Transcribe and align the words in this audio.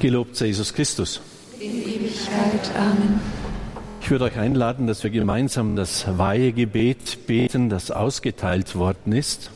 Gelobt 0.00 0.36
sei 0.36 0.46
Jesus 0.46 0.72
Christus. 0.72 1.20
In 1.58 1.82
Ewigkeit. 1.82 2.70
Amen. 2.76 3.20
Ich 4.00 4.10
würde 4.10 4.26
euch 4.26 4.38
einladen, 4.38 4.86
dass 4.86 5.02
wir 5.02 5.10
gemeinsam 5.10 5.74
das 5.74 6.06
Weihegebet 6.16 7.26
beten, 7.26 7.68
das 7.68 7.90
ausgeteilt 7.90 8.76
worden 8.76 9.12
ist. 9.12 9.50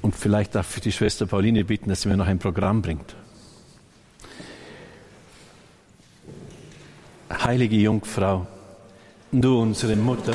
Und 0.00 0.16
vielleicht 0.16 0.54
darf 0.54 0.74
ich 0.76 0.82
die 0.82 0.92
Schwester 0.92 1.26
Pauline 1.26 1.64
bitten, 1.64 1.90
dass 1.90 2.02
sie 2.02 2.08
mir 2.08 2.16
noch 2.16 2.26
ein 2.26 2.38
Programm 2.38 2.80
bringt. 2.80 3.14
Heilige 7.30 7.76
Jungfrau, 7.76 8.46
du 9.30 9.60
unsere 9.60 9.96
Mutter, 9.96 10.34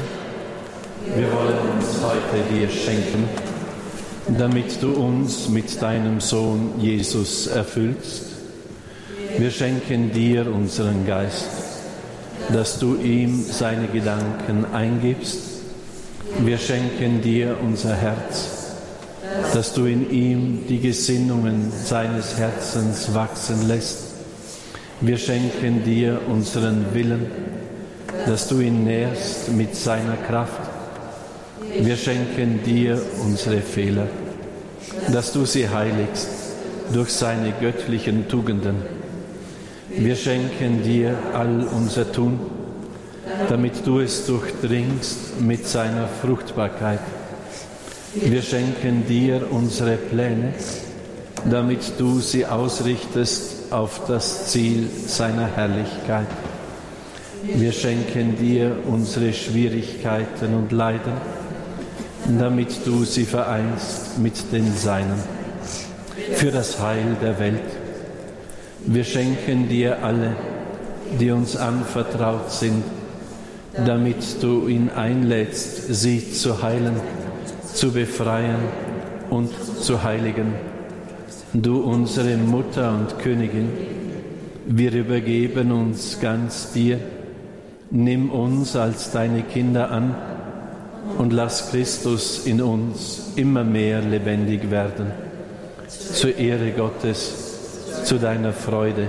wir 1.15 1.31
wollen 1.31 1.57
uns 1.77 2.01
heute 2.03 2.43
dir 2.53 2.69
schenken, 2.69 3.27
damit 4.27 4.81
du 4.81 4.91
uns 4.93 5.47
mit 5.47 5.81
deinem 5.81 6.19
Sohn 6.19 6.73
Jesus 6.79 7.47
erfüllst. 7.47 8.23
Wir 9.37 9.51
schenken 9.51 10.11
dir 10.11 10.51
unseren 10.51 11.05
Geist, 11.05 11.45
dass 12.51 12.79
du 12.79 12.95
ihm 12.95 13.41
seine 13.43 13.87
Gedanken 13.87 14.65
eingibst. 14.73 15.37
Wir 16.39 16.57
schenken 16.57 17.21
dir 17.21 17.57
unser 17.63 17.95
Herz, 17.95 18.73
dass 19.53 19.73
du 19.73 19.85
in 19.85 20.11
ihm 20.11 20.67
die 20.67 20.79
Gesinnungen 20.79 21.71
seines 21.71 22.37
Herzens 22.37 23.13
wachsen 23.13 23.67
lässt. 23.67 24.07
Wir 24.99 25.17
schenken 25.17 25.83
dir 25.83 26.19
unseren 26.27 26.93
Willen, 26.93 27.27
dass 28.25 28.47
du 28.47 28.59
ihn 28.59 28.83
nährst 28.83 29.51
mit 29.53 29.75
seiner 29.75 30.17
Kraft. 30.17 30.66
Wir 31.79 31.95
schenken 31.95 32.63
dir 32.63 32.99
unsere 33.23 33.61
Fehler, 33.61 34.07
dass 35.11 35.31
du 35.31 35.45
sie 35.45 35.69
heiligst 35.69 36.27
durch 36.91 37.09
seine 37.09 37.51
göttlichen 37.51 38.27
Tugenden. 38.27 38.77
Wir 39.89 40.15
schenken 40.15 40.83
dir 40.83 41.15
all 41.33 41.67
unser 41.75 42.11
Tun, 42.11 42.39
damit 43.49 43.85
du 43.85 43.99
es 43.99 44.25
durchdringst 44.25 45.39
mit 45.39 45.67
seiner 45.67 46.07
Fruchtbarkeit. 46.07 46.99
Wir 48.15 48.41
schenken 48.41 49.05
dir 49.07 49.47
unsere 49.51 49.97
Pläne, 49.97 50.53
damit 51.49 51.99
du 51.99 52.19
sie 52.19 52.45
ausrichtest 52.45 53.71
auf 53.71 54.01
das 54.07 54.47
Ziel 54.47 54.87
seiner 55.05 55.47
Herrlichkeit. 55.55 56.27
Wir 57.43 57.71
schenken 57.71 58.35
dir 58.35 58.75
unsere 58.87 59.31
Schwierigkeiten 59.31 60.55
und 60.55 60.71
Leiden, 60.71 61.13
damit 62.27 62.85
du 62.85 63.05
sie 63.05 63.25
vereinst 63.25 64.19
mit 64.19 64.51
den 64.51 64.75
Seinen, 64.75 65.19
für 66.33 66.51
das 66.51 66.79
Heil 66.81 67.15
der 67.21 67.39
Welt. 67.39 67.61
Wir 68.85 69.03
schenken 69.03 69.69
dir 69.69 70.03
alle, 70.03 70.35
die 71.19 71.31
uns 71.31 71.55
anvertraut 71.55 72.51
sind, 72.51 72.83
damit 73.85 74.41
du 74.41 74.67
ihn 74.67 74.89
einlädst, 74.89 75.93
sie 75.93 76.31
zu 76.31 76.61
heilen, 76.61 76.99
zu 77.73 77.91
befreien 77.91 78.59
und 79.29 79.51
zu 79.81 80.03
heiligen. 80.03 80.53
Du 81.53 81.79
unsere 81.79 82.35
Mutter 82.37 82.93
und 82.93 83.19
Königin, 83.19 83.69
wir 84.65 84.91
übergeben 84.93 85.71
uns 85.71 86.19
ganz 86.19 86.73
dir. 86.73 86.99
Nimm 87.89 88.29
uns 88.31 88.75
als 88.75 89.11
deine 89.11 89.43
Kinder 89.43 89.91
an 89.91 90.13
und 91.17 91.33
lass 91.33 91.71
Christus 91.71 92.45
in 92.45 92.61
uns 92.61 93.31
immer 93.35 93.63
mehr 93.63 94.01
lebendig 94.01 94.69
werden. 94.69 95.11
Zur 95.87 96.35
Ehre 96.37 96.71
Gottes, 96.71 98.03
zu 98.03 98.17
deiner 98.17 98.53
Freude 98.53 99.07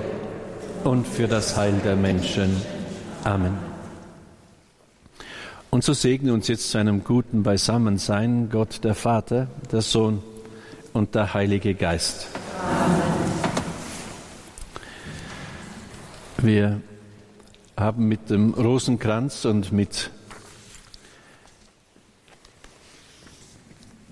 und 0.84 1.06
für 1.06 1.28
das 1.28 1.56
Heil 1.56 1.74
der 1.84 1.96
Menschen. 1.96 2.56
Amen. 3.24 3.68
Und 5.70 5.84
so 5.84 5.92
segne 5.92 6.32
uns 6.32 6.48
jetzt 6.48 6.70
zu 6.70 6.78
einem 6.78 7.04
guten 7.04 7.42
Beisammensein 7.42 8.48
Gott 8.50 8.82
der 8.84 8.94
Vater, 8.94 9.48
der 9.70 9.82
Sohn 9.82 10.22
und 10.92 11.14
der 11.14 11.34
Heilige 11.34 11.74
Geist. 11.74 12.26
Wir 16.38 16.80
haben 17.76 18.08
mit 18.08 18.30
dem 18.30 18.54
Rosenkranz 18.54 19.44
und 19.44 19.72
mit 19.72 20.10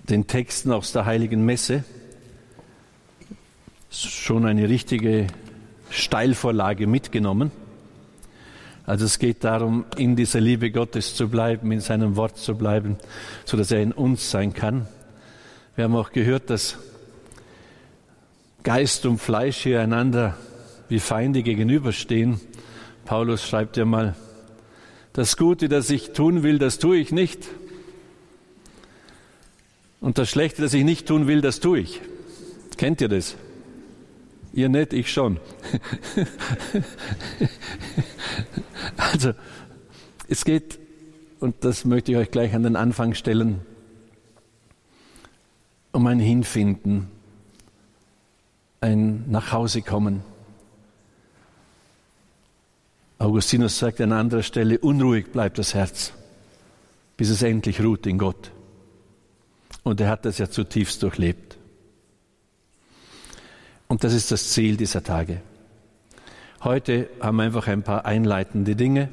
den 0.09 0.27
Texten 0.27 0.71
aus 0.71 0.91
der 0.91 1.05
Heiligen 1.05 1.43
Messe 1.45 1.83
schon 3.89 4.45
eine 4.45 4.69
richtige 4.69 5.27
Steilvorlage 5.89 6.87
mitgenommen. 6.87 7.51
Also 8.85 9.05
es 9.05 9.19
geht 9.19 9.43
darum, 9.43 9.85
in 9.97 10.15
dieser 10.15 10.39
Liebe 10.39 10.71
Gottes 10.71 11.15
zu 11.15 11.27
bleiben, 11.27 11.71
in 11.71 11.81
seinem 11.81 12.15
Wort 12.15 12.37
zu 12.37 12.55
bleiben, 12.55 12.97
so 13.43 13.57
dass 13.57 13.71
er 13.71 13.81
in 13.81 13.91
uns 13.91 14.31
sein 14.31 14.53
kann. 14.53 14.87
Wir 15.75 15.83
haben 15.83 15.95
auch 15.95 16.11
gehört, 16.11 16.49
dass 16.49 16.77
Geist 18.63 19.05
und 19.05 19.17
Fleisch 19.17 19.57
hier 19.57 19.81
einander 19.81 20.37
wie 20.87 20.99
Feinde 20.99 21.43
gegenüberstehen. 21.43 22.39
Paulus 23.03 23.45
schreibt 23.45 23.75
ja 23.77 23.85
mal, 23.85 24.15
das 25.11 25.35
Gute, 25.35 25.67
das 25.67 25.89
ich 25.89 26.11
tun 26.13 26.43
will, 26.43 26.57
das 26.57 26.79
tue 26.79 26.97
ich 26.97 27.11
nicht. 27.11 27.47
Und 29.99 30.17
das 30.17 30.29
Schlechte, 30.29 30.61
das 30.61 30.73
ich 30.73 30.83
nicht 30.83 31.07
tun 31.07 31.27
will, 31.27 31.41
das 31.41 31.59
tue 31.59 31.79
ich. 31.79 32.01
Kennt 32.77 33.01
ihr 33.01 33.09
das? 33.09 33.35
Ihr 34.53 34.69
nicht, 34.69 34.93
ich 34.93 35.11
schon. 35.11 35.39
also, 38.97 39.33
es 40.27 40.45
geht, 40.45 40.79
und 41.39 41.55
das 41.61 41.85
möchte 41.85 42.11
ich 42.11 42.17
euch 42.17 42.31
gleich 42.31 42.53
an 42.53 42.63
den 42.63 42.75
Anfang 42.75 43.13
stellen, 43.13 43.61
um 45.91 46.05
ein 46.07 46.19
Hinfinden, 46.19 47.07
ein 48.81 49.29
Nachhausekommen. 49.29 50.21
Augustinus 53.19 53.79
sagt 53.79 53.99
an 54.01 54.11
anderer 54.11 54.43
Stelle, 54.43 54.77
unruhig 54.77 55.31
bleibt 55.31 55.57
das 55.57 55.73
Herz, 55.73 56.13
bis 57.17 57.29
es 57.29 57.41
endlich 57.41 57.81
ruht 57.81 58.05
in 58.05 58.19
Gott. 58.19 58.51
Und 59.87 60.01
er 60.01 60.09
hat 60.09 60.25
das 60.25 60.37
ja 60.37 60.49
zutiefst 60.49 61.01
durchlebt. 61.01 61.57
Und 63.87 64.03
das 64.03 64.11
ist 64.11 64.31
das 64.33 64.49
Ziel 64.49 64.75
dieser 64.75 65.01
Tage. 65.01 65.41
Heute 66.61 67.09
haben 67.21 67.37
wir 67.37 67.43
einfach 67.43 67.67
ein 67.67 67.83
paar 67.83 68.03
einleitende 68.05 68.75
Dinge. 68.75 69.07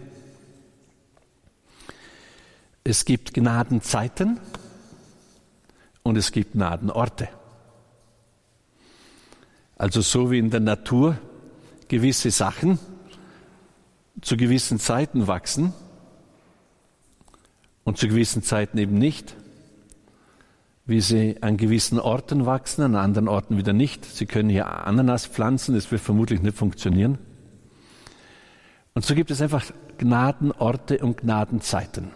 Es 2.82 3.04
gibt 3.04 3.34
Gnadenzeiten 3.34 4.40
und 6.02 6.16
es 6.16 6.32
gibt 6.32 6.54
Gnadenorte. 6.54 7.28
Also 9.76 10.00
so 10.00 10.32
wie 10.32 10.40
in 10.40 10.50
der 10.50 10.58
Natur 10.58 11.16
gewisse 11.86 12.32
Sachen 12.32 12.80
zu 14.22 14.36
gewissen 14.36 14.80
Zeiten 14.80 15.28
wachsen 15.28 15.72
und 17.84 17.96
zu 17.96 18.08
gewissen 18.08 18.42
Zeiten 18.42 18.76
eben 18.78 18.98
nicht, 18.98 19.36
wie 20.86 21.00
sie 21.00 21.42
an 21.42 21.56
gewissen 21.56 21.98
Orten 21.98 22.44
wachsen, 22.46 22.82
an 22.82 22.94
anderen 22.94 23.28
Orten 23.28 23.56
wieder 23.56 23.72
nicht. 23.72 24.04
Sie 24.04 24.26
können 24.26 24.50
hier 24.50 24.86
Ananas 24.86 25.26
pflanzen, 25.26 25.74
das 25.74 25.90
wird 25.90 26.02
vermutlich 26.02 26.42
nicht 26.42 26.56
funktionieren. 26.56 27.18
Und 28.92 29.04
so 29.04 29.14
gibt 29.14 29.30
es 29.30 29.40
einfach 29.40 29.64
Gnadenorte 29.98 30.98
und 30.98 31.18
Gnadenzeiten. 31.18 32.10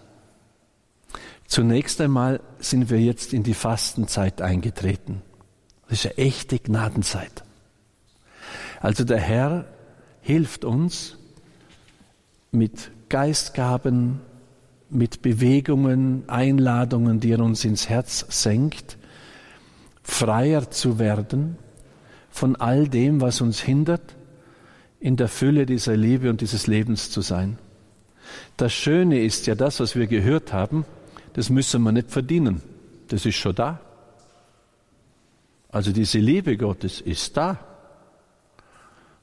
Zunächst 1.47 2.01
einmal 2.01 2.41
sind 2.59 2.91
wir 2.91 3.01
jetzt 3.01 3.33
in 3.33 3.43
die 3.43 3.55
Fastenzeit 3.55 4.43
eingetreten. 4.43 5.23
Das 5.89 6.05
ist 6.05 6.07
eine 6.07 6.19
echte 6.19 6.59
Gnadenzeit. 6.59 7.43
Also 8.81 9.05
der 9.05 9.19
Herr 9.19 9.65
hilft 10.21 10.67
uns 10.67 11.17
mit 12.51 12.91
Geistgaben, 13.09 14.21
mit 14.91 15.23
Bewegungen, 15.23 16.25
Einladungen, 16.29 17.21
die 17.21 17.33
er 17.33 17.41
uns 17.41 17.65
ins 17.65 17.89
Herz 17.89 18.27
senkt, 18.29 18.97
freier 20.03 20.71
zu 20.71 20.99
werden 20.99 21.57
von 22.31 22.57
all 22.57 22.89
dem, 22.89 23.21
was 23.21 23.41
uns 23.41 23.61
hindert, 23.61 24.17
in 25.01 25.17
der 25.17 25.29
Fülle 25.29 25.67
dieser 25.67 25.97
Liebe 25.97 26.31
und 26.31 26.41
dieses 26.41 26.67
Lebens 26.67 27.11
zu 27.11 27.21
sein. 27.21 27.59
Das 28.57 28.73
Schöne 28.73 29.23
ist 29.23 29.47
ja 29.47 29.55
das, 29.55 29.81
was 29.81 29.95
wir 29.95 30.07
gehört 30.07 30.53
haben, 30.53 30.85
das 31.35 31.51
müssen 31.51 31.83
wir 31.83 31.93
nicht 31.93 32.11
verdienen. 32.11 32.63
Das 33.09 33.25
ist 33.25 33.37
schon 33.37 33.55
da. 33.55 33.81
Also 35.71 35.93
diese 35.93 36.19
Liebe 36.19 36.57
Gottes 36.57 37.01
ist 37.01 37.37
da. 37.37 37.59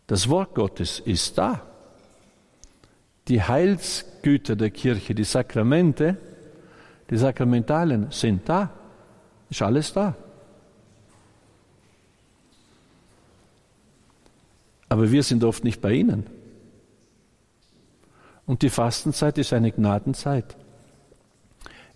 Das 0.08 0.30
Wort 0.30 0.56
Gottes 0.56 1.00
ist 1.00 1.38
da. 1.38 1.62
Die 3.28 3.42
Heilsgüter 3.42 4.56
der 4.56 4.70
Kirche, 4.70 5.16
die 5.16 5.24
Sakramente, 5.24 6.18
die 7.10 7.18
Sakramentalen 7.18 8.12
sind 8.12 8.48
da. 8.48 8.70
Ist 9.50 9.62
alles 9.62 9.94
da. 9.94 10.16
Aber 14.90 15.12
wir 15.12 15.24
sind 15.24 15.44
oft 15.44 15.64
nicht 15.64 15.82
bei 15.82 15.94
ihnen. 15.94 16.26
Und 18.46 18.62
die 18.62 18.70
Fastenzeit 18.70 19.38
ist 19.38 19.54
eine 19.54 19.72
Gnadenzeit, 19.72 20.56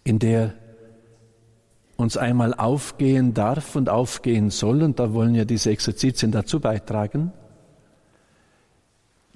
in 0.04 0.18
der 0.18 0.56
uns 1.96 2.18
einmal 2.18 2.54
aufgehen 2.54 3.34
darf 3.34 3.76
und 3.76 3.90
aufgehen 3.90 4.50
soll, 4.50 4.82
und 4.84 5.00
da 5.00 5.14
wollen 5.14 5.36
ja 5.36 5.46
diese 5.46 5.70
Exerzitien 5.70 6.32
dazu 6.32 6.60
beitragen, 6.60 7.32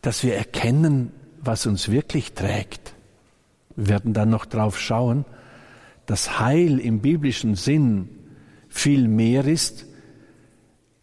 dass 0.01 0.23
wir 0.23 0.35
erkennen, 0.35 1.11
was 1.43 1.65
uns 1.65 1.89
wirklich 1.89 2.33
trägt. 2.33 2.93
Wir 3.75 3.89
werden 3.89 4.13
dann 4.13 4.29
noch 4.29 4.45
drauf 4.45 4.79
schauen, 4.79 5.25
dass 6.05 6.39
Heil 6.39 6.79
im 6.79 6.99
biblischen 6.99 7.55
Sinn 7.55 8.09
viel 8.69 9.07
mehr 9.07 9.45
ist, 9.45 9.85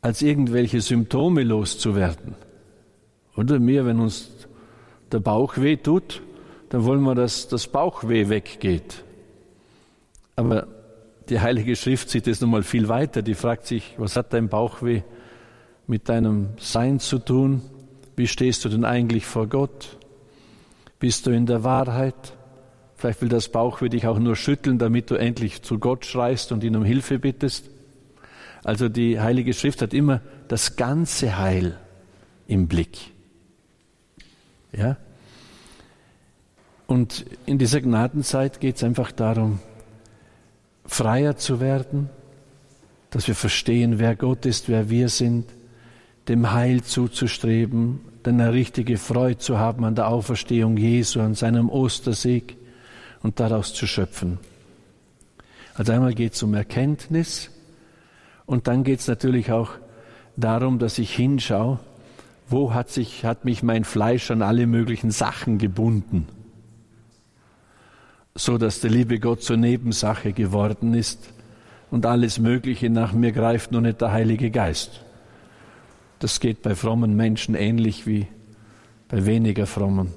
als 0.03 0.23
irgendwelche 0.23 0.81
Symptome 0.81 1.43
loszuwerden. 1.43 2.35
Oder 3.37 3.59
mir, 3.59 3.87
wenn 3.87 4.01
uns 4.01 4.31
der 5.13 5.21
Bauch 5.21 5.57
weh 5.57 5.77
tut, 5.77 6.23
dann 6.71 6.85
wollen 6.85 7.03
wir, 7.03 7.15
dass 7.15 7.49
das 7.49 7.67
Bauchweh 7.67 8.29
weggeht. 8.29 9.05
Aber 10.37 10.69
die 11.29 11.41
Heilige 11.41 11.77
Schrift 11.77 12.11
sieht 12.11 12.27
es 12.27 12.41
nochmal 12.41 12.63
viel 12.63 12.89
weiter. 12.89 13.23
Die 13.23 13.35
fragt 13.35 13.67
sich, 13.67 13.95
was 13.99 14.17
hat 14.17 14.33
dein 14.33 14.49
Bauchweh 14.49 15.03
mit 15.87 16.09
deinem 16.09 16.51
Sein 16.59 16.99
zu 16.99 17.19
tun? 17.19 17.63
Wie 18.17 18.27
stehst 18.27 18.65
du 18.65 18.69
denn 18.69 18.85
eigentlich 18.85 19.27
vor 19.27 19.47
Gott? 19.47 19.97
Bist 21.01 21.27
du 21.27 21.31
in 21.31 21.47
der 21.47 21.65
Wahrheit? 21.65 22.35
Vielleicht 22.95 23.23
will 23.23 23.31
das 23.31 23.49
Bauchweh 23.49 23.89
dich 23.89 24.07
auch 24.07 24.19
nur 24.19 24.37
schütteln, 24.37 24.79
damit 24.79 25.11
du 25.11 25.15
endlich 25.15 25.63
zu 25.63 25.79
Gott 25.79 26.05
schreist 26.05 26.53
und 26.53 26.63
ihn 26.63 26.77
um 26.77 26.85
Hilfe 26.85 27.19
bittest. 27.19 27.71
Also 28.63 28.91
die 28.91 29.19
Heilige 29.19 29.55
Schrift 29.55 29.81
hat 29.81 29.95
immer 29.95 30.21
das 30.49 30.77
ganze 30.77 31.39
Heil 31.39 31.79
im 32.47 32.69
Blick. 32.69 32.99
Ja? 34.73 34.99
Und 36.87 37.25
in 37.47 37.57
dieser 37.57 37.81
Gnadenzeit 37.81 38.61
geht 38.61 38.77
es 38.77 38.85
einfach 38.85 39.11
darum, 39.11 39.61
freier 40.85 41.37
zu 41.37 41.61
werden, 41.61 42.11
dass 43.09 43.27
wir 43.27 43.35
verstehen, 43.35 43.99
wer 43.99 44.17
Gott 44.17 44.45
ist, 44.45 44.69
wer 44.69 44.91
wir 44.91 45.09
sind, 45.09 45.47
dem 46.29 46.53
Heil 46.53 46.83
zuzustreben, 46.83 48.01
eine 48.29 48.53
richtige 48.53 48.99
Freude 48.99 49.39
zu 49.39 49.59
haben 49.59 49.85
an 49.85 49.95
der 49.95 50.09
Auferstehung 50.09 50.77
Jesu, 50.77 51.21
an 51.21 51.35
seinem 51.35 51.69
Ostersieg 51.69 52.57
und 53.23 53.41
daraus 53.41 53.75
zu 53.75 53.87
schöpfen. 53.87 54.39
Also 55.75 55.93
einmal 55.93 56.15
geht 56.15 56.35
es 56.35 56.43
um 56.43 56.55
Erkenntnis 56.55 57.51
und 58.47 58.67
dann 58.67 58.85
geht 58.85 59.01
es 59.01 59.09
natürlich 59.09 59.53
auch 59.53 59.71
darum, 60.37 60.79
dass 60.79 60.99
ich 60.99 61.15
hinschaue, 61.15 61.79
wo 62.49 62.75
hat, 62.75 62.91
sich, 62.91 63.25
hat 63.25 63.45
mich 63.45 63.63
mein 63.63 63.85
Fleisch 63.85 64.31
an 64.31 64.43
alle 64.43 64.67
möglichen 64.67 65.11
Sachen 65.11 65.59
gebunden, 65.59 66.27
so 68.35 68.59
dass 68.59 68.81
der 68.81 68.91
liebe 68.91 69.21
Gott 69.21 69.43
zur 69.43 69.57
Nebensache 69.57 70.33
geworden 70.33 70.95
ist 70.95 71.33
und 71.91 72.07
alles 72.07 72.39
Mögliche 72.39 72.91
nach 72.91 73.13
mir 73.13 73.33
greift, 73.33 73.73
nur 73.73 73.81
nicht 73.81 74.01
der 74.01 74.13
Heilige 74.13 74.51
Geist. 74.51 75.05
Das 76.21 76.39
geht 76.39 76.63
bei 76.63 76.75
frommen 76.75 77.17
Menschen 77.17 77.55
ähnlich 77.55 78.07
wie 78.07 78.27
bei 79.09 79.27
weniger 79.27 79.67
frommen. 79.67 80.13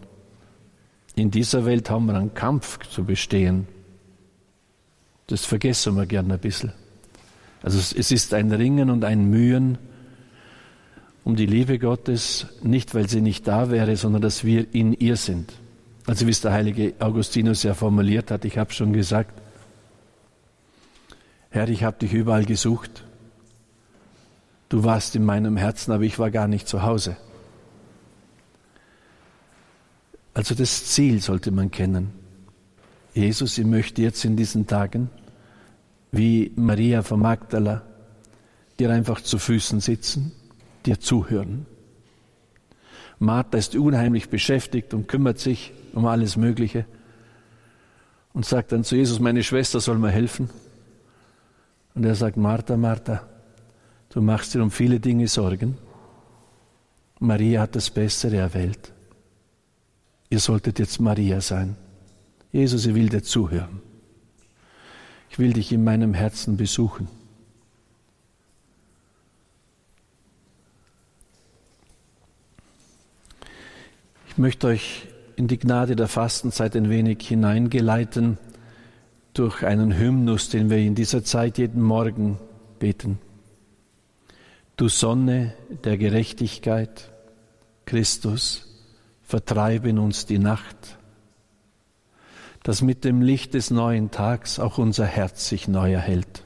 In 1.15 1.31
dieser 1.31 1.65
Welt 1.65 1.89
haben 1.89 2.05
wir 2.05 2.15
einen 2.15 2.33
Kampf 2.33 2.77
zu 2.89 3.05
bestehen. 3.05 3.67
Das 5.27 5.45
vergessen 5.45 5.95
wir 5.95 6.05
gern 6.05 6.31
ein 6.31 6.39
bisschen. 6.39 6.73
Also 7.63 7.79
es 7.79 8.11
ist 8.11 8.33
ein 8.33 8.51
Ringen 8.51 8.89
und 8.89 9.05
ein 9.05 9.29
Mühen 9.29 9.77
um 11.23 11.37
die 11.37 11.45
Liebe 11.45 11.79
Gottes, 11.79 12.47
nicht 12.61 12.93
weil 12.93 13.07
sie 13.07 13.21
nicht 13.21 13.47
da 13.47 13.71
wäre, 13.71 13.95
sondern 13.95 14.21
dass 14.21 14.43
wir 14.43 14.75
in 14.75 14.91
ihr 14.91 15.15
sind. 15.15 15.53
Also 16.05 16.27
wie 16.27 16.31
es 16.31 16.41
der 16.41 16.51
heilige 16.51 16.95
Augustinus 16.99 17.63
ja 17.63 17.73
formuliert 17.73 18.29
hat, 18.29 18.43
ich 18.43 18.57
habe 18.57 18.73
schon 18.73 18.91
gesagt, 18.91 19.41
Herr, 21.49 21.69
ich 21.69 21.85
habe 21.85 21.97
dich 21.99 22.11
überall 22.11 22.43
gesucht 22.43 23.05
Du 24.73 24.83
warst 24.83 25.15
in 25.15 25.23
meinem 25.23 25.55
Herzen, 25.55 25.91
aber 25.91 26.01
ich 26.01 26.17
war 26.17 26.31
gar 26.31 26.47
nicht 26.47 26.67
zu 26.67 26.81
Hause. 26.81 27.15
Also 30.33 30.55
das 30.55 30.87
Ziel 30.87 31.21
sollte 31.21 31.51
man 31.51 31.69
kennen. 31.69 32.11
Jesus, 33.13 33.55
ich 33.59 33.67
möchte 33.67 34.01
jetzt 34.01 34.25
in 34.25 34.35
diesen 34.35 34.65
Tagen, 34.65 35.11
wie 36.11 36.51
Maria 36.55 37.03
von 37.03 37.19
Magdala, 37.19 37.83
dir 38.79 38.89
einfach 38.89 39.21
zu 39.21 39.37
Füßen 39.37 39.79
sitzen, 39.79 40.31
dir 40.87 40.99
zuhören. 40.99 41.67
Martha 43.19 43.59
ist 43.59 43.75
unheimlich 43.75 44.29
beschäftigt 44.29 44.95
und 44.95 45.07
kümmert 45.07 45.37
sich 45.37 45.71
um 45.93 46.07
alles 46.07 46.35
Mögliche 46.35 46.85
und 48.33 48.43
sagt 48.43 48.71
dann 48.71 48.83
zu 48.83 48.95
Jesus, 48.95 49.19
meine 49.19 49.43
Schwester 49.43 49.79
soll 49.79 49.99
mir 49.99 50.09
helfen. 50.09 50.49
Und 51.93 52.05
er 52.05 52.15
sagt, 52.15 52.37
Martha, 52.37 52.75
Martha, 52.75 53.21
Du 54.13 54.21
machst 54.21 54.53
dir 54.53 54.61
um 54.61 54.69
viele 54.69 54.99
Dinge 54.99 55.27
Sorgen. 55.27 55.75
Maria 57.19 57.61
hat 57.61 57.75
das 57.75 57.89
Bessere 57.89 58.37
erwählt. 58.37 58.93
Ihr 60.29 60.39
solltet 60.39 60.77
jetzt 60.77 60.99
Maria 60.99 61.41
sein. 61.41 61.75
Jesus, 62.51 62.85
ich 62.85 62.93
will 62.93 63.09
dir 63.09 63.23
zuhören. 63.23 63.81
Ich 65.31 65.39
will 65.39 65.53
dich 65.53 65.71
in 65.71 65.83
meinem 65.83 66.13
Herzen 66.13 66.57
besuchen. 66.57 67.07
Ich 74.27 74.37
möchte 74.37 74.67
euch 74.67 75.07
in 75.37 75.47
die 75.47 75.57
Gnade 75.57 75.95
der 75.95 76.07
Fastenzeit 76.07 76.75
ein 76.75 76.91
wenig 76.91 77.27
hineingeleiten 77.27 78.37
durch 79.33 79.63
einen 79.63 79.97
Hymnus, 79.97 80.49
den 80.49 80.69
wir 80.69 80.77
in 80.77 80.93
dieser 80.93 81.23
Zeit 81.23 81.57
jeden 81.57 81.81
Morgen 81.81 82.37
beten. 82.77 83.17
Du 84.83 84.89
Sonne 84.89 85.53
der 85.85 85.97
Gerechtigkeit, 85.97 87.09
Christus, 87.85 88.67
vertreibe 89.21 89.87
in 89.87 89.97
uns 89.97 90.25
die 90.25 90.39
Nacht, 90.39 90.97
dass 92.63 92.81
mit 92.81 93.05
dem 93.05 93.21
Licht 93.21 93.53
des 93.53 93.71
neuen 93.71 94.11
Tags 94.11 94.59
auch 94.59 94.77
unser 94.77 95.05
Herz 95.05 95.47
sich 95.47 95.69
neu 95.69 95.93
erhält. 95.93 96.43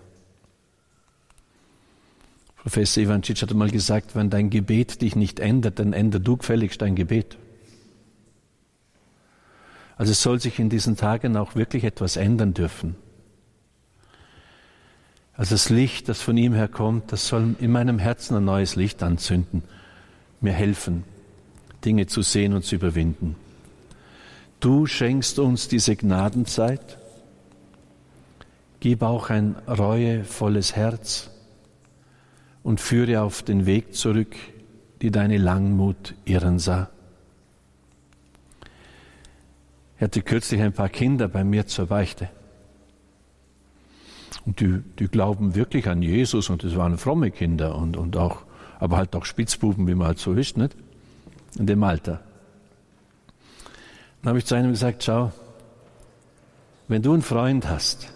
Professor 2.58 3.02
Ivancic 3.02 3.42
hat 3.42 3.52
mal 3.56 3.72
gesagt, 3.72 4.16
wenn 4.16 4.30
dein 4.30 4.52
Gebet 4.52 5.02
dich 5.02 5.16
nicht 5.16 5.40
ändert, 5.40 5.80
dann 5.80 5.94
änder 5.94 6.20
du 6.20 6.38
gefälligst 6.38 6.80
dein 6.80 6.96
Gebet. 6.96 7.40
Also 9.96 10.12
es 10.12 10.22
soll 10.22 10.40
sich 10.40 10.60
in 10.60 10.70
diesen 10.70 10.96
Tagen 10.96 11.38
auch 11.38 11.56
wirklich 11.56 11.86
etwas 11.86 12.18
ändern 12.18 12.54
dürfen. 12.54 12.98
Also 15.38 15.54
das 15.54 15.70
Licht, 15.70 16.10
das 16.10 16.20
von 16.20 16.36
ihm 16.36 16.54
herkommt, 16.54 17.12
das 17.12 17.28
soll 17.28 17.56
in 17.60 17.72
meinem 17.72 18.00
Herzen 18.00 18.36
ein 18.36 18.46
neues 18.46 18.76
Licht 18.76 19.04
anzünden, 19.04 19.64
mir 20.42 20.52
helfen, 20.52 21.04
Dinge 21.86 22.08
zu 22.08 22.24
sehen 22.24 22.54
und 22.54 22.66
zu 22.66 22.76
überwinden. 22.76 23.36
Du 24.60 24.88
schenkst 24.88 25.38
uns 25.38 25.68
diese 25.68 25.96
Gnadenzeit, 25.96 26.98
gib 28.80 29.04
auch 29.04 29.30
ein 29.30 29.56
reuevolles 29.68 30.76
Herz 30.76 31.30
und 32.64 32.82
führe 32.82 33.22
auf 33.22 33.44
den 33.44 33.68
Weg 33.68 33.94
zurück, 33.94 34.36
die 35.04 35.12
deine 35.12 35.38
Langmut 35.38 36.16
irren 36.26 36.58
sah. 36.58 36.90
Ich 39.98 40.02
hatte 40.02 40.24
kürzlich 40.24 40.62
ein 40.62 40.74
paar 40.74 40.90
Kinder 40.90 41.28
bei 41.28 41.44
mir 41.44 41.68
zur 41.68 41.86
Beichte. 41.86 42.30
Und 44.46 44.60
die, 44.60 44.82
die 45.00 45.08
glauben 45.08 45.56
wirklich 45.56 45.88
an 45.88 46.02
Jesus 46.02 46.50
und 46.50 46.64
das 46.64 46.76
waren 46.76 46.98
fromme 46.98 47.32
Kinder 47.32 47.76
und, 47.76 47.98
und 47.98 48.16
auch, 48.18 48.44
aber 48.80 48.98
halt 48.98 49.16
auch 49.16 49.26
Spitzbuben, 49.26 49.88
wie 49.88 49.96
man 49.96 50.08
halt 50.08 50.20
so 50.20 50.34
ist, 50.34 50.58
nicht? 50.58 50.76
In 51.58 51.66
dem 51.66 51.84
Alter. 51.84 52.22
Dann 54.22 54.30
habe 54.30 54.40
ich 54.40 54.46
zu 54.46 54.56
einem 54.56 54.72
gesagt, 54.72 55.04
schau, 55.04 55.32
wenn 56.88 57.02
du 57.02 57.14
einen 57.14 57.22
Freund 57.22 57.70
hast, 57.70 58.14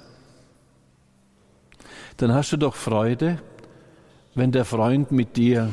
dann 2.17 2.33
hast 2.33 2.51
du 2.51 2.57
doch 2.57 2.75
Freude, 2.75 3.39
wenn 4.35 4.51
der 4.51 4.65
Freund 4.65 5.11
mit 5.11 5.37
dir 5.37 5.71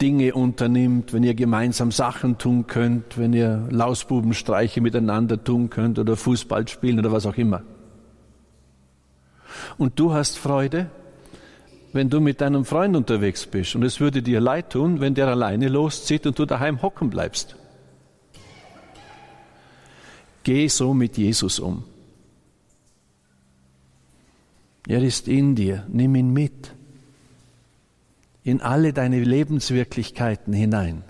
Dinge 0.00 0.34
unternimmt, 0.34 1.12
wenn 1.12 1.22
ihr 1.22 1.34
gemeinsam 1.34 1.92
Sachen 1.92 2.38
tun 2.38 2.66
könnt, 2.66 3.18
wenn 3.18 3.32
ihr 3.32 3.68
Lausbubenstreiche 3.70 4.80
miteinander 4.80 5.42
tun 5.42 5.70
könnt 5.70 5.98
oder 5.98 6.16
Fußball 6.16 6.66
spielen 6.68 6.98
oder 6.98 7.12
was 7.12 7.26
auch 7.26 7.36
immer. 7.36 7.62
Und 9.78 9.98
du 9.98 10.12
hast 10.12 10.38
Freude, 10.38 10.90
wenn 11.92 12.08
du 12.08 12.20
mit 12.20 12.40
deinem 12.40 12.64
Freund 12.64 12.96
unterwegs 12.96 13.46
bist. 13.46 13.74
Und 13.74 13.82
es 13.82 14.00
würde 14.00 14.22
dir 14.22 14.40
leid 14.40 14.70
tun, 14.70 15.00
wenn 15.00 15.14
der 15.14 15.28
alleine 15.28 15.68
loszieht 15.68 16.26
und 16.26 16.38
du 16.38 16.46
daheim 16.46 16.82
hocken 16.82 17.10
bleibst. 17.10 17.56
Geh 20.42 20.68
so 20.68 20.94
mit 20.94 21.18
Jesus 21.18 21.58
um. 21.58 21.84
Er 24.88 25.02
ist 25.02 25.28
in 25.28 25.54
dir, 25.54 25.84
nimm 25.88 26.14
ihn 26.14 26.32
mit 26.32 26.74
in 28.42 28.60
alle 28.60 28.92
deine 28.92 29.22
Lebenswirklichkeiten 29.22 30.52
hinein. 30.52 31.04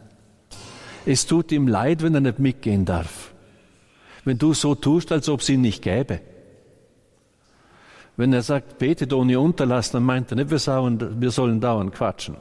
Es 1.06 1.26
tut 1.26 1.52
ihm 1.52 1.68
leid, 1.68 2.02
wenn 2.02 2.14
er 2.14 2.20
nicht 2.20 2.38
mitgehen 2.38 2.84
darf. 2.84 3.32
Wenn 4.24 4.38
du 4.38 4.52
so 4.52 4.74
tust, 4.74 5.12
als 5.12 5.28
ob 5.28 5.40
es 5.40 5.48
ihn 5.48 5.60
nicht 5.60 5.82
gäbe. 5.82 6.20
Wenn 8.20 8.34
er 8.34 8.42
sagt, 8.42 8.76
betet 8.76 9.14
ohne 9.14 9.40
Unterlass, 9.40 9.92
dann 9.92 10.02
meint 10.02 10.30
er 10.30 10.36
nicht, 10.36 10.50
wir 10.50 10.58
sollen, 10.58 11.22
wir 11.22 11.30
sollen 11.30 11.58
dauernd 11.58 11.94
quatschen. 11.94 12.36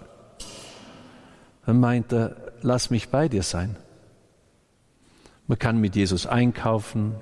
Dann 1.65 1.79
meint 1.79 2.12
er, 2.12 2.36
lass 2.62 2.89
mich 2.89 3.07
bei 3.07 3.29
dir 3.29 3.43
sein. 3.43 3.77
Man 5.48 5.57
kann 5.57 5.79
mit 5.79 5.95
Jesus 5.95 6.27
einkaufen. 6.27 7.13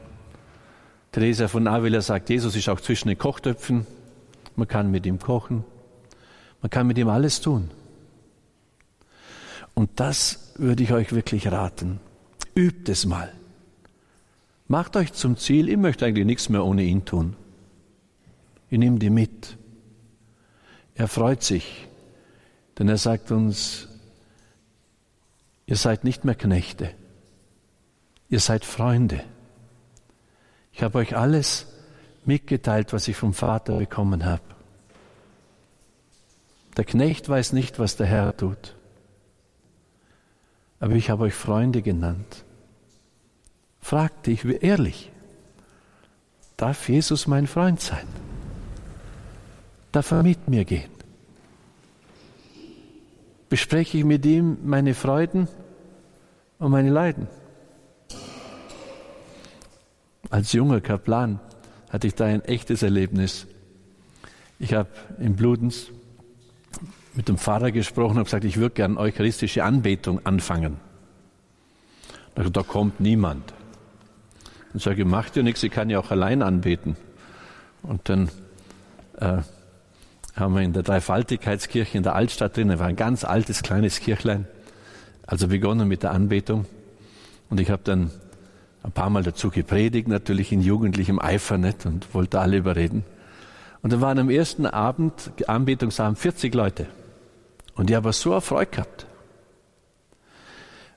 Teresa 1.12 1.48
von 1.48 1.68
Avila 1.68 2.02
sagt, 2.02 2.32
Jesus 2.32 2.56
ist 2.56 2.68
auch 2.68 2.82
zwischen 2.82 3.10
den 3.10 3.20
Kochtöpfen. 3.20 3.86
Man 4.56 4.68
kann 4.68 4.90
mit 4.90 5.06
ihm 5.06 5.20
kochen. 5.20 5.64
Man 6.64 6.72
kann 6.72 6.88
mit 6.88 6.98
ihm 6.98 7.10
alles 7.10 7.42
tun. 7.42 7.70
Und 9.76 10.00
das 10.00 10.54
würde 10.56 10.82
ich 10.82 10.94
euch 10.94 11.14
wirklich 11.14 11.52
raten. 11.52 12.00
Übt 12.56 12.92
es 12.92 13.06
mal. 13.06 13.32
Macht 14.68 14.96
euch 14.96 15.14
zum 15.14 15.38
Ziel, 15.38 15.70
ich 15.70 15.78
möchte 15.78 16.08
eigentlich 16.08 16.26
nichts 16.26 16.50
mehr 16.50 16.66
ohne 16.66 16.82
ihn 16.82 17.06
tun. 17.06 17.36
Ich 18.70 18.78
nehme 18.78 19.00
die 19.00 19.10
mit. 19.10 19.58
Er 20.96 21.08
freut 21.08 21.44
sich, 21.44 21.88
denn 22.78 22.90
er 22.90 22.98
sagt 22.98 23.32
uns, 23.32 23.88
ihr 25.66 25.76
seid 25.76 26.04
nicht 26.04 26.26
mehr 26.26 26.36
Knechte, 26.36 26.92
ihr 28.30 28.40
seid 28.40 28.66
Freunde. 28.66 29.24
Ich 30.74 30.84
habe 30.84 30.98
euch 31.00 31.16
alles 31.16 31.68
mitgeteilt, 32.26 32.94
was 32.94 33.08
ich 33.08 33.16
vom 33.16 33.34
Vater 33.34 33.78
bekommen 33.78 34.26
habe. 34.26 34.44
Der 36.78 36.86
Knecht 36.86 37.30
weiß 37.30 37.54
nicht, 37.54 37.80
was 37.80 37.96
der 37.96 38.08
Herr 38.08 38.36
tut 38.36 38.76
aber 40.80 40.94
ich 40.94 41.10
habe 41.10 41.24
euch 41.24 41.34
Freunde 41.34 41.82
genannt. 41.82 42.44
Fragte 43.82 44.32
ich 44.32 44.46
ehrlich, 44.46 45.12
darf 46.56 46.90
Jesus 46.90 47.28
mein 47.28 47.48
Freund 47.48 47.80
sein? 47.80 48.08
Darf 49.92 50.12
er 50.12 50.24
mit 50.24 50.48
mir 50.48 50.66
gehen? 50.66 50.90
Bespreche 53.50 54.00
ich 54.00 54.04
mit 54.04 54.26
ihm 54.26 54.58
meine 54.66 54.94
Freuden 54.94 55.48
und 56.60 56.72
meine 56.72 56.90
Leiden? 56.90 57.28
Als 60.30 60.52
junger 60.52 60.82
Kaplan 60.82 61.40
hatte 61.90 62.08
ich 62.08 62.16
da 62.16 62.26
ein 62.26 62.44
echtes 62.44 62.84
Erlebnis. 62.84 63.48
Ich 64.60 64.74
habe 64.74 64.90
in 65.20 65.36
Bludens 65.36 65.88
mit 67.14 67.30
dem 67.30 67.38
Pfarrer 67.38 67.72
gesprochen 67.72 68.18
und 68.18 68.26
gesagt, 68.26 68.44
ich 68.44 68.58
würde 68.58 68.76
gerne 68.76 68.98
eucharistische 68.98 69.64
Anbetung 69.64 70.26
anfangen. 70.26 70.78
Da, 72.36 72.44
da 72.44 72.64
kommt 72.64 73.00
niemand. 73.00 73.54
Dann 74.72 74.80
sage 74.80 75.02
ich, 75.02 75.08
macht 75.08 75.36
ja 75.36 75.44
nichts, 75.44 75.64
ich 75.64 75.72
kann 75.72 75.90
ja 75.90 76.00
auch 76.00 76.12
allein 76.12 76.42
anbeten. 76.42 76.98
Und 77.82 78.10
dann 78.10 78.30
äh, 79.20 79.38
haben 80.40 80.56
wir 80.56 80.62
in 80.62 80.74
der 80.74 80.84
Dreifaltigkeitskirche 80.84 81.98
in 81.98 82.04
der 82.04 82.16
Altstadt 82.16 82.58
drin, 82.58 82.70
da 82.70 82.80
war 82.80 82.88
ein 82.88 82.96
ganz 82.96 83.24
altes, 83.24 83.64
kleines 83.64 84.00
Kirchlein, 84.00 84.48
also 85.26 85.48
begonnen 85.48 85.88
mit 85.88 86.04
der 86.04 86.12
Anbetung. 86.12 86.66
Und 87.50 87.60
ich 87.60 87.70
habe 87.70 87.82
dann 87.84 88.12
ein 88.84 88.92
paar 88.92 89.10
Mal 89.10 89.24
dazu 89.24 89.50
gepredigt, 89.50 90.08
natürlich 90.08 90.52
in 90.52 90.62
jugendlichem 90.62 91.20
Eifer 91.20 91.58
nicht 91.58 91.86
und 91.86 92.14
wollte 92.14 92.40
alle 92.40 92.58
überreden. 92.58 93.04
Und 93.82 93.94
dann 93.94 94.02
waren 94.02 94.20
am 94.20 94.30
ersten 94.30 94.66
Abend, 94.66 95.32
Anbetungsabend, 95.48 96.18
40 96.18 96.54
Leute. 96.54 96.88
Und 97.76 97.90
ich 97.90 97.96
habe 97.96 98.12
so 98.14 98.34
erfreut 98.34 98.72
gehabt. 98.72 99.06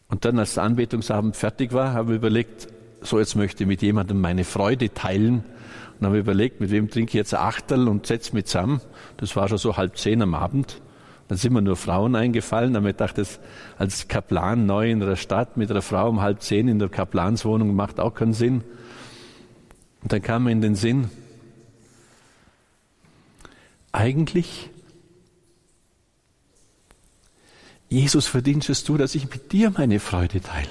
Und 0.09 0.25
dann, 0.25 0.38
als 0.38 0.54
der 0.54 0.64
Anbetungsabend 0.64 1.37
fertig 1.37 1.73
war, 1.73 1.92
habe 1.92 2.12
ich 2.12 2.16
überlegt, 2.16 2.68
so 3.00 3.18
jetzt 3.18 3.37
möchte 3.37 3.62
ich 3.62 3.68
mit 3.68 3.80
jemandem 3.82 4.20
meine 4.20 4.44
Freude 4.44 4.92
teilen. 4.92 5.44
Und 5.99 6.07
habe 6.07 6.19
überlegt, 6.19 6.61
mit 6.61 6.71
wem 6.71 6.91
trinke 6.91 7.11
ich 7.11 7.15
jetzt 7.15 7.35
Achtel 7.35 7.89
und 7.89 8.07
setze 8.07 8.35
mich 8.35 8.47
zusammen. 8.47 8.81
Das 9.17 9.37
war 9.37 9.49
schon 9.49 9.59
so 9.59 9.77
halb 9.77 9.99
zehn 9.99 10.23
am 10.23 10.35
Abend. 10.35 10.81
Dann 11.29 11.39
sind 11.39 11.53
mir 11.53 11.62
nur 11.62 11.77
Frauen 11.77 12.17
eingefallen. 12.17 12.87
Ich 12.87 12.97
dachte, 12.97 13.25
als 13.79 14.09
Kaplan 14.09 14.67
neu 14.67 14.91
in 14.91 15.00
der 15.00 15.17
Stadt 15.17 15.57
mit 15.57 15.71
einer 15.71 15.83
Frau 15.83 16.09
um 16.09 16.21
halb 16.21 16.43
zehn 16.43 16.67
in 16.69 16.79
der 16.79 16.89
Kaplanswohnung 16.89 17.75
macht 17.75 18.00
auch 18.00 18.15
keinen 18.15 18.33
Sinn. 18.33 18.65
Und 20.03 20.12
dann 20.12 20.23
kam 20.23 20.45
mir 20.45 20.53
in 20.53 20.61
den 20.61 20.75
Sinn, 20.75 21.11
eigentlich 23.93 24.71
Jesus, 27.91 28.29
verdienst 28.29 28.89
du, 28.89 28.97
dass 28.97 29.17
ich 29.17 29.29
mit 29.29 29.50
dir 29.50 29.73
meine 29.73 29.99
Freude 29.99 30.41
teile. 30.41 30.69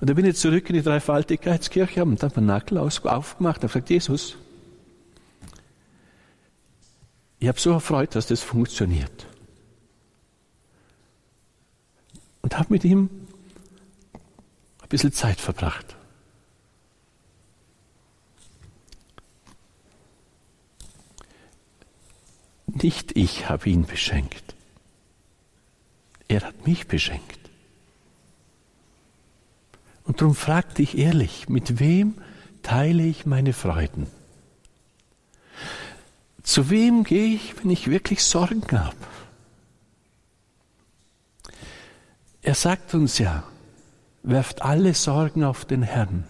Und 0.00 0.10
da 0.10 0.14
bin 0.14 0.26
ich 0.26 0.36
zurück 0.36 0.68
in 0.68 0.76
die 0.76 0.82
Dreifaltigkeitskirche, 0.82 2.00
habe 2.00 2.10
den 2.10 2.18
Tabernakel 2.18 2.78
aufgemacht 2.78 3.62
und 3.62 3.68
gesagt, 3.68 3.90
Jesus, 3.90 4.36
ich 7.38 7.48
habe 7.48 7.60
so 7.60 7.72
erfreut, 7.72 8.14
dass 8.14 8.26
das 8.26 8.42
funktioniert. 8.42 9.26
Und 12.42 12.58
habe 12.58 12.72
mit 12.72 12.84
ihm 12.84 13.10
ein 14.82 14.88
bisschen 14.88 15.12
Zeit 15.12 15.40
verbracht. 15.40 15.96
Nicht 22.66 23.16
ich 23.16 23.48
habe 23.48 23.70
ihn 23.70 23.86
beschenkt. 23.86 24.54
Er 26.28 26.42
hat 26.42 26.66
mich 26.66 26.86
beschenkt. 26.86 27.35
Und 30.06 30.20
darum 30.20 30.34
fragte 30.34 30.82
ich 30.82 30.96
ehrlich, 30.96 31.48
mit 31.48 31.78
wem 31.80 32.14
teile 32.62 33.02
ich 33.02 33.26
meine 33.26 33.52
Freuden? 33.52 34.06
Zu 36.42 36.70
wem 36.70 37.02
gehe 37.02 37.34
ich, 37.34 37.58
wenn 37.58 37.70
ich 37.70 37.90
wirklich 37.90 38.22
Sorgen 38.24 38.64
habe? 38.72 38.96
Er 42.42 42.54
sagt 42.54 42.94
uns 42.94 43.18
ja, 43.18 43.42
werft 44.22 44.62
alle 44.62 44.94
Sorgen 44.94 45.42
auf 45.42 45.64
den 45.64 45.82
Herrn. 45.82 46.24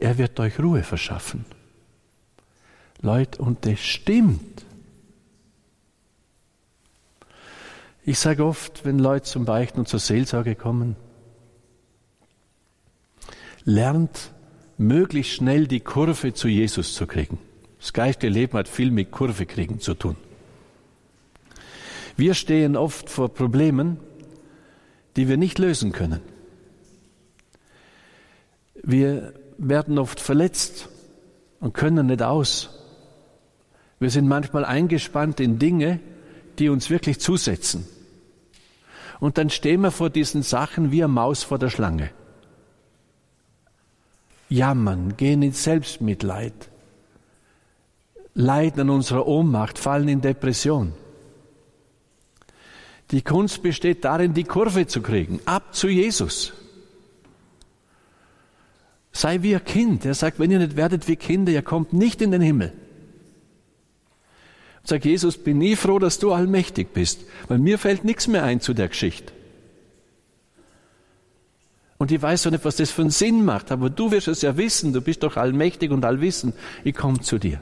Er 0.00 0.18
wird 0.18 0.40
euch 0.40 0.58
Ruhe 0.58 0.82
verschaffen. 0.82 1.44
Leute, 3.00 3.40
und 3.40 3.64
das 3.66 3.78
stimmt. 3.78 4.64
Ich 8.04 8.18
sage 8.18 8.44
oft, 8.44 8.84
wenn 8.84 8.98
Leute 8.98 9.26
zum 9.26 9.44
Beichten 9.44 9.78
und 9.78 9.88
zur 9.88 10.00
Seelsorge 10.00 10.56
kommen, 10.56 10.96
lernt 13.64 14.32
möglichst 14.78 15.32
schnell 15.32 15.66
die 15.66 15.80
Kurve 15.80 16.34
zu 16.34 16.48
Jesus 16.48 16.94
zu 16.94 17.06
kriegen. 17.06 17.38
Das 17.78 17.92
geistige 17.92 18.32
Leben 18.32 18.58
hat 18.58 18.68
viel 18.68 18.90
mit 18.90 19.10
Kurve 19.10 19.46
kriegen 19.46 19.80
zu 19.80 19.94
tun. 19.94 20.16
Wir 22.16 22.34
stehen 22.34 22.76
oft 22.76 23.08
vor 23.08 23.32
Problemen, 23.32 23.98
die 25.16 25.28
wir 25.28 25.36
nicht 25.36 25.58
lösen 25.58 25.92
können. 25.92 26.20
Wir 28.82 29.34
werden 29.58 29.98
oft 29.98 30.20
verletzt 30.20 30.88
und 31.60 31.74
können 31.74 32.06
nicht 32.06 32.22
aus. 32.22 32.70
Wir 34.00 34.10
sind 34.10 34.26
manchmal 34.26 34.64
eingespannt 34.64 35.38
in 35.38 35.58
Dinge, 35.58 36.00
die 36.58 36.68
uns 36.68 36.90
wirklich 36.90 37.20
zusetzen. 37.20 37.86
Und 39.20 39.38
dann 39.38 39.50
stehen 39.50 39.82
wir 39.82 39.92
vor 39.92 40.10
diesen 40.10 40.42
Sachen 40.42 40.90
wie 40.90 41.04
eine 41.04 41.12
Maus 41.12 41.44
vor 41.44 41.58
der 41.58 41.70
Schlange. 41.70 42.10
Jammern, 44.52 45.16
gehen 45.16 45.42
ins 45.42 45.64
Selbstmitleid, 45.64 46.52
leiden 48.34 48.82
an 48.82 48.90
unserer 48.90 49.26
Ohnmacht, 49.26 49.78
fallen 49.78 50.08
in 50.08 50.20
Depression. 50.20 50.92
Die 53.10 53.22
Kunst 53.22 53.62
besteht 53.62 54.04
darin, 54.04 54.34
die 54.34 54.44
Kurve 54.44 54.86
zu 54.86 55.02
kriegen, 55.02 55.40
ab 55.44 55.74
zu 55.74 55.88
Jesus. 55.88 56.52
Sei 59.12 59.42
wie 59.42 59.54
ein 59.54 59.64
Kind. 59.64 60.06
Er 60.06 60.14
sagt, 60.14 60.38
wenn 60.38 60.50
ihr 60.50 60.58
nicht 60.58 60.76
werdet 60.76 61.06
wie 61.08 61.16
Kinder, 61.16 61.52
ihr 61.52 61.62
kommt 61.62 61.92
nicht 61.92 62.22
in 62.22 62.30
den 62.30 62.40
Himmel. 62.40 62.72
Sag 64.84 65.04
Jesus, 65.04 65.36
bin 65.36 65.58
nie 65.58 65.76
froh, 65.76 65.98
dass 65.98 66.18
du 66.18 66.32
allmächtig 66.32 66.92
bist, 66.92 67.20
weil 67.48 67.58
mir 67.58 67.78
fällt 67.78 68.04
nichts 68.04 68.26
mehr 68.26 68.42
ein 68.42 68.60
zu 68.60 68.72
der 68.74 68.88
Geschichte. 68.88 69.32
Und 72.02 72.10
ich 72.10 72.20
weiß 72.20 72.48
auch 72.48 72.50
nicht, 72.50 72.64
was 72.64 72.74
das 72.74 72.90
für 72.90 73.02
einen 73.02 73.12
Sinn 73.12 73.44
macht, 73.44 73.70
aber 73.70 73.88
du 73.88 74.10
wirst 74.10 74.26
es 74.26 74.42
ja 74.42 74.56
wissen, 74.56 74.92
du 74.92 75.00
bist 75.00 75.22
doch 75.22 75.36
allmächtig 75.36 75.92
und 75.92 76.04
allwissend. 76.04 76.52
Ich 76.82 76.96
komme 76.96 77.20
zu 77.20 77.38
dir. 77.38 77.60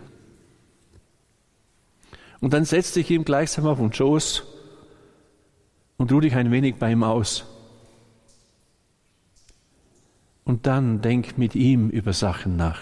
Und 2.40 2.54
dann 2.54 2.64
setz 2.64 2.94
dich 2.94 3.10
ihm 3.10 3.26
gleichsam 3.26 3.66
auf 3.66 3.76
den 3.76 3.92
Schoß 3.92 4.44
und 5.98 6.10
ruh 6.10 6.20
dich 6.20 6.36
ein 6.36 6.50
wenig 6.50 6.76
bei 6.76 6.90
ihm 6.90 7.02
aus. 7.02 7.44
Und 10.44 10.66
dann 10.66 11.02
denk 11.02 11.36
mit 11.36 11.54
ihm 11.54 11.90
über 11.90 12.14
Sachen 12.14 12.56
nach. 12.56 12.80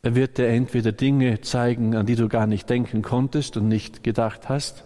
Er 0.00 0.14
wird 0.14 0.38
dir 0.38 0.48
entweder 0.48 0.92
Dinge 0.92 1.42
zeigen, 1.42 1.94
an 1.96 2.06
die 2.06 2.16
du 2.16 2.30
gar 2.30 2.46
nicht 2.46 2.70
denken 2.70 3.02
konntest 3.02 3.58
und 3.58 3.68
nicht 3.68 4.04
gedacht 4.04 4.48
hast. 4.48 4.84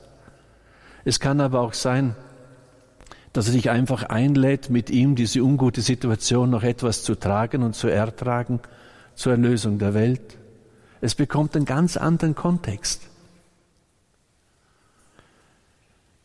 Es 1.05 1.21
kann 1.21 1.41
aber 1.41 1.61
auch 1.61 1.75
sein, 1.75 2.17
dass 3.35 3.49
er 3.49 3.55
dich 3.55 3.69
einfach 3.69 4.05
einlädt, 4.05 4.71
mit 4.71 4.91
ihm 4.91 5.17
diese 5.17 5.43
ungute 5.43 5.83
Situation 5.83 6.51
noch 6.51 6.63
etwas 6.63 7.03
zu 7.03 7.17
tragen 7.17 7.65
und 7.65 7.75
zu 7.75 7.89
ertragen 7.89 8.61
zur 9.17 9.33
Erlösung 9.33 9.79
der 9.81 9.93
Welt. 9.93 10.39
Es 11.01 11.17
bekommt 11.17 11.57
einen 11.57 11.65
ganz 11.65 11.97
anderen 11.97 12.37
Kontext. 12.37 13.03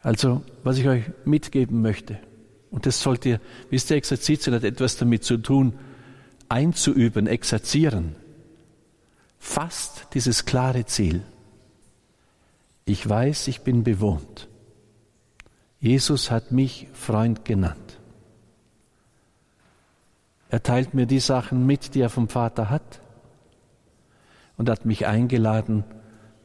Also, 0.02 0.44
was 0.64 0.78
ich 0.78 0.88
euch 0.88 1.04
mitgeben 1.26 1.82
möchte, 1.82 2.20
und 2.70 2.86
das 2.86 3.02
sollt 3.02 3.26
ihr, 3.26 3.42
wisst 3.72 3.90
ihr, 3.90 3.98
Exerzitien 3.98 4.56
hat 4.56 4.64
etwas 4.64 4.96
damit 4.96 5.24
zu 5.24 5.38
tun, 5.38 5.74
einzuüben, 6.48 7.26
exerzieren. 7.26 8.16
Fast 9.40 10.06
dieses 10.14 10.46
klare 10.46 10.86
Ziel. 10.86 11.24
Ich 12.86 13.10
weiß, 13.10 13.48
ich 13.48 13.62
bin 13.62 13.84
bewohnt. 13.84 14.49
Jesus 15.80 16.30
hat 16.30 16.52
mich 16.52 16.88
Freund 16.94 17.46
genannt. 17.46 18.00
Er 20.50 20.62
teilt 20.64 20.94
mir 20.94 21.06
die 21.06 21.20
Sachen 21.20 21.66
mit, 21.66 21.96
die 21.96 22.02
er 22.02 22.10
vom 22.10 22.28
Vater 22.28 22.70
hat 22.70 23.02
und 24.58 24.70
hat 24.70 24.86
mich 24.86 25.06
eingeladen, 25.08 25.84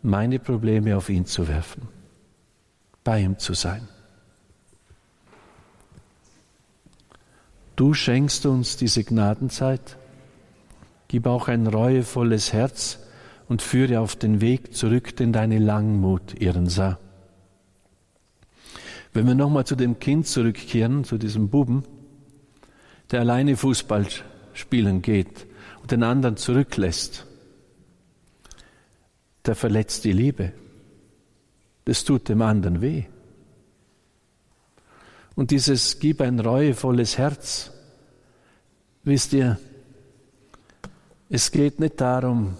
meine 0.03 0.38
Probleme 0.38 0.97
auf 0.97 1.09
ihn 1.09 1.25
zu 1.25 1.49
werfen, 1.49 1.88
bei 3.03 3.21
ihm 3.21 3.38
zu 3.38 3.55
sein. 3.55 3.88
Du 7.76 7.93
schenkst 7.93 8.47
uns 8.47 8.76
diese 8.76 9.03
Gnadenzeit, 9.03 9.97
gib 11.09 11.26
auch 11.26 11.49
ein 11.49 11.67
reuevolles 11.67 12.53
Herz 12.53 13.00
und 13.49 13.62
führe 13.62 13.99
auf 13.99 14.14
den 14.14 14.41
Weg 14.41 14.75
zurück, 14.75 15.17
den 15.17 15.33
deine 15.33 15.59
Langmut 15.59 16.35
ihren 16.35 16.69
sah. 16.69 16.99
Wenn 19.14 19.28
wir 19.28 19.37
nochmal 19.37 19.64
zu 19.64 19.76
dem 19.76 20.00
Kind 20.00 20.26
zurückkehren, 20.26 21.04
zu 21.04 21.18
diesem 21.18 21.49
Buben, 21.49 21.85
der 23.12 23.21
alleine 23.21 23.56
Fußball 23.56 24.06
spielen 24.54 25.02
geht 25.02 25.47
und 25.80 25.92
den 25.92 26.02
anderen 26.02 26.37
zurücklässt, 26.37 27.25
der 29.47 29.54
verletzt 29.54 30.04
die 30.04 30.12
Liebe. 30.12 30.52
Das 31.85 32.02
tut 32.02 32.28
dem 32.28 32.42
anderen 32.42 32.80
weh. 32.80 33.04
Und 35.37 35.52
dieses 35.52 36.00
Gib 36.00 36.21
ein 36.21 36.40
reuevolles 36.40 37.16
Herz, 37.16 37.71
wisst 39.04 39.33
ihr, 39.33 39.61
es 41.28 41.52
geht 41.52 41.78
nicht 41.78 42.00
darum, 42.00 42.56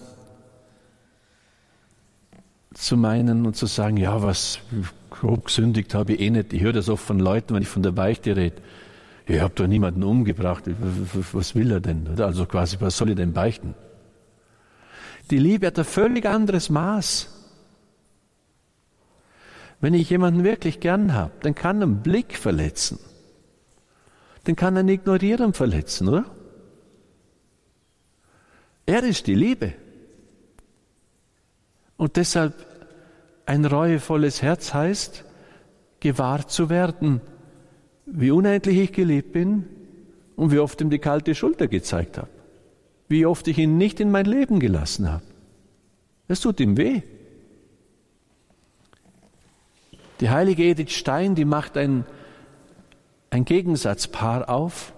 zu 2.73 2.95
meinen 2.95 3.45
und 3.45 3.55
zu 3.57 3.65
sagen, 3.65 3.97
ja, 3.97 4.21
was 4.21 4.59
grob 5.19 5.45
gesündigt 5.45 5.93
habe 5.93 6.13
ich 6.13 6.19
eh 6.21 6.29
nicht. 6.29 6.53
Ich 6.53 6.61
höre 6.61 6.73
das 6.73 6.89
oft 6.89 7.03
von 7.03 7.19
Leuten, 7.19 7.55
wenn 7.55 7.61
ich 7.61 7.67
von 7.67 7.83
der 7.83 7.91
Beichte 7.91 8.35
rede. 8.35 8.61
Ich 9.27 9.39
habe 9.39 9.53
doch 9.55 9.67
niemanden 9.67 10.03
umgebracht. 10.03 10.63
Was 11.31 11.55
will 11.55 11.71
er 11.71 11.79
denn? 11.79 12.19
Also 12.19 12.45
quasi, 12.45 12.77
was 12.79 12.97
soll 12.97 13.09
ich 13.09 13.15
denn 13.15 13.33
beichten? 13.33 13.73
Die 15.31 15.39
Liebe 15.39 15.67
hat 15.67 15.79
ein 15.79 15.85
völlig 15.85 16.25
anderes 16.25 16.69
Maß. 16.69 17.31
Wenn 19.81 19.93
ich 19.93 20.09
jemanden 20.09 20.43
wirklich 20.43 20.79
gern 20.79 21.13
habe, 21.13 21.31
dann 21.41 21.55
kann 21.55 21.81
ein 21.81 22.03
Blick 22.03 22.37
verletzen. 22.37 22.99
Den 24.45 24.55
kann 24.55 24.77
ein 24.77 24.87
Ignorieren 24.87 25.53
verletzen, 25.53 26.07
oder? 26.07 26.25
Er 28.85 29.03
ist 29.03 29.25
die 29.25 29.33
Liebe. 29.33 29.73
Und 31.97 32.17
deshalb 32.17 32.74
ein 33.45 33.65
reuevolles 33.65 34.41
Herz 34.41 34.73
heißt, 34.73 35.23
gewahr 35.99 36.47
zu 36.47 36.69
werden, 36.69 37.21
wie 38.05 38.31
unendlich 38.31 38.77
ich 38.77 38.93
geliebt 38.93 39.33
bin 39.33 39.65
und 40.35 40.51
wie 40.51 40.59
oft 40.59 40.79
ihm 40.81 40.89
die 40.89 40.99
kalte 40.99 41.35
Schulter 41.35 41.67
gezeigt 41.67 42.17
habe. 42.17 42.29
Wie 43.07 43.25
oft 43.25 43.47
ich 43.47 43.57
ihn 43.57 43.77
nicht 43.77 43.99
in 43.99 44.11
mein 44.11 44.25
Leben 44.25 44.59
gelassen 44.59 45.11
habe. 45.11 45.23
Es 46.27 46.39
tut 46.39 46.59
ihm 46.59 46.77
weh. 46.77 47.01
Die 50.19 50.29
heilige 50.29 50.63
Edith 50.63 50.91
Stein, 50.91 51.35
die 51.35 51.45
macht 51.45 51.77
ein, 51.77 52.05
ein 53.29 53.45
Gegensatzpaar 53.45 54.49
auf 54.49 54.93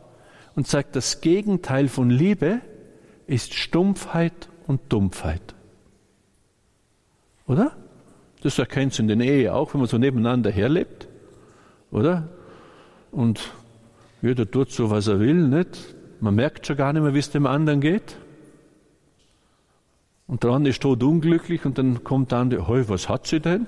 und 0.55 0.67
sagt, 0.67 0.95
das 0.95 1.21
Gegenteil 1.21 1.87
von 1.87 2.09
Liebe 2.09 2.61
ist 3.25 3.53
Stumpfheit 3.53 4.47
und 4.67 4.81
Dumpfheit. 4.89 5.55
Oder? 7.45 7.75
Das 8.47 8.57
erkennt 8.59 8.93
es 8.93 8.99
in 8.99 9.09
der 9.09 9.19
Ehe 9.19 9.53
auch, 9.53 9.73
wenn 9.73 9.81
man 9.81 9.89
so 9.89 9.97
nebeneinander 9.97 10.49
herlebt. 10.49 11.09
Oder? 11.91 12.29
Und 13.11 13.51
jeder 14.21 14.49
tut 14.49 14.71
so, 14.71 14.89
was 14.89 15.07
er 15.07 15.19
will, 15.19 15.33
nicht? 15.33 15.93
Man 16.21 16.35
merkt 16.35 16.65
schon 16.65 16.77
gar 16.77 16.93
nicht 16.93 17.01
mehr, 17.01 17.13
wie 17.13 17.19
es 17.19 17.29
dem 17.29 17.45
anderen 17.45 17.81
geht. 17.81 18.15
Und 20.27 20.45
der 20.45 20.51
andere 20.51 20.69
ist 20.69 20.81
tot 20.81 21.03
unglücklich 21.03 21.65
und 21.65 21.77
dann 21.77 22.05
kommt 22.05 22.31
der 22.31 22.39
andere, 22.39 22.67
hey, 22.69 22.87
was 22.87 23.09
hat 23.09 23.27
sie 23.27 23.41
denn? 23.41 23.67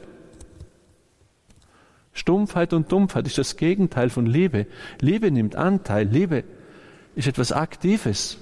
Stumpfheit 2.13 2.71
und 2.71 2.89
Dumpfheit 2.89 3.27
ist 3.27 3.37
das 3.37 3.57
Gegenteil 3.57 4.09
von 4.09 4.27
Liebe. 4.27 4.65
Liebe 5.01 5.29
nimmt 5.29 5.57
Anteil, 5.57 6.07
Liebe 6.07 6.45
ist 7.15 7.27
etwas 7.27 7.51
Aktives. 7.51 8.37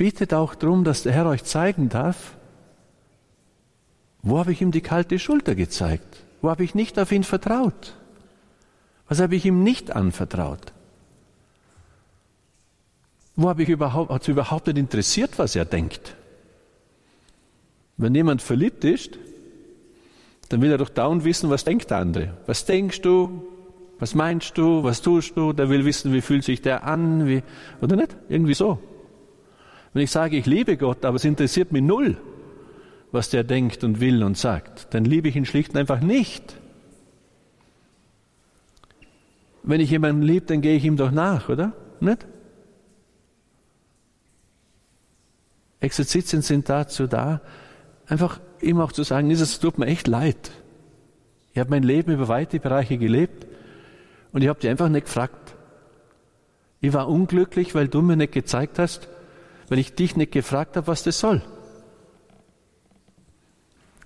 Bittet 0.00 0.32
auch 0.32 0.54
darum, 0.54 0.82
dass 0.82 1.02
der 1.02 1.12
Herr 1.12 1.26
euch 1.26 1.44
zeigen 1.44 1.90
darf, 1.90 2.34
wo 4.22 4.38
habe 4.38 4.50
ich 4.50 4.62
ihm 4.62 4.70
die 4.70 4.80
kalte 4.80 5.18
Schulter 5.18 5.54
gezeigt? 5.54 6.22
Wo 6.40 6.48
habe 6.48 6.64
ich 6.64 6.74
nicht 6.74 6.98
auf 6.98 7.12
ihn 7.12 7.22
vertraut? 7.22 7.92
Was 9.10 9.20
habe 9.20 9.36
ich 9.36 9.44
ihm 9.44 9.62
nicht 9.62 9.94
anvertraut? 9.94 10.72
Wo 13.36 13.50
habe 13.50 13.62
ich 13.62 13.68
überhaupt, 13.68 14.10
hat 14.10 14.22
es 14.22 14.28
überhaupt 14.28 14.68
nicht 14.68 14.78
interessiert, 14.78 15.32
was 15.38 15.54
er 15.54 15.66
denkt? 15.66 16.16
Wenn 17.98 18.14
jemand 18.14 18.40
verliebt 18.40 18.84
ist, 18.84 19.18
dann 20.48 20.62
will 20.62 20.70
er 20.70 20.78
doch 20.78 20.88
dauernd 20.88 21.24
wissen, 21.24 21.50
was 21.50 21.64
denkt 21.64 21.90
der 21.90 21.98
andere. 21.98 22.38
Was 22.46 22.64
denkst 22.64 23.02
du? 23.02 23.46
Was 23.98 24.14
meinst 24.14 24.56
du? 24.56 24.82
Was 24.82 25.02
tust 25.02 25.36
du? 25.36 25.52
Der 25.52 25.68
will 25.68 25.84
wissen, 25.84 26.14
wie 26.14 26.22
fühlt 26.22 26.44
sich 26.44 26.62
der 26.62 26.84
an? 26.84 27.26
Wie, 27.26 27.42
oder 27.82 27.96
nicht? 27.96 28.16
Irgendwie 28.30 28.54
so. 28.54 28.78
Wenn 29.92 30.02
ich 30.02 30.10
sage, 30.10 30.36
ich 30.36 30.46
liebe 30.46 30.76
Gott, 30.76 31.04
aber 31.04 31.16
es 31.16 31.24
interessiert 31.24 31.72
mich 31.72 31.82
null, 31.82 32.16
was 33.12 33.30
der 33.30 33.44
denkt 33.44 33.82
und 33.82 34.00
will 34.00 34.22
und 34.22 34.38
sagt, 34.38 34.94
dann 34.94 35.04
liebe 35.04 35.28
ich 35.28 35.36
ihn 35.36 35.46
schlicht 35.46 35.70
und 35.70 35.78
einfach 35.78 36.00
nicht. 36.00 36.56
Wenn 39.62 39.80
ich 39.80 39.90
jemanden 39.90 40.22
liebe, 40.22 40.46
dann 40.46 40.60
gehe 40.60 40.76
ich 40.76 40.84
ihm 40.84 40.96
doch 40.96 41.10
nach, 41.10 41.48
oder? 41.48 41.72
Nicht? 42.00 42.26
Exerzitien 45.80 46.42
sind 46.42 46.68
dazu 46.68 47.06
da, 47.06 47.40
einfach 48.06 48.38
ihm 48.60 48.80
auch 48.80 48.92
zu 48.92 49.02
sagen, 49.02 49.30
es 49.30 49.58
tut 49.58 49.78
mir 49.78 49.86
echt 49.86 50.06
leid. 50.06 50.52
Ich 51.52 51.58
habe 51.58 51.70
mein 51.70 51.82
Leben 51.82 52.12
über 52.12 52.28
weite 52.28 52.60
Bereiche 52.60 52.96
gelebt 52.96 53.46
und 54.32 54.42
ich 54.42 54.48
habe 54.48 54.60
dich 54.60 54.70
einfach 54.70 54.88
nicht 54.88 55.06
gefragt. 55.06 55.56
Ich 56.80 56.92
war 56.92 57.08
unglücklich, 57.08 57.74
weil 57.74 57.88
du 57.88 58.02
mir 58.02 58.16
nicht 58.16 58.32
gezeigt 58.32 58.78
hast, 58.78 59.08
weil 59.70 59.78
ich 59.78 59.94
dich 59.94 60.16
nicht 60.16 60.32
gefragt 60.32 60.76
habe, 60.76 60.88
was 60.88 61.04
das 61.04 61.20
soll. 61.20 61.40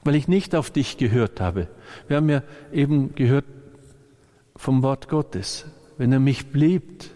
Weil 0.04 0.14
ich 0.14 0.28
nicht 0.28 0.54
auf 0.54 0.70
dich 0.70 0.98
gehört 0.98 1.40
habe. 1.40 1.68
Wir 2.06 2.18
haben 2.18 2.28
ja 2.28 2.42
eben 2.70 3.14
gehört 3.14 3.46
vom 4.54 4.82
Wort 4.82 5.08
Gottes. 5.08 5.64
Wenn 5.96 6.12
er 6.12 6.20
mich 6.20 6.52
liebt, 6.52 7.10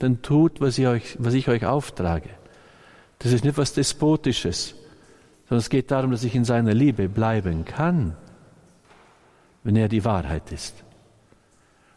dann 0.00 0.20
tut, 0.20 0.60
was 0.60 0.78
ich 0.78 0.88
euch, 0.88 1.16
was 1.20 1.32
ich 1.34 1.48
euch 1.48 1.64
auftrage. 1.64 2.28
Das 3.20 3.30
ist 3.30 3.44
nicht 3.44 3.56
was 3.56 3.72
Despotisches, 3.72 4.74
sondern 5.48 5.60
es 5.60 5.70
geht 5.70 5.92
darum, 5.92 6.10
dass 6.10 6.24
ich 6.24 6.34
in 6.34 6.44
seiner 6.44 6.74
Liebe 6.74 7.08
bleiben 7.08 7.64
kann, 7.64 8.16
wenn 9.62 9.76
er 9.76 9.88
die 9.88 10.04
Wahrheit 10.04 10.50
ist. 10.50 10.74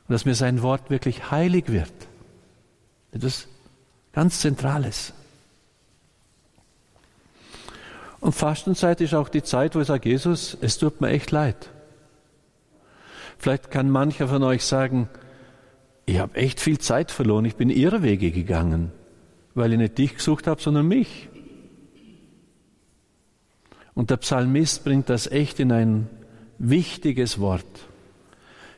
Und 0.07 0.13
dass 0.13 0.25
mir 0.25 0.35
sein 0.35 0.61
Wort 0.61 0.91
wirklich 0.91 1.31
heilig 1.31 1.69
wird. 1.69 1.93
Etwas 3.11 3.47
ganz 4.13 4.39
Zentrales. 4.39 5.13
Und 8.25 8.31
Fastenzeit 8.31 9.01
ist 9.01 9.13
auch 9.13 9.29
die 9.29 9.43
Zeit, 9.43 9.75
wo 9.75 9.81
ich 9.81 9.85
sage, 9.85 10.09
Jesus, 10.09 10.57
es 10.59 10.79
tut 10.79 10.99
mir 10.99 11.09
echt 11.09 11.29
leid. 11.29 11.69
Vielleicht 13.37 13.69
kann 13.69 13.91
mancher 13.91 14.27
von 14.27 14.41
euch 14.41 14.65
sagen, 14.65 15.09
ich 16.07 16.17
habe 16.17 16.35
echt 16.35 16.59
viel 16.59 16.79
Zeit 16.79 17.11
verloren, 17.11 17.45
ich 17.45 17.55
bin 17.55 17.69
ihre 17.69 18.01
Wege 18.01 18.31
gegangen, 18.31 18.91
weil 19.53 19.73
ich 19.73 19.77
nicht 19.77 19.99
dich 19.99 20.15
gesucht 20.15 20.47
habe, 20.47 20.59
sondern 20.59 20.87
mich. 20.87 21.29
Und 23.93 24.09
der 24.09 24.17
Psalmist 24.17 24.83
bringt 24.83 25.07
das 25.07 25.27
echt 25.27 25.59
in 25.59 25.71
ein 25.71 26.09
wichtiges 26.57 27.39
Wort. 27.39 27.85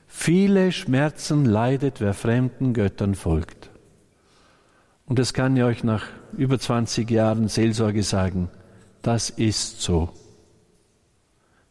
Viele 0.08 0.74
Schmerzen 0.74 1.46
leidet, 1.46 2.02
wer 2.02 2.14
fremden 2.14 2.74
Göttern 2.74 3.16
folgt. 3.16 3.70
Und 5.06 5.20
das 5.20 5.34
kann 5.34 5.56
ich 5.56 5.64
euch 5.64 5.86
nach 5.86 6.04
über 6.36 6.60
20 6.60 7.10
Jahren 7.10 7.48
Seelsorge 7.48 8.04
sagen. 8.04 8.50
Das 9.08 9.30
ist 9.30 9.82
so. 9.82 10.10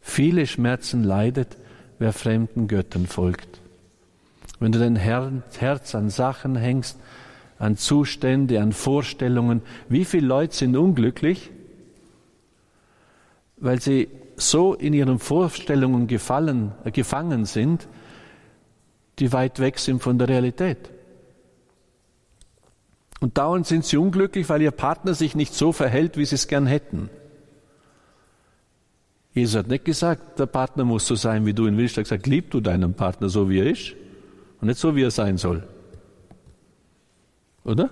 Viele 0.00 0.46
Schmerzen 0.46 1.04
leidet, 1.04 1.58
wer 1.98 2.14
fremden 2.14 2.66
Göttern 2.66 3.06
folgt. 3.06 3.60
Wenn 4.58 4.72
du 4.72 4.78
dein 4.78 4.96
Herz 4.96 5.94
an 5.94 6.08
Sachen 6.08 6.56
hängst, 6.56 6.98
an 7.58 7.76
Zustände, 7.76 8.62
an 8.62 8.72
Vorstellungen, 8.72 9.60
wie 9.90 10.06
viele 10.06 10.26
Leute 10.26 10.56
sind 10.56 10.78
unglücklich, 10.78 11.50
weil 13.58 13.82
sie 13.82 14.08
so 14.36 14.72
in 14.72 14.94
ihren 14.94 15.18
Vorstellungen 15.18 16.06
gefallen, 16.06 16.72
äh, 16.84 16.90
gefangen 16.90 17.44
sind, 17.44 17.86
die 19.18 19.34
weit 19.34 19.60
weg 19.60 19.78
sind 19.78 20.02
von 20.02 20.16
der 20.16 20.30
Realität. 20.30 20.88
Und 23.20 23.36
dauernd 23.36 23.66
sind 23.66 23.84
sie 23.84 23.98
unglücklich, 23.98 24.48
weil 24.48 24.62
ihr 24.62 24.70
Partner 24.70 25.12
sich 25.12 25.36
nicht 25.36 25.52
so 25.52 25.72
verhält, 25.72 26.16
wie 26.16 26.24
sie 26.24 26.36
es 26.36 26.48
gern 26.48 26.66
hätten. 26.66 27.10
Jesus 29.36 29.54
hat 29.54 29.68
nicht 29.68 29.84
gesagt, 29.84 30.38
der 30.38 30.46
Partner 30.46 30.86
muss 30.86 31.06
so 31.06 31.14
sein, 31.14 31.44
wie 31.44 31.52
du 31.52 31.66
ihn 31.66 31.76
willst. 31.76 31.98
Er 31.98 32.00
hat 32.00 32.04
gesagt, 32.04 32.26
lieb 32.26 32.50
du 32.50 32.62
deinen 32.62 32.94
Partner 32.94 33.28
so, 33.28 33.50
wie 33.50 33.58
er 33.58 33.70
ist 33.70 33.92
und 34.62 34.68
nicht 34.68 34.80
so, 34.80 34.96
wie 34.96 35.02
er 35.02 35.10
sein 35.10 35.36
soll. 35.36 35.62
Oder? 37.62 37.90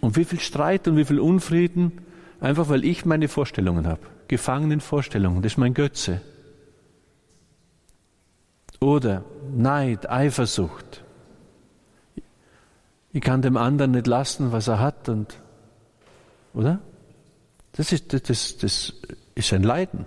Und 0.00 0.16
wie 0.16 0.24
viel 0.24 0.40
Streit 0.40 0.88
und 0.88 0.96
wie 0.96 1.04
viel 1.04 1.20
Unfrieden, 1.20 2.00
einfach 2.40 2.70
weil 2.70 2.86
ich 2.86 3.04
meine 3.04 3.28
Vorstellungen 3.28 3.86
habe. 3.86 4.00
Gefangen 4.26 4.70
in 4.70 4.80
Vorstellungen, 4.80 5.42
das 5.42 5.52
ist 5.52 5.58
mein 5.58 5.74
Götze. 5.74 6.22
Oder 8.80 9.22
Neid, 9.54 10.08
Eifersucht. 10.08 11.02
Ich 13.12 13.20
kann 13.20 13.42
dem 13.42 13.58
anderen 13.58 13.90
nicht 13.90 14.06
lassen, 14.06 14.50
was 14.50 14.66
er 14.66 14.80
hat 14.80 15.10
und, 15.10 15.36
oder? 16.54 16.80
Das 17.76 17.92
ist, 17.92 18.12
das, 18.12 18.56
das 18.56 18.94
ist 19.34 19.52
ein 19.52 19.62
Leiden. 19.62 20.06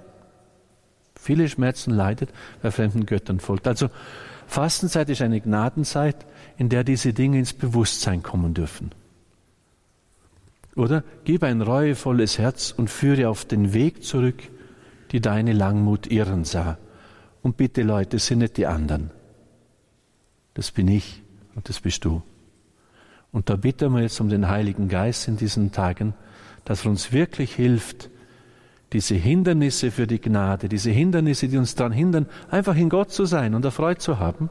Viele 1.19 1.47
Schmerzen 1.49 1.91
leidet, 1.91 2.29
wer 2.62 2.71
fremden 2.71 3.05
Göttern 3.05 3.39
folgt. 3.39 3.67
Also 3.67 3.89
Fastenzeit 4.47 5.10
ist 5.10 5.21
eine 5.21 5.41
Gnadenzeit, 5.41 6.25
in 6.58 6.69
der 6.69 6.84
diese 6.84 7.13
Dinge 7.13 7.38
ins 7.38 7.53
Bewusstsein 7.53 8.23
kommen 8.23 8.53
dürfen. 8.53 8.91
Oder 10.75 11.03
gib 11.25 11.43
ein 11.43 11.62
reuevolles 11.62 12.38
Herz 12.38 12.73
und 12.75 12.89
führe 12.89 13.29
auf 13.29 13.45
den 13.45 13.73
Weg 13.73 14.03
zurück, 14.03 14.41
die 15.12 15.19
deine 15.19 15.53
Langmut 15.53 16.08
irren 16.08 16.45
sah. 16.45 16.77
Und 17.41 17.58
bitte 17.58 17.84
Leute, 17.84 18.17
sind 18.19 18.39
nicht 18.39 18.58
die 18.58 18.65
anderen. 18.65 19.12
Das 20.53 20.71
bin 20.71 20.88
ich 20.88 21.21
und 21.55 21.69
das 21.69 21.79
bist 21.79 22.05
du. 22.05 22.21
Und 23.32 23.49
da 23.49 23.55
bitten 23.55 23.93
wir 23.93 24.01
jetzt 24.01 24.19
um 24.19 24.29
den 24.29 24.47
Heiligen 24.47 24.88
Geist 24.88 25.27
in 25.27 25.38
diesen 25.38 25.71
Tagen, 25.71 26.13
dass 26.65 26.86
er 26.86 26.91
uns 26.91 27.12
wirklich 27.12 27.56
hilft, 27.56 28.10
diese 28.93 29.15
Hindernisse 29.15 29.91
für 29.91 30.08
die 30.08 30.19
Gnade, 30.19 30.67
diese 30.67 30.89
Hindernisse, 30.89 31.48
die 31.48 31.58
uns 31.58 31.76
daran 31.76 31.91
hindern, 31.91 32.28
einfach 32.50 32.76
in 32.76 32.89
Gott 32.89 33.12
zu 33.12 33.26
sein 33.26 33.54
und 33.54 33.63
erfreut 33.65 34.02
zu 34.02 34.19
haben 34.19 34.50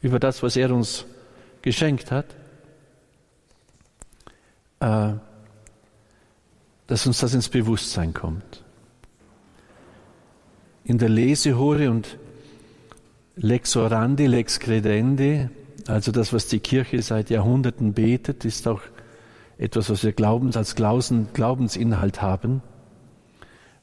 über 0.00 0.18
das, 0.18 0.42
was 0.42 0.56
er 0.56 0.72
uns 0.72 1.06
geschenkt 1.62 2.10
hat, 2.10 2.26
äh, 4.80 5.14
dass 6.86 7.06
uns 7.06 7.18
das 7.18 7.34
ins 7.34 7.48
Bewusstsein 7.48 8.14
kommt. 8.14 8.64
In 10.84 10.98
der 10.98 11.08
Lesehore 11.08 11.90
und 11.90 12.18
Lex 13.36 13.76
orandi, 13.76 14.26
lex 14.26 14.58
credendi, 14.58 15.48
also 15.86 16.12
das, 16.12 16.32
was 16.32 16.48
die 16.48 16.58
Kirche 16.58 17.00
seit 17.02 17.30
Jahrhunderten 17.30 17.92
betet, 17.92 18.44
ist 18.44 18.66
auch 18.66 18.80
etwas, 19.58 19.90
was 19.90 20.04
wir 20.04 20.12
Glaubens, 20.12 20.56
als 20.56 20.76
Glaubensinhalt 20.76 22.22
haben. 22.22 22.62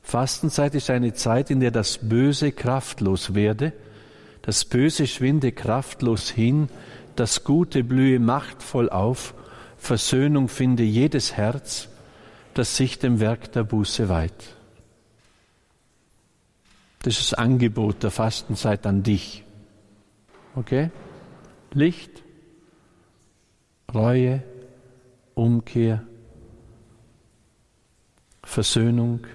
Fastenzeit 0.02 0.74
ist 0.76 0.90
eine 0.90 1.14
Zeit, 1.14 1.50
in 1.50 1.60
der 1.60 1.72
das 1.72 1.98
Böse 1.98 2.52
kraftlos 2.52 3.36
werde, 3.36 3.74
das 4.42 4.64
Böse 4.64 5.08
schwinde 5.08 5.52
kraftlos 5.52 6.30
hin, 6.30 6.70
das 7.16 7.44
Gute 7.44 7.84
blühe 7.84 8.20
machtvoll 8.20 8.90
auf, 8.90 9.34
Versöhnung 9.78 10.48
finde 10.48 10.84
jedes 10.84 11.34
Herz, 11.34 11.90
das 12.54 12.78
sich 12.78 13.00
dem 13.00 13.20
Werk 13.20 13.52
der 13.52 13.64
Buße 13.64 14.08
weiht. 14.08 14.56
Das 17.02 17.20
ist 17.20 17.32
das 17.32 17.38
Angebot 17.38 18.02
der 18.02 18.12
Fastenzeit 18.12 18.86
an 18.88 19.04
dich. 19.04 19.44
Okay? 20.56 20.90
Licht, 21.74 22.24
Reue, 23.94 24.42
Umkehr, 25.36 26.02
Versöhnung, 28.44 29.28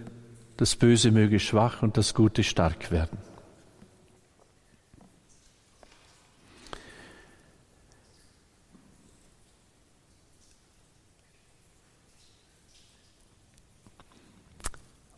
das 0.57 0.75
Böse 0.75 1.11
möge 1.11 1.39
schwach 1.39 1.83
und 1.83 1.97
das 1.97 2.15
Gute 2.15 2.43
stark 2.43 2.91
werden. 2.91 3.19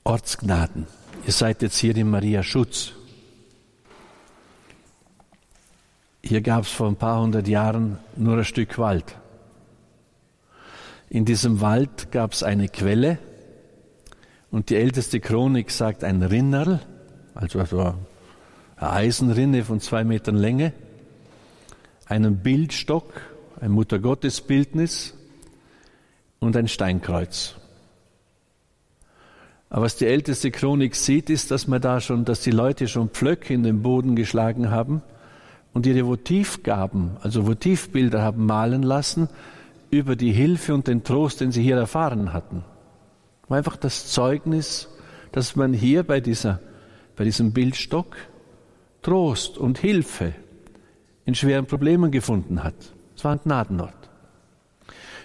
Ortsgnaden. 0.05 0.87
Ihr 1.27 1.33
seid 1.33 1.63
jetzt 1.63 1.79
hier 1.79 1.97
in 1.97 2.11
Maria 2.11 2.43
Schutz. 2.43 2.93
Hier 6.23 6.41
gab 6.41 6.65
es 6.65 6.71
vor 6.71 6.89
ein 6.89 6.97
paar 6.97 7.21
hundert 7.21 7.47
Jahren 7.47 7.99
nur 8.17 8.37
ein 8.37 8.45
Stück 8.45 8.79
Wald. 8.79 9.17
In 11.13 11.27
diesem 11.27 11.61
Wald 11.61 12.11
gab 12.11 12.33
es 12.33 12.43
eine 12.43 12.69
Quelle 12.69 13.19
und 14.51 14.71
die 14.71 14.77
älteste 14.77 15.21
Chronik 15.21 15.71
sagt 15.71 16.05
ein 16.05 16.23
Rinnerl, 16.23 16.81
also 17.35 17.59
eine 17.59 17.97
Eisenrinne 18.79 19.63
von 19.63 19.79
zwei 19.79 20.05
Metern 20.05 20.37
Länge, 20.37 20.73
einen 22.07 22.39
Bildstock, 22.39 23.13
ein 23.61 23.73
Muttergottesbildnis 23.73 25.13
und 26.41 26.57
ein 26.57 26.67
Steinkreuz. 26.67 27.57
Aber 29.69 29.83
was 29.83 29.97
die 29.97 30.07
älteste 30.07 30.51
Chronik 30.51 30.95
sieht, 30.95 31.29
ist, 31.29 31.51
dass 31.51 31.69
man 31.69 31.83
da 31.83 32.01
schon, 32.01 32.25
dass 32.25 32.41
die 32.41 32.53
Leute 32.53 32.89
schon 32.89 33.11
Pflöcke 33.11 33.53
in 33.53 33.65
den 33.65 33.83
Boden 33.83 34.17
geschlagen 34.17 34.71
haben 34.71 35.03
und 35.75 35.85
ihre 35.85 36.07
Votivgaben, 36.07 37.19
also 37.21 37.47
Votivbilder 37.47 38.23
haben 38.23 38.47
malen 38.47 38.83
lassen 38.83 39.29
über 39.93 40.17
die 40.17 40.33
Hilfe 40.33 40.75
und 40.75 40.89
den 40.89 41.05
Trost, 41.05 41.43
den 41.43 41.53
sie 41.53 41.63
hier 41.63 41.77
erfahren 41.77 42.33
hatten. 42.33 42.65
War 43.47 43.59
einfach 43.59 43.77
das 43.77 44.09
Zeugnis, 44.09 44.89
dass 45.33 45.55
man 45.55 45.75
hier 45.75 46.03
bei, 46.03 46.21
dieser, 46.21 46.61
bei 47.15 47.25
diesem 47.25 47.53
Bildstock 47.53 48.17
Trost 49.03 49.59
und 49.59 49.77
Hilfe 49.79 50.33
in 51.27 51.35
schweren 51.35 51.67
Problemen 51.67 52.11
gefunden 52.11 52.65
hat. 52.65 52.75
Es 53.15 53.23
war 53.23 53.33
ein 53.33 53.41
Gnadenort. 53.45 53.93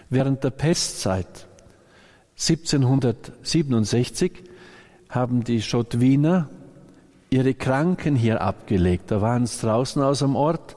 Während 0.10 0.44
der 0.44 0.50
Pestzeit 0.50 1.48
1767 2.38 4.44
haben 5.10 5.46
die 5.46 5.62
Schottwiner 5.62 6.50
ihre 7.30 7.54
Kranken 7.54 8.18
hier 8.18 8.42
abgelegt. 8.42 9.12
Da 9.12 9.22
waren 9.22 9.44
es 9.44 9.62
draußen 9.62 10.02
aus 10.02 10.20
dem 10.20 10.36
Ort 10.36 10.76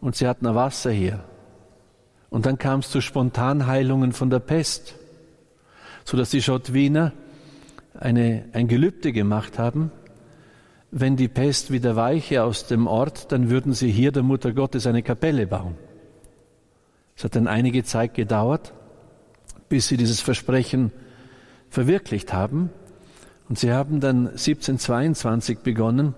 und 0.00 0.14
sie 0.14 0.28
hatten 0.28 0.46
Wasser 0.54 0.92
hier. 0.92 1.24
Und 2.34 2.46
dann 2.46 2.58
kam 2.58 2.80
es 2.80 2.90
zu 2.90 3.00
Spontanheilungen 3.00 4.12
von 4.12 4.28
der 4.28 4.40
Pest, 4.40 4.96
sodass 6.04 6.30
die 6.30 6.42
Schottwiner 6.42 7.12
eine, 7.96 8.46
ein 8.52 8.66
Gelübde 8.66 9.12
gemacht 9.12 9.60
haben, 9.60 9.92
wenn 10.90 11.14
die 11.14 11.28
Pest 11.28 11.70
wieder 11.70 11.94
weiche 11.94 12.42
aus 12.42 12.66
dem 12.66 12.88
Ort, 12.88 13.30
dann 13.30 13.50
würden 13.50 13.72
sie 13.72 13.88
hier 13.88 14.10
der 14.10 14.24
Mutter 14.24 14.50
Gottes 14.50 14.88
eine 14.88 15.04
Kapelle 15.04 15.46
bauen. 15.46 15.76
Es 17.16 17.22
hat 17.22 17.36
dann 17.36 17.46
einige 17.46 17.84
Zeit 17.84 18.14
gedauert, 18.14 18.72
bis 19.68 19.86
sie 19.86 19.96
dieses 19.96 20.20
Versprechen 20.20 20.90
verwirklicht 21.70 22.32
haben. 22.32 22.70
Und 23.48 23.60
sie 23.60 23.70
haben 23.70 24.00
dann 24.00 24.26
1722 24.26 25.60
begonnen, 25.60 26.16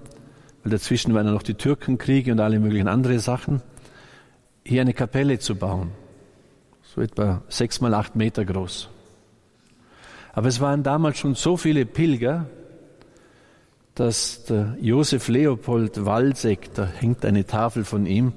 weil 0.63 0.71
dazwischen 0.71 1.13
waren 1.13 1.27
ja 1.27 1.33
noch 1.33 1.43
die 1.43 1.57
Türkenkriege 1.57 2.33
und 2.33 2.41
alle 2.41 2.59
möglichen 2.59 2.89
andere 2.89 3.19
Sachen, 3.19 3.61
hier 4.65 4.81
eine 4.81 4.95
Kapelle 4.95 5.39
zu 5.39 5.57
bauen. 5.57 5.91
So 6.97 7.03
etwa 7.03 7.43
sechs 7.49 7.83
mal 7.83 7.93
acht 7.93 8.17
Meter 8.17 8.47
groß. 8.47 8.89
Aber 10.33 10.49
es 10.49 10.63
waren 10.63 10.83
damals 10.83 11.19
schon 11.19 11.35
so 11.35 11.59
viele 11.59 11.85
Pilger, 11.85 12.47
dass 13.95 14.45
der 14.45 14.79
Josef 14.81 15.29
Leopold 15.29 16.07
Walseck, 16.07 16.73
da 16.73 16.87
hängt 16.87 17.27
eine 17.27 17.47
Tafel 17.47 17.85
von 17.85 18.07
ihm, 18.07 18.33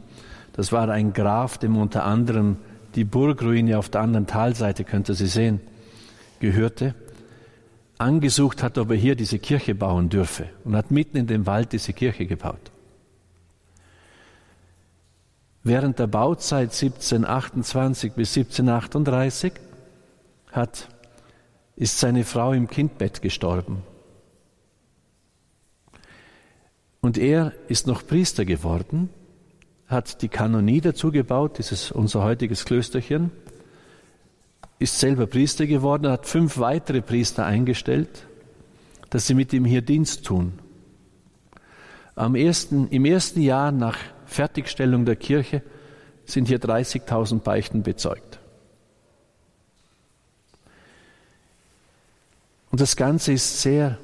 das 0.51 0.73
war 0.73 0.89
ein 0.89 1.13
Graf, 1.13 1.57
dem 1.57 1.77
unter 1.77 2.03
anderem 2.03 2.57
die 2.95 3.05
Burgruine 3.05 3.77
auf 3.77 3.87
der 3.87 4.01
anderen 4.01 4.27
Talseite, 4.27 4.83
könnt 4.83 5.07
ihr 5.07 5.15
sie 5.15 5.27
sehen, 5.27 5.61
gehörte 6.41 6.95
angesucht 7.97 8.61
hat, 8.61 8.77
ob 8.77 8.91
er 8.91 8.97
hier 8.97 9.15
diese 9.15 9.39
Kirche 9.39 9.73
bauen 9.73 10.09
dürfe 10.09 10.49
und 10.65 10.75
hat 10.75 10.91
mitten 10.91 11.15
in 11.15 11.27
dem 11.27 11.45
Wald 11.45 11.71
diese 11.71 11.93
Kirche 11.93 12.25
gebaut. 12.25 12.71
Während 15.63 15.99
der 15.99 16.07
Bauzeit 16.07 16.71
1728 16.71 18.13
bis 18.13 18.35
1738 18.37 19.53
hat, 20.51 20.87
ist 21.75 21.99
seine 21.99 22.23
Frau 22.23 22.53
im 22.53 22.67
Kindbett 22.67 23.21
gestorben. 23.21 23.83
Und 27.01 27.17
er 27.17 27.53
ist 27.67 27.87
noch 27.87 28.05
Priester 28.05 28.45
geworden, 28.45 29.09
hat 29.87 30.21
die 30.21 30.27
Kanonie 30.27 30.81
dazu 30.81 31.11
gebaut, 31.11 31.57
dieses 31.57 31.91
unser 31.91 32.23
heutiges 32.23 32.65
Klösterchen, 32.65 33.31
ist 34.77 34.99
selber 34.99 35.27
Priester 35.27 35.67
geworden, 35.67 36.09
hat 36.09 36.25
fünf 36.25 36.57
weitere 36.57 37.01
Priester 37.01 37.45
eingestellt, 37.45 38.27
dass 39.09 39.27
sie 39.27 39.33
mit 39.33 39.51
ihm 39.51 39.65
hier 39.65 39.81
Dienst 39.81 40.25
tun. 40.25 40.53
Am 42.15 42.35
ersten, 42.35 42.87
Im 42.89 43.05
ersten 43.05 43.41
Jahr 43.41 43.71
nach 43.71 43.97
Fertigstellung 44.29 45.05
der 45.05 45.15
Kirche 45.15 45.61
sind 46.25 46.47
hier 46.47 46.59
30.000 46.59 47.39
Beichten 47.39 47.83
bezeugt. 47.83 48.39
Und 52.71 52.79
das 52.79 52.95
Ganze 52.95 53.33
ist 53.33 53.61
sehr 53.61 53.97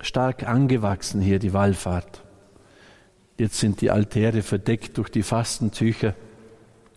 stark 0.00 0.46
angewachsen 0.46 1.20
hier, 1.20 1.38
die 1.38 1.52
Wallfahrt. 1.52 2.22
Jetzt 3.38 3.60
sind 3.60 3.80
die 3.80 3.90
Altäre 3.90 4.42
verdeckt 4.42 4.98
durch 4.98 5.08
die 5.08 5.22
Fastentücher 5.22 6.14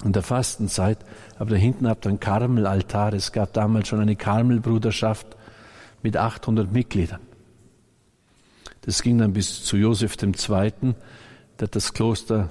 in 0.04 0.14
der 0.14 0.24
Fastenzeit, 0.24 0.98
aber 1.38 1.52
da 1.52 1.56
hinten 1.56 1.88
habt 1.88 2.06
ihr 2.06 2.10
einen 2.10 2.20
Karmelaltar. 2.20 3.14
Es 3.14 3.32
gab 3.32 3.54
damals 3.54 3.88
schon 3.88 4.00
eine 4.00 4.16
Karmelbruderschaft 4.16 5.28
mit 6.02 6.18
800 6.18 6.72
Mitgliedern. 6.72 7.22
Das 8.82 9.04
ging 9.04 9.20
dann 9.20 9.34
bis 9.34 9.64
zu 9.64 9.78
Josef 9.78 10.18
II., 10.22 10.96
der 11.60 11.68
das 11.68 11.94
Kloster, 11.94 12.50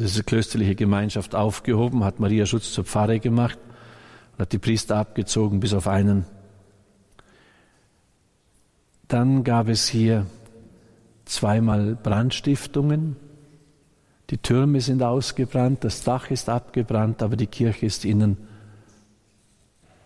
diese 0.00 0.24
klösterliche 0.24 0.74
Gemeinschaft 0.74 1.34
aufgehoben, 1.34 2.04
hat 2.04 2.20
Maria 2.20 2.46
Schutz 2.46 2.72
zur 2.72 2.84
Pfarre 2.84 3.20
gemacht 3.20 3.58
und 4.32 4.40
hat 4.40 4.52
die 4.52 4.58
Priester 4.58 4.96
abgezogen, 4.96 5.60
bis 5.60 5.74
auf 5.74 5.86
einen. 5.86 6.24
Dann 9.08 9.44
gab 9.44 9.68
es 9.68 9.88
hier 9.88 10.26
zweimal 11.24 11.96
Brandstiftungen, 11.96 13.16
die 14.30 14.38
Türme 14.38 14.80
sind 14.80 15.02
ausgebrannt, 15.02 15.82
das 15.84 16.04
Dach 16.04 16.30
ist 16.30 16.48
abgebrannt, 16.48 17.22
aber 17.22 17.36
die 17.36 17.48
Kirche 17.48 17.86
ist 17.86 18.04
innen 18.04 18.36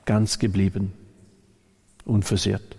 ganz 0.06 0.38
geblieben, 0.38 0.92
unversehrt. 2.04 2.76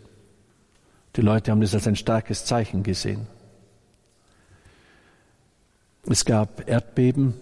Die 1.16 1.22
Leute 1.22 1.52
haben 1.52 1.62
das 1.62 1.74
als 1.74 1.88
ein 1.88 1.96
starkes 1.96 2.46
Zeichen 2.46 2.84
gesehen. 2.84 3.28
Es 6.08 6.24
gab 6.24 6.70
Erdbeben, 6.70 7.34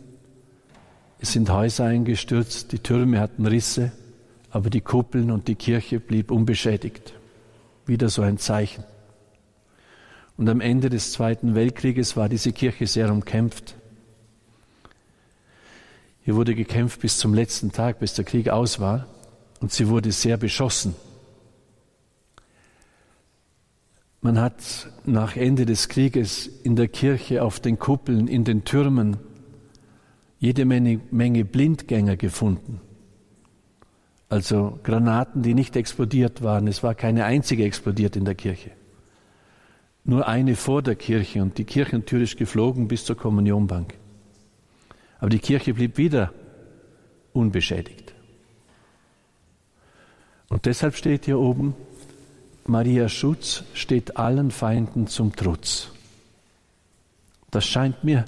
es 1.19 1.33
sind 1.33 1.49
Häuser 1.49 1.85
eingestürzt, 1.85 2.71
die 2.71 2.79
Türme 2.79 3.19
hatten 3.19 3.45
Risse, 3.45 3.91
aber 4.51 4.69
die 4.69 4.79
Kuppeln 4.79 5.31
und 5.31 5.49
die 5.49 5.55
Kirche 5.55 5.99
blieb 5.99 6.31
unbeschädigt. 6.31 7.13
Wieder 7.85 8.07
so 8.07 8.21
ein 8.21 8.37
Zeichen. 8.37 8.85
Und 10.37 10.47
am 10.47 10.61
Ende 10.61 10.89
des 10.89 11.11
Zweiten 11.11 11.55
Weltkrieges 11.55 12.15
war 12.15 12.29
diese 12.29 12.53
Kirche 12.53 12.87
sehr 12.87 13.11
umkämpft. 13.11 13.75
Hier 16.23 16.35
wurde 16.35 16.55
gekämpft 16.55 17.01
bis 17.01 17.17
zum 17.17 17.33
letzten 17.33 17.73
Tag, 17.73 17.99
bis 17.99 18.13
der 18.13 18.23
Krieg 18.23 18.47
aus 18.47 18.79
war, 18.79 19.07
und 19.59 19.73
sie 19.73 19.89
wurde 19.89 20.13
sehr 20.13 20.37
beschossen. 20.37 20.95
Man 24.23 24.39
hat 24.39 24.89
nach 25.03 25.35
Ende 25.35 25.65
des 25.65 25.89
Krieges 25.89 26.47
in 26.47 26.77
der 26.77 26.87
Kirche 26.87 27.43
auf 27.43 27.59
den 27.59 27.77
Kuppeln, 27.77 28.29
in 28.29 28.45
den 28.45 28.63
Türmen 28.63 29.17
jede 30.39 30.63
Menge, 30.63 31.01
Menge 31.11 31.43
Blindgänger 31.43 32.15
gefunden. 32.15 32.79
Also 34.29 34.79
Granaten, 34.81 35.43
die 35.43 35.53
nicht 35.53 35.75
explodiert 35.75 36.41
waren. 36.41 36.67
Es 36.67 36.83
war 36.83 36.95
keine 36.95 37.25
einzige 37.25 37.65
explodiert 37.65 38.15
in 38.15 38.23
der 38.23 38.35
Kirche. 38.35 38.71
Nur 40.05 40.25
eine 40.25 40.55
vor 40.55 40.81
der 40.81 40.95
Kirche 40.95 41.41
und 41.41 41.57
die 41.57 41.65
Kirchentür 41.65 42.21
ist 42.21 42.37
geflogen 42.37 42.87
bis 42.87 43.03
zur 43.03 43.17
Kommunionbank. 43.17 43.93
Aber 45.19 45.31
die 45.31 45.39
Kirche 45.39 45.73
blieb 45.73 45.97
wieder 45.97 46.33
unbeschädigt. 47.33 48.13
Und 50.47 50.65
deshalb 50.65 50.95
steht 50.95 51.25
hier 51.25 51.39
oben, 51.39 51.75
Marias 52.65 53.11
Schutz 53.11 53.63
steht 53.73 54.17
allen 54.17 54.51
Feinden 54.51 55.07
zum 55.07 55.35
Trutz. 55.35 55.89
Das 57.51 57.65
scheint 57.65 58.03
mir 58.03 58.25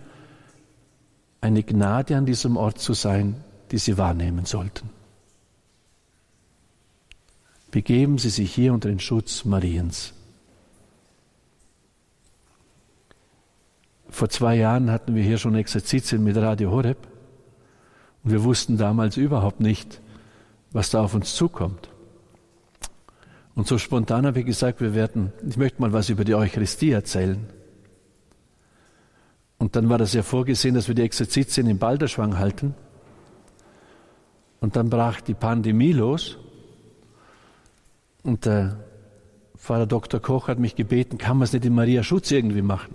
eine 1.41 1.63
Gnade 1.63 2.17
an 2.17 2.25
diesem 2.25 2.57
Ort 2.57 2.79
zu 2.79 2.93
sein, 2.93 3.43
die 3.71 3.77
Sie 3.77 3.97
wahrnehmen 3.97 4.45
sollten. 4.45 4.89
Begeben 7.71 8.17
Sie 8.17 8.29
sich 8.29 8.53
hier 8.53 8.73
unter 8.73 8.89
den 8.89 8.99
Schutz 8.99 9.45
Mariens. 9.45 10.13
Vor 14.09 14.29
zwei 14.29 14.55
Jahren 14.55 14.91
hatten 14.91 15.15
wir 15.15 15.23
hier 15.23 15.37
schon 15.37 15.55
Exerzitien 15.55 16.23
mit 16.23 16.37
Radio 16.37 16.71
Horeb 16.71 17.07
und 18.23 18.31
wir 18.31 18.43
wussten 18.43 18.77
damals 18.77 19.17
überhaupt 19.17 19.59
nicht, 19.59 20.01
was 20.71 20.89
da 20.89 21.03
auf 21.03 21.13
uns 21.15 21.35
zukommt. 21.35 21.89
Und 23.55 23.67
so 23.67 23.77
spontan 23.77 24.25
habe 24.25 24.41
ich 24.41 24.45
gesagt, 24.45 24.81
wir 24.81 24.93
werden, 24.93 25.31
ich 25.47 25.55
möchte 25.55 25.81
mal 25.81 25.93
was 25.93 26.09
über 26.09 26.25
die 26.25 26.35
Eucharistie 26.35 26.91
erzählen. 26.91 27.47
Und 29.57 29.77
dann 29.77 29.89
war 29.89 29.97
das 29.97 30.13
ja 30.13 30.23
vorgesehen, 30.23 30.75
dass 30.75 30.89
wir 30.89 30.95
die 30.95 31.03
Exerzitien 31.03 31.67
in 31.67 31.79
Balderschwang 31.79 32.37
halten. 32.37 32.75
Und 34.59 34.75
dann 34.75 34.89
brach 34.89 35.21
die 35.21 35.33
Pandemie 35.33 35.93
los. 35.93 36.37
Und 38.23 38.45
der 38.45 38.77
Pfarrer 39.55 39.85
Dr. 39.85 40.19
Koch 40.19 40.49
hat 40.49 40.59
mich 40.59 40.75
gebeten, 40.75 41.17
kann 41.17 41.37
man 41.37 41.45
es 41.45 41.53
nicht 41.53 41.65
in 41.65 41.73
Maria 41.73 42.03
Schutz 42.03 42.31
irgendwie 42.31 42.61
machen? 42.61 42.93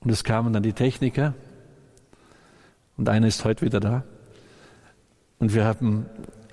Und 0.00 0.10
es 0.10 0.22
kamen 0.22 0.52
dann 0.52 0.62
die 0.62 0.72
Techniker 0.72 1.34
und 2.96 3.08
einer 3.08 3.26
ist 3.26 3.44
heute 3.44 3.64
wieder 3.64 3.80
da. 3.80 4.04
Und 5.38 5.52
wir 5.54 5.64
haben 5.64 6.06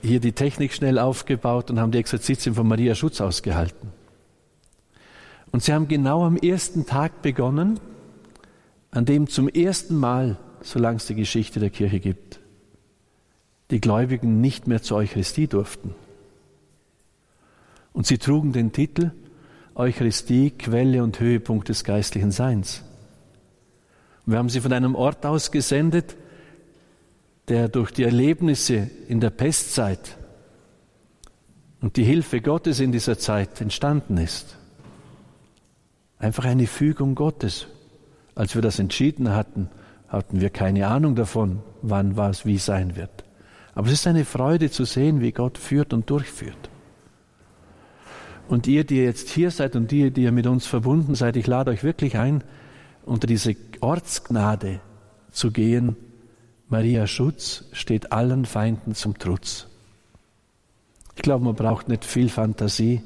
hier 0.03 0.19
die 0.19 0.33
Technik 0.33 0.73
schnell 0.73 0.99
aufgebaut 0.99 1.71
und 1.71 1.79
haben 1.79 1.91
die 1.91 1.97
Exerzitien 1.97 2.55
von 2.55 2.67
Maria 2.67 2.93
Schutz 2.93 3.21
ausgehalten. 3.21 3.91
Und 5.51 5.63
sie 5.63 5.73
haben 5.73 5.87
genau 5.87 6.23
am 6.25 6.35
ersten 6.37 6.85
Tag 6.85 7.21
begonnen, 7.21 7.79
an 8.91 9.05
dem 9.05 9.27
zum 9.27 9.47
ersten 9.47 9.95
Mal, 9.95 10.37
solange 10.61 10.97
es 10.97 11.07
die 11.07 11.15
Geschichte 11.15 11.59
der 11.59 11.69
Kirche 11.69 11.99
gibt, 11.99 12.39
die 13.71 13.79
Gläubigen 13.79 14.41
nicht 14.41 14.67
mehr 14.67 14.81
zur 14.81 14.97
Eucharistie 14.97 15.47
durften. 15.47 15.95
Und 17.93 18.05
sie 18.05 18.17
trugen 18.17 18.51
den 18.51 18.71
Titel 18.71 19.11
Eucharistie, 19.75 20.51
Quelle 20.51 21.03
und 21.03 21.19
Höhepunkt 21.19 21.69
des 21.69 21.83
geistlichen 21.83 22.31
Seins. 22.31 22.83
Wir 24.25 24.37
haben 24.37 24.49
sie 24.49 24.61
von 24.61 24.73
einem 24.73 24.95
Ort 24.95 25.25
aus 25.25 25.51
gesendet, 25.51 26.15
der 27.49 27.67
durch 27.67 27.91
die 27.91 28.03
Erlebnisse 28.03 28.89
in 29.07 29.19
der 29.19 29.29
Pestzeit 29.29 30.17
und 31.81 31.97
die 31.97 32.03
Hilfe 32.03 32.39
Gottes 32.41 32.79
in 32.79 32.91
dieser 32.91 33.17
Zeit 33.17 33.59
entstanden 33.59 34.17
ist. 34.17 34.57
Einfach 36.17 36.45
eine 36.45 36.67
Fügung 36.67 37.15
Gottes. 37.15 37.67
Als 38.35 38.55
wir 38.55 38.61
das 38.61 38.79
entschieden 38.79 39.31
hatten, 39.31 39.69
hatten 40.07 40.39
wir 40.39 40.49
keine 40.49 40.87
Ahnung 40.87 41.15
davon, 41.15 41.61
wann 41.81 42.15
was 42.15 42.45
wie 42.45 42.57
sein 42.57 42.95
wird. 42.95 43.25
Aber 43.75 43.87
es 43.87 43.93
ist 43.93 44.07
eine 44.07 44.23
Freude 44.23 44.71
zu 44.71 44.85
sehen, 44.85 45.19
wie 45.19 45.31
Gott 45.31 45.57
führt 45.57 45.93
und 45.93 46.09
durchführt. 46.09 46.69
Und 48.47 48.67
ihr, 48.67 48.83
die 48.83 48.97
jetzt 48.97 49.29
hier 49.29 49.51
seid 49.51 49.75
und 49.75 49.91
die, 49.91 50.11
die 50.11 50.23
ihr 50.23 50.31
mit 50.31 50.47
uns 50.47 50.65
verbunden 50.65 51.15
seid, 51.15 51.35
ich 51.35 51.47
lade 51.47 51.71
euch 51.71 51.83
wirklich 51.83 52.17
ein, 52.17 52.43
unter 53.05 53.27
diese 53.27 53.55
Ortsgnade 53.81 54.79
zu 55.31 55.51
gehen. 55.51 55.95
Maria 56.73 57.05
Schutz 57.05 57.65
steht 57.71 58.11
allen 58.11 58.45
Feinden 58.45 58.95
zum 58.95 59.19
Trutz. 59.19 59.67
Ich 61.15 61.21
glaube, 61.21 61.45
man 61.45 61.53
braucht 61.53 61.87
nicht 61.87 62.03
viel 62.03 62.29
Fantasie, 62.29 63.03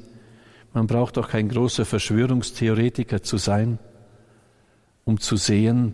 man 0.72 0.86
braucht 0.86 1.18
auch 1.18 1.28
kein 1.28 1.50
großer 1.50 1.84
Verschwörungstheoretiker 1.84 3.22
zu 3.22 3.36
sein, 3.36 3.78
um 5.04 5.20
zu 5.20 5.36
sehen, 5.36 5.92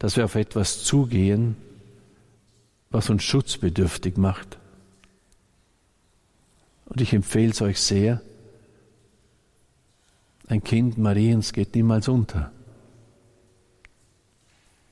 dass 0.00 0.16
wir 0.16 0.24
auf 0.24 0.34
etwas 0.34 0.82
zugehen, 0.82 1.56
was 2.90 3.08
uns 3.08 3.22
schutzbedürftig 3.22 4.16
macht. 4.16 4.58
Und 6.86 7.00
ich 7.00 7.12
empfehle 7.12 7.52
es 7.52 7.62
euch 7.62 7.78
sehr, 7.78 8.20
ein 10.48 10.64
Kind 10.64 10.98
Mariens 10.98 11.52
geht 11.52 11.72
niemals 11.76 12.08
unter 12.08 12.50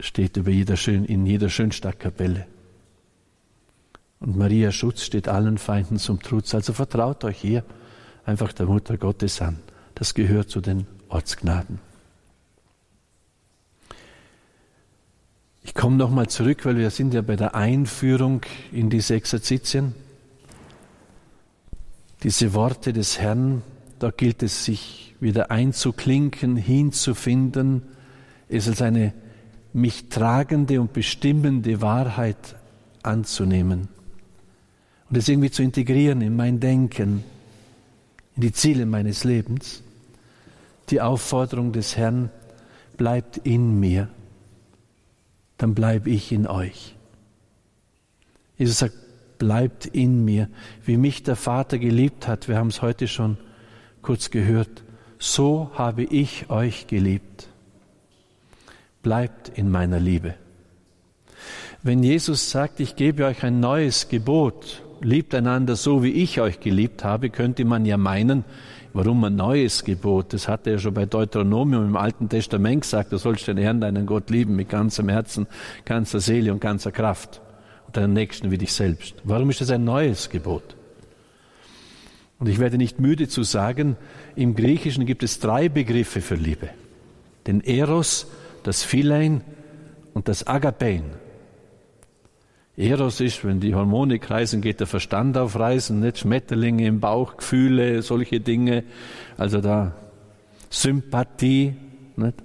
steht 0.01 0.37
über 0.37 0.51
jeder 0.51 0.77
Schön, 0.77 1.05
in 1.05 1.27
jeder 1.27 1.49
Schönstadtkapelle. 1.49 2.47
Und 4.21 4.37
Maria 4.37 4.73
Schutz 4.73 5.03
steht 5.03 5.29
allen 5.29 5.59
Feinden 5.59 5.99
zum 5.99 6.21
Trutz. 6.21 6.55
Also 6.55 6.73
vertraut 6.73 7.25
euch 7.25 7.39
hier 7.39 7.65
einfach 8.25 8.53
der 8.53 8.67
Mutter 8.67 8.97
Gottes 8.97 9.43
an. 9.43 9.59
Das 9.95 10.15
gehört 10.15 10.51
zu 10.51 10.61
den 10.61 10.87
Ortsgnaden. 11.09 11.79
Ich 15.63 15.75
komme 15.75 15.97
nochmal 15.97 16.29
zurück, 16.29 16.65
weil 16.65 16.77
wir 16.77 16.91
sind 16.91 17.15
ja 17.15 17.23
bei 17.23 17.37
der 17.37 17.55
Einführung 17.55 18.43
in 18.71 18.91
diese 18.91 19.15
Exerzitien. 19.15 19.95
Diese 22.23 22.55
Worte 22.55 22.93
des 22.93 23.19
Herrn, 23.19 23.63
da 23.99 24.11
gilt 24.11 24.43
es 24.43 24.65
sich 24.65 25.15
wieder 25.21 25.51
einzuklinken, 25.51 26.57
hinzufinden, 26.57 27.83
ist 28.49 28.69
als 28.69 28.83
eine 28.83 29.15
mich 29.75 30.09
tragende 30.09 30.81
und 30.81 30.93
bestimmende 30.93 31.83
Wahrheit 31.83 32.57
anzunehmen 33.03 33.89
und 35.11 35.17
es 35.17 35.29
irgendwie 35.29 35.51
zu 35.51 35.63
integrieren 35.63 36.23
in 36.23 36.37
mein 36.37 36.61
Denken, 36.61 37.25
in 38.37 38.43
die 38.43 38.53
Ziele 38.53 38.87
meines 38.87 39.25
Lebens. 39.25 39.83
Die 40.91 41.01
Aufforderung 41.01 41.73
des 41.73 41.97
Herrn 41.97 42.31
bleibt 42.97 43.39
in 43.39 43.81
mir, 43.81 44.09
dann 45.59 45.75
bleibe 45.75 46.09
ich 46.09 46.31
in 46.31 46.47
euch. 46.47 46.95
Jesus 48.57 48.79
sagt, 48.79 48.95
bleibt 49.39 49.87
in 49.87 50.25
mir, 50.25 50.49
wie 50.85 50.97
mich 50.97 51.25
der 51.25 51.37
Vater 51.37 51.79
geliebt 51.79 52.29
hat. 52.29 52.47
Wir 52.47 52.57
haben 52.57 52.69
es 52.69 52.81
heute 52.81 53.09
schon 53.09 53.39
kurz 54.03 54.31
gehört. 54.31 54.85
So 55.19 55.73
habe 55.75 56.05
ich 56.05 56.49
euch 56.49 56.87
geliebt. 56.87 57.49
Bleibt 59.05 59.51
in 59.51 59.71
meiner 59.71 60.01
Liebe. 60.01 60.35
Wenn 61.83 62.03
Jesus 62.03 62.51
sagt, 62.51 62.81
ich 62.81 62.97
gebe 62.97 63.27
euch 63.27 63.45
ein 63.45 63.61
neues 63.61 64.09
Gebot, 64.09 64.83
liebt 65.03 65.35
einander 65.35 65.77
so, 65.77 66.03
wie 66.03 66.13
ich 66.13 66.41
euch 66.41 66.59
geliebt 66.59 67.05
habe, 67.05 67.29
könnte 67.29 67.67
man 67.67 67.85
ja 67.85 67.99
meinen, 67.99 68.47
warum 68.95 69.23
ein 69.25 69.37
neues 69.37 69.85
Gebot? 69.85 70.33
Das 70.33 70.49
hat 70.49 70.67
er 70.67 70.73
ja 70.73 70.79
schon 70.79 70.95
bei 70.95 71.05
Deuteronomium 71.05 71.85
im 71.85 71.97
Alten 71.99 72.31
Testament 72.31 72.81
gesagt, 72.81 73.13
du 73.13 73.19
sollst 73.19 73.47
den 73.47 73.59
Herrn, 73.59 73.83
deinen 73.83 74.07
Gott 74.07 74.31
lieben 74.31 74.57
mit 74.57 74.71
ganzem 74.71 75.11
Herzen, 75.11 75.49
ganzer 75.85 76.21
Seele 76.21 76.51
und 76.51 76.63
ganzer 76.63 76.91
Kraft 76.91 77.43
und 77.87 77.99
deinen 77.99 78.15
Nächsten 78.15 78.51
wie 78.51 78.57
dich 78.57 78.73
selbst. 78.73 79.17
Warum 79.23 79.51
ist 79.51 79.61
das 79.61 79.69
ein 79.69 79.85
neues 79.85 80.31
Gebot? 80.31 80.77
Und 82.39 82.49
ich 82.49 82.59
werde 82.59 82.79
nicht 82.79 83.01
müde 83.01 83.29
zu 83.29 83.43
sagen, 83.43 83.99
im 84.35 84.57
Griechischen 84.57 85.05
gibt 85.05 85.23
es 85.23 85.41
drei 85.41 85.69
Begriffe 85.69 86.23
für 86.23 86.37
Liebe. 86.37 86.71
Den 87.47 87.61
Eros, 87.61 88.29
das 88.65 88.83
Philein 88.83 89.43
und 90.15 90.29
das 90.29 90.47
Agapein. 90.47 91.05
Eros 92.77 93.21
ist, 93.21 93.45
wenn 93.45 93.61
die 93.61 93.75
Hormone 93.75 94.19
kreisen, 94.19 94.61
geht 94.61 94.81
der 94.81 94.89
Verstand 94.89 95.39
auf 95.39 95.57
Reisen, 95.57 96.01
nicht 96.01 96.19
Schmetterlinge 96.19 96.87
im 96.87 96.99
Bauch, 96.99 97.37
Gefühle, 97.37 98.03
solche 98.03 98.41
Dinge. 98.41 98.83
Also 99.37 99.61
da 99.61 99.95
Sympathie. 100.71 101.75
Nicht? 102.17 102.43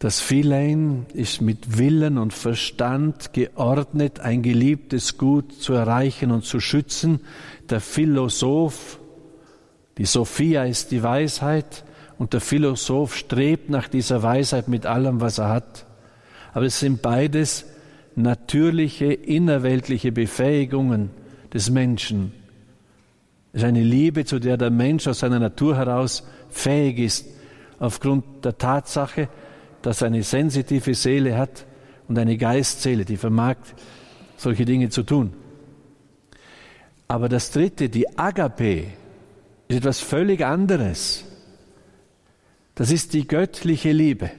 Das 0.00 0.20
Philein 0.20 1.06
ist 1.12 1.40
mit 1.40 1.78
Willen 1.78 2.18
und 2.18 2.32
Verstand 2.32 3.32
geordnet, 3.32 4.20
ein 4.20 4.42
geliebtes 4.42 5.18
Gut 5.18 5.52
zu 5.52 5.72
erreichen 5.72 6.30
und 6.30 6.44
zu 6.44 6.58
schützen. 6.60 7.20
Der 7.70 7.80
Philosoph, 7.80 8.98
die 9.98 10.04
Sophia 10.04 10.64
ist 10.64 10.90
die 10.90 11.02
Weisheit 11.02 11.84
und 12.18 12.32
der 12.32 12.40
Philosoph 12.40 13.16
strebt 13.16 13.70
nach 13.70 13.88
dieser 13.88 14.22
Weisheit 14.22 14.68
mit 14.68 14.86
allem, 14.86 15.20
was 15.20 15.38
er 15.38 15.48
hat. 15.48 15.86
Aber 16.52 16.66
es 16.66 16.80
sind 16.80 17.00
beides 17.00 17.64
natürliche, 18.16 19.12
innerweltliche 19.12 20.10
Befähigungen 20.10 21.10
des 21.54 21.70
Menschen. 21.70 22.32
Es 23.52 23.62
ist 23.62 23.68
eine 23.68 23.82
Liebe, 23.82 24.24
zu 24.24 24.40
der 24.40 24.56
der 24.56 24.70
Mensch 24.70 25.06
aus 25.06 25.20
seiner 25.20 25.38
Natur 25.38 25.76
heraus 25.76 26.26
fähig 26.50 26.98
ist, 26.98 27.26
aufgrund 27.78 28.44
der 28.44 28.58
Tatsache, 28.58 29.28
dass 29.82 30.02
er 30.02 30.08
eine 30.08 30.24
sensitive 30.24 30.94
Seele 30.94 31.38
hat 31.38 31.64
und 32.08 32.18
eine 32.18 32.36
Geistseele, 32.36 33.04
die 33.04 33.16
vermag, 33.16 33.56
solche 34.36 34.64
Dinge 34.64 34.88
zu 34.88 35.04
tun. 35.04 35.32
Aber 37.06 37.28
das 37.28 37.52
dritte, 37.52 37.88
die 37.88 38.18
Agape, 38.18 38.84
ist 39.68 39.76
etwas 39.76 40.00
völlig 40.00 40.44
anderes. 40.44 41.27
Das 42.78 42.92
ist 42.92 43.12
die 43.12 43.26
göttliche 43.26 43.90
Liebe. 43.90 44.30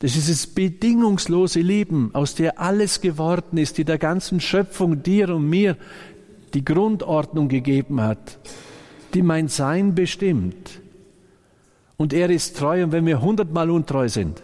Das 0.00 0.16
ist 0.16 0.28
das 0.28 0.46
bedingungslose 0.46 1.60
Lieben, 1.60 2.10
aus 2.14 2.34
der 2.34 2.60
alles 2.60 3.00
geworden 3.00 3.56
ist, 3.56 3.78
die 3.78 3.86
der 3.86 3.96
ganzen 3.96 4.38
Schöpfung, 4.38 5.02
dir 5.02 5.34
und 5.34 5.48
mir, 5.48 5.78
die 6.52 6.62
Grundordnung 6.62 7.48
gegeben 7.48 8.02
hat, 8.02 8.38
die 9.14 9.22
mein 9.22 9.48
Sein 9.48 9.94
bestimmt. 9.94 10.82
Und 11.96 12.12
er 12.12 12.28
ist 12.28 12.58
treu, 12.58 12.84
und 12.84 12.92
wenn 12.92 13.06
wir 13.06 13.22
hundertmal 13.22 13.70
untreu 13.70 14.10
sind, 14.10 14.42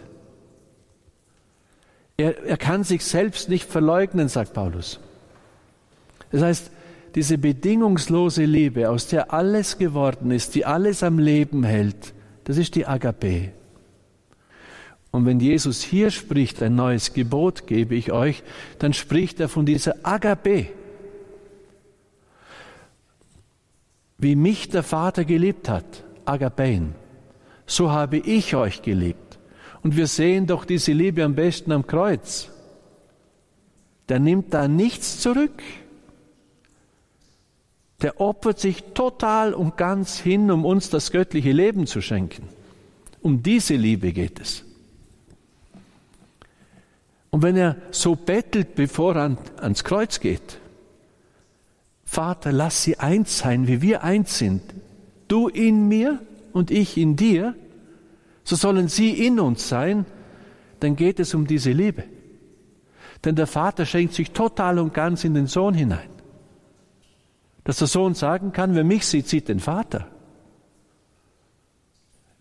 er, 2.17 2.43
er 2.43 2.57
kann 2.57 2.83
sich 2.83 3.05
selbst 3.05 3.49
nicht 3.49 3.65
verleugnen, 3.69 4.29
sagt 4.29 4.53
Paulus. 4.53 4.99
Das 6.31 6.41
heißt, 6.41 6.71
diese 7.13 7.37
bedingungslose 7.37 8.45
Liebe, 8.45 8.89
aus 8.89 9.05
der 9.05 9.31
alles 9.31 9.77
geworden 9.77 10.31
ist, 10.31 10.55
die 10.55 10.65
alles 10.65 11.03
am 11.03 11.19
Leben 11.19 11.63
hält, 11.63 12.15
das 12.47 12.57
ist 12.57 12.75
die 12.75 12.87
Agape. 12.87 13.51
Und 15.11 15.25
wenn 15.25 15.41
Jesus 15.41 15.81
hier 15.81 16.11
spricht, 16.11 16.63
ein 16.63 16.75
neues 16.75 17.11
Gebot 17.11 17.67
gebe 17.67 17.93
ich 17.93 18.13
euch, 18.13 18.41
dann 18.79 18.93
spricht 18.93 19.41
er 19.41 19.49
von 19.49 19.65
dieser 19.65 19.95
Agape. 20.03 20.67
Wie 24.17 24.37
mich 24.37 24.69
der 24.69 24.83
Vater 24.83 25.25
geliebt 25.25 25.67
hat, 25.67 26.05
Agapein, 26.23 26.95
so 27.65 27.91
habe 27.91 28.15
ich 28.15 28.55
euch 28.55 28.81
geliebt. 28.81 29.39
Und 29.83 29.97
wir 29.97 30.07
sehen 30.07 30.47
doch 30.47 30.63
diese 30.63 30.93
Liebe 30.93 31.25
am 31.25 31.35
besten 31.35 31.73
am 31.73 31.85
Kreuz. 31.85 32.49
Der 34.07 34.19
nimmt 34.19 34.53
da 34.53 34.69
nichts 34.69 35.19
zurück. 35.19 35.61
Der 38.01 38.21
opfert 38.21 38.59
sich 38.59 38.83
total 38.93 39.53
und 39.53 39.77
ganz 39.77 40.19
hin, 40.19 40.51
um 40.51 40.65
uns 40.65 40.89
das 40.89 41.11
göttliche 41.11 41.51
Leben 41.51 41.87
zu 41.87 42.01
schenken. 42.01 42.47
Um 43.21 43.41
diese 43.41 43.75
Liebe 43.75 44.11
geht 44.11 44.39
es. 44.39 44.63
Und 47.31 47.41
wenn 47.41 47.57
er 47.57 47.75
so 47.91 48.15
bettelt, 48.15 48.75
bevor 48.75 49.15
er 49.15 49.37
ans 49.57 49.83
Kreuz 49.83 50.19
geht, 50.19 50.59
Vater, 52.05 52.51
lass 52.51 52.83
sie 52.83 52.97
eins 52.99 53.39
sein, 53.39 53.67
wie 53.67 53.81
wir 53.81 54.03
eins 54.03 54.37
sind. 54.37 54.61
Du 55.27 55.49
in 55.49 55.87
mir 55.89 56.21
und 56.53 56.71
ich 56.71 56.97
in 56.97 57.17
dir, 57.17 57.53
so 58.43 58.55
sollen 58.55 58.87
sie 58.87 59.25
in 59.25 59.39
uns 59.41 59.67
sein, 59.67 60.05
dann 60.79 60.95
geht 60.95 61.19
es 61.19 61.33
um 61.33 61.47
diese 61.47 61.71
Liebe. 61.71 62.05
Denn 63.25 63.35
der 63.35 63.47
Vater 63.47 63.85
schenkt 63.85 64.13
sich 64.13 64.31
total 64.31 64.79
und 64.79 64.93
ganz 64.93 65.25
in 65.25 65.33
den 65.33 65.47
Sohn 65.47 65.73
hinein. 65.73 66.09
Dass 67.67 67.79
der 67.79 67.87
Sohn 67.87 68.13
sagen 68.13 68.53
kann, 68.53 68.75
wer 68.75 68.85
mich 68.85 69.05
sieht, 69.05 69.27
sieht 69.27 69.49
den 69.49 69.59
Vater. 69.59 70.07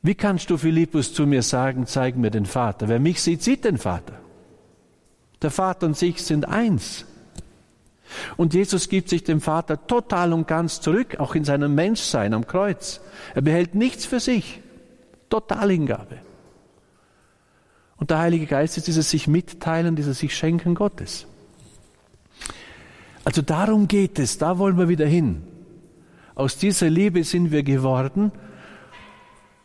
Wie 0.00 0.14
kannst 0.14 0.50
du, 0.50 0.56
Philippus, 0.56 1.12
zu 1.12 1.26
mir 1.26 1.42
sagen, 1.42 1.84
zeig 1.88 2.16
mir 2.16 2.30
den 2.30 2.46
Vater? 2.46 2.86
Wer 2.86 3.00
mich 3.00 3.20
sieht, 3.20 3.42
sieht 3.42 3.64
den 3.64 3.76
Vater. 3.76 4.20
Der 5.42 5.50
Vater 5.50 5.86
und 5.86 5.96
sich 5.96 6.22
sind 6.22 6.46
eins. 6.46 7.06
Und 8.36 8.54
Jesus 8.54 8.88
gibt 8.88 9.08
sich 9.08 9.24
dem 9.24 9.40
Vater 9.40 9.88
total 9.88 10.32
und 10.32 10.46
ganz 10.46 10.80
zurück, 10.80 11.18
auch 11.18 11.34
in 11.34 11.42
seinem 11.42 11.74
Menschsein 11.74 12.32
am 12.32 12.46
Kreuz. 12.46 13.00
Er 13.34 13.42
behält 13.42 13.74
nichts 13.74 14.06
für 14.06 14.20
sich. 14.20 14.60
Totalhingabe. 15.28 16.18
Und 17.96 18.10
der 18.10 18.18
Heilige 18.18 18.46
Geist 18.46 18.76
ist 18.76 18.86
dieses 18.86 19.10
sich 19.10 19.26
mitteilen, 19.26 19.96
dieses 19.96 20.20
sich 20.20 20.36
schenken 20.36 20.76
Gottes. 20.76 21.26
Also 23.26 23.42
darum 23.42 23.88
geht 23.88 24.20
es, 24.20 24.38
da 24.38 24.56
wollen 24.56 24.78
wir 24.78 24.88
wieder 24.88 25.04
hin. 25.04 25.42
Aus 26.36 26.58
dieser 26.58 26.88
Liebe 26.88 27.24
sind 27.24 27.50
wir 27.50 27.64
geworden 27.64 28.30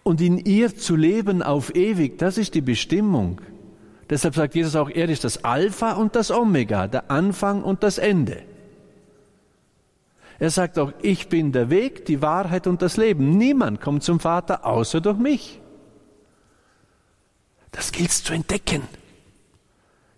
und 0.01 0.19
in 0.19 0.39
ihr 0.39 0.75
zu 0.75 0.95
leben 0.95 1.43
auf 1.43 1.75
ewig, 1.75 2.17
das 2.17 2.39
ist 2.39 2.55
die 2.55 2.61
Bestimmung. 2.61 3.39
Deshalb 4.09 4.33
sagt 4.33 4.55
Jesus 4.55 4.75
auch, 4.75 4.89
er 4.89 5.07
ist 5.09 5.25
das 5.25 5.43
Alpha 5.43 5.91
und 5.91 6.15
das 6.15 6.31
Omega, 6.31 6.87
der 6.87 7.11
Anfang 7.11 7.61
und 7.61 7.83
das 7.83 7.99
Ende. 7.99 8.41
Er 10.39 10.49
sagt 10.49 10.79
auch, 10.79 10.91
ich 11.03 11.29
bin 11.29 11.51
der 11.51 11.69
Weg, 11.69 12.05
die 12.05 12.23
Wahrheit 12.23 12.65
und 12.65 12.81
das 12.81 12.97
Leben. 12.97 13.37
Niemand 13.37 13.79
kommt 13.79 14.01
zum 14.01 14.19
Vater 14.19 14.65
außer 14.65 15.01
durch 15.01 15.19
mich. 15.19 15.61
Das 17.71 17.91
gilt 17.91 18.09
zu 18.09 18.33
entdecken, 18.33 18.81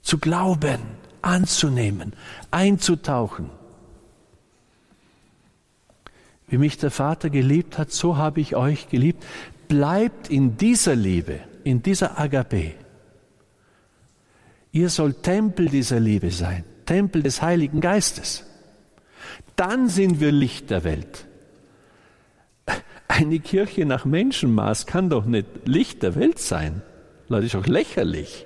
zu 0.01 0.17
glauben, 0.17 0.79
anzunehmen, 1.23 2.13
einzutauchen. 2.53 3.49
Wie 6.47 6.57
mich 6.57 6.77
der 6.77 6.91
Vater 6.91 7.29
geliebt 7.29 7.77
hat, 7.77 7.91
so 7.91 8.17
habe 8.17 8.39
ich 8.39 8.55
euch 8.55 8.89
geliebt. 8.89 9.23
Bleibt 9.67 10.29
in 10.29 10.55
dieser 10.57 10.95
Liebe, 10.95 11.39
in 11.63 11.81
dieser 11.81 12.19
Agape. 12.19 12.73
Ihr 14.71 14.89
sollt 14.89 15.23
Tempel 15.23 15.67
dieser 15.67 15.99
Liebe 15.99 16.29
sein, 16.29 16.63
Tempel 16.85 17.23
des 17.23 17.41
Heiligen 17.41 17.81
Geistes. 17.81 18.45
Dann 19.55 19.89
sind 19.89 20.19
wir 20.19 20.31
Licht 20.31 20.69
der 20.69 20.83
Welt. 20.83 21.25
Eine 23.07 23.39
Kirche 23.39 23.85
nach 23.85 24.05
Menschenmaß 24.05 24.85
kann 24.85 25.09
doch 25.09 25.25
nicht 25.25 25.47
Licht 25.65 26.03
der 26.03 26.15
Welt 26.15 26.39
sein. 26.39 26.81
Leute, 27.29 27.45
ist 27.45 27.55
doch 27.55 27.67
lächerlich. 27.67 28.45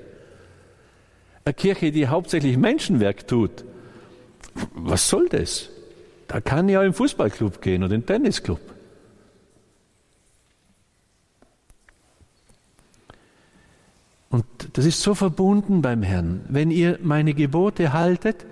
Eine 1.45 1.53
Kirche, 1.53 1.91
die 1.91 2.07
hauptsächlich 2.07 2.57
Menschenwerk 2.57 3.27
tut, 3.27 3.63
was 4.73 5.07
soll 5.09 5.29
das? 5.29 5.69
Da 6.27 6.41
kann 6.41 6.67
ich 6.69 6.77
auch 6.77 6.83
im 6.83 6.93
Fußballclub 6.93 7.61
gehen 7.61 7.83
oder 7.83 7.95
im 7.95 8.05
Tennisclub. 8.05 8.59
Und 14.29 14.45
das 14.73 14.85
ist 14.85 15.01
so 15.01 15.15
verbunden 15.15 15.81
beim 15.81 16.03
Herrn. 16.03 16.41
Wenn 16.49 16.69
ihr 16.69 16.99
meine 17.01 17.33
Gebote 17.33 17.93
haltet, 17.93 18.45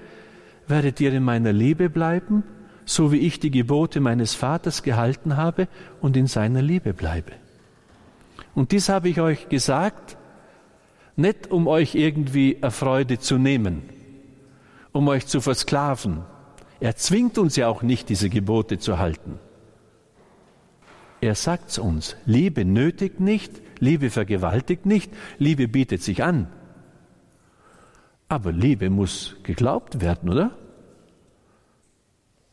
werdet 0.67 1.01
ihr 1.01 1.13
in 1.13 1.23
meiner 1.23 1.51
Liebe 1.51 1.89
bleiben, 1.89 2.43
so 2.85 3.11
wie 3.11 3.19
ich 3.19 3.39
die 3.39 3.51
Gebote 3.51 3.99
meines 3.99 4.33
Vaters 4.33 4.83
gehalten 4.83 5.35
habe 5.37 5.67
und 6.01 6.15
in 6.15 6.27
seiner 6.27 6.61
Liebe 6.61 6.93
bleibe. 6.93 7.33
Und 8.53 8.71
dies 8.71 8.89
habe 8.89 9.09
ich 9.09 9.19
euch 9.19 9.49
gesagt, 9.49 10.17
nicht 11.17 11.51
um 11.51 11.67
euch 11.67 11.95
irgendwie 11.95 12.57
Erfreude 12.61 13.19
zu 13.19 13.37
nehmen, 13.37 13.83
um 14.95 15.09
euch 15.09 15.27
zu 15.27 15.41
versklaven. 15.41 16.21
Er 16.79 16.95
zwingt 16.95 17.37
uns 17.37 17.57
ja 17.57 17.67
auch 17.67 17.81
nicht, 17.81 18.07
diese 18.07 18.29
Gebote 18.29 18.77
zu 18.79 18.97
halten. 18.97 19.39
Er 21.19 21.35
sagt 21.35 21.71
es 21.71 21.79
uns, 21.79 22.15
Liebe 22.25 22.63
nötigt 22.63 23.19
nicht, 23.19 23.51
Liebe 23.79 24.09
vergewaltigt 24.09 24.85
nicht, 24.85 25.11
Liebe 25.37 25.67
bietet 25.67 26.01
sich 26.01 26.23
an. 26.23 26.47
Aber 28.29 28.53
Liebe 28.53 28.89
muss 28.89 29.35
geglaubt 29.43 29.99
werden, 29.99 30.29
oder? 30.29 30.51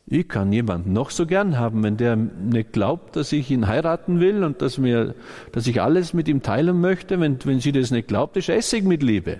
Ich 0.05 0.27
kann 0.27 0.51
jemanden 0.51 0.91
noch 0.91 1.11
so 1.11 1.25
gern 1.25 1.57
haben, 1.57 1.81
wenn 1.81 1.95
der 1.95 2.17
nicht 2.17 2.73
glaubt, 2.73 3.15
dass 3.15 3.31
ich 3.31 3.49
ihn 3.51 3.67
heiraten 3.67 4.19
will 4.19 4.43
und 4.43 4.61
dass, 4.61 4.77
mir, 4.77 5.15
dass 5.53 5.65
ich 5.65 5.81
alles 5.81 6.13
mit 6.13 6.27
ihm 6.27 6.41
teilen 6.41 6.81
möchte. 6.81 7.21
Wenn, 7.21 7.37
wenn 7.45 7.61
sie 7.61 7.71
das 7.71 7.91
nicht 7.91 8.09
glaubt, 8.09 8.35
ist 8.35 8.49
Essig 8.49 8.83
mit 8.83 9.01
Liebe. 9.01 9.39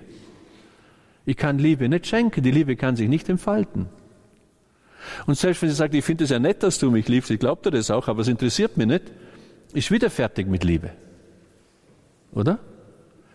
Ich 1.26 1.36
kann 1.36 1.58
Liebe 1.58 1.88
nicht 1.88 2.06
schenken, 2.06 2.42
die 2.42 2.50
Liebe 2.50 2.76
kann 2.76 2.96
sich 2.96 3.08
nicht 3.08 3.28
entfalten. 3.28 3.88
Und 5.26 5.36
selbst 5.36 5.62
wenn 5.62 5.68
sie 5.68 5.74
sagt, 5.74 5.94
ich 5.94 6.04
finde 6.04 6.24
es 6.24 6.30
ja 6.30 6.38
nett, 6.38 6.62
dass 6.62 6.78
du 6.78 6.90
mich 6.90 7.08
liebst, 7.08 7.30
ich 7.30 7.40
glaube 7.40 7.62
dir 7.62 7.76
das 7.76 7.90
auch, 7.90 8.08
aber 8.08 8.22
es 8.22 8.28
interessiert 8.28 8.76
mich 8.76 8.86
nicht, 8.86 9.04
ist 9.72 9.90
wieder 9.90 10.10
fertig 10.10 10.46
mit 10.46 10.64
Liebe. 10.64 10.90
Oder? 12.32 12.58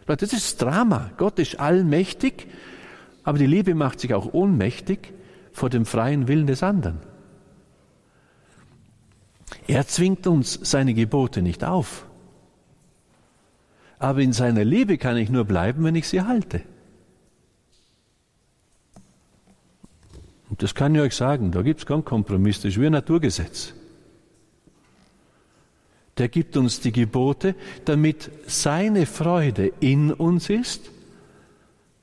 Leute, 0.08 0.26
das 0.26 0.34
ist 0.34 0.62
Drama. 0.62 1.12
Gott 1.18 1.40
ist 1.40 1.60
allmächtig, 1.60 2.48
aber 3.24 3.38
die 3.38 3.46
Liebe 3.46 3.76
macht 3.76 4.00
sich 4.00 4.14
auch 4.14 4.34
ohnmächtig 4.34 5.14
vor 5.52 5.70
dem 5.70 5.86
freien 5.86 6.28
Willen 6.28 6.48
des 6.48 6.64
anderen. 6.64 7.00
Er 9.68 9.88
zwingt 9.88 10.26
uns 10.26 10.60
seine 10.64 10.94
Gebote 10.94 11.42
nicht 11.42 11.64
auf. 11.64 12.06
Aber 14.00 14.22
in 14.22 14.34
seiner 14.34 14.64
Liebe 14.64 14.98
kann 14.98 15.18
ich 15.18 15.30
nur 15.30 15.46
bleiben, 15.46 15.84
wenn 15.84 15.96
ich 15.96 16.08
sie 16.08 16.22
halte. 16.22 16.62
Das 20.60 20.76
kann 20.76 20.94
ich 20.94 21.02
euch 21.02 21.16
sagen, 21.16 21.52
da 21.52 21.62
gibt 21.62 21.80
es 21.80 21.86
keinen 21.86 22.06
Kompromiss, 22.06 22.58
das 22.58 22.74
ist 22.74 22.82
wie 22.82 22.86
ein 22.86 22.92
Naturgesetz. 22.92 23.74
Der 26.18 26.28
gibt 26.28 26.58
uns 26.58 26.82
die 26.82 26.92
Gebote, 26.92 27.56
damit 27.86 28.30
seine 28.46 29.06
Freude 29.06 29.72
in 29.80 30.12
uns 30.12 30.50
ist 30.50 30.92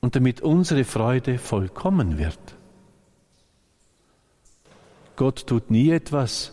und 0.01 0.15
damit 0.15 0.41
unsere 0.41 0.83
Freude 0.85 1.37
vollkommen 1.37 2.17
wird. 2.17 2.39
Gott 5.15 5.45
tut 5.45 5.69
nie 5.69 5.91
etwas, 5.91 6.51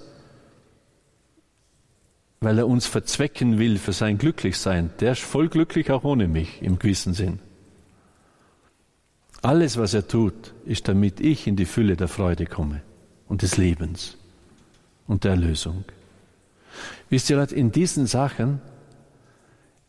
weil 2.41 2.59
er 2.59 2.67
uns 2.67 2.87
verzwecken 2.87 3.59
will 3.59 3.79
für 3.79 3.93
sein 3.95 4.19
Glücklichsein. 4.19 4.91
Der 5.01 5.13
ist 5.13 5.23
voll 5.23 5.49
glücklich 5.49 5.91
auch 5.91 6.05
ohne 6.05 6.29
mich 6.29 6.61
im 6.61 6.79
gewissen 6.79 7.15
Sinn. 7.15 7.39
Alles, 9.45 9.76
was 9.76 9.92
er 9.92 10.09
tut, 10.09 10.55
ist, 10.64 10.88
damit 10.88 11.20
ich 11.20 11.47
in 11.47 11.55
die 11.55 11.66
Fülle 11.66 11.97
der 11.97 12.09
Freude 12.09 12.47
komme 12.47 12.80
und 13.28 13.42
des 13.42 13.59
Lebens 13.59 14.16
und 15.07 15.24
der 15.24 15.32
Erlösung. 15.32 15.84
Wisst 17.11 17.28
ihr, 17.28 17.53
in 17.53 17.70
diesen 17.70 18.07
Sachen 18.07 18.62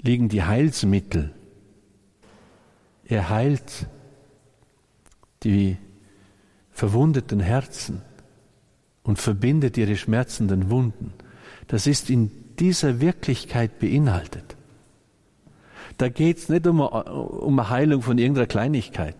liegen 0.01 0.27
die 0.27 0.43
Heilsmittel. 0.43 1.31
Er 3.05 3.29
heilt 3.29 3.87
die 5.43 5.77
verwundeten 6.71 7.39
Herzen 7.39 8.01
und 9.03 9.19
verbindet 9.19 9.77
ihre 9.77 9.95
schmerzenden 9.95 10.69
Wunden. 10.69 11.13
Das 11.67 11.87
ist 11.87 12.09
in 12.09 12.29
dieser 12.59 12.99
Wirklichkeit 12.99 13.79
beinhaltet. 13.79 14.57
Da 15.97 16.09
geht 16.09 16.39
es 16.39 16.49
nicht 16.49 16.67
um 16.67 16.81
um 16.81 17.69
Heilung 17.69 18.01
von 18.01 18.17
irgendeiner 18.17 18.47
Kleinigkeit 18.47 19.15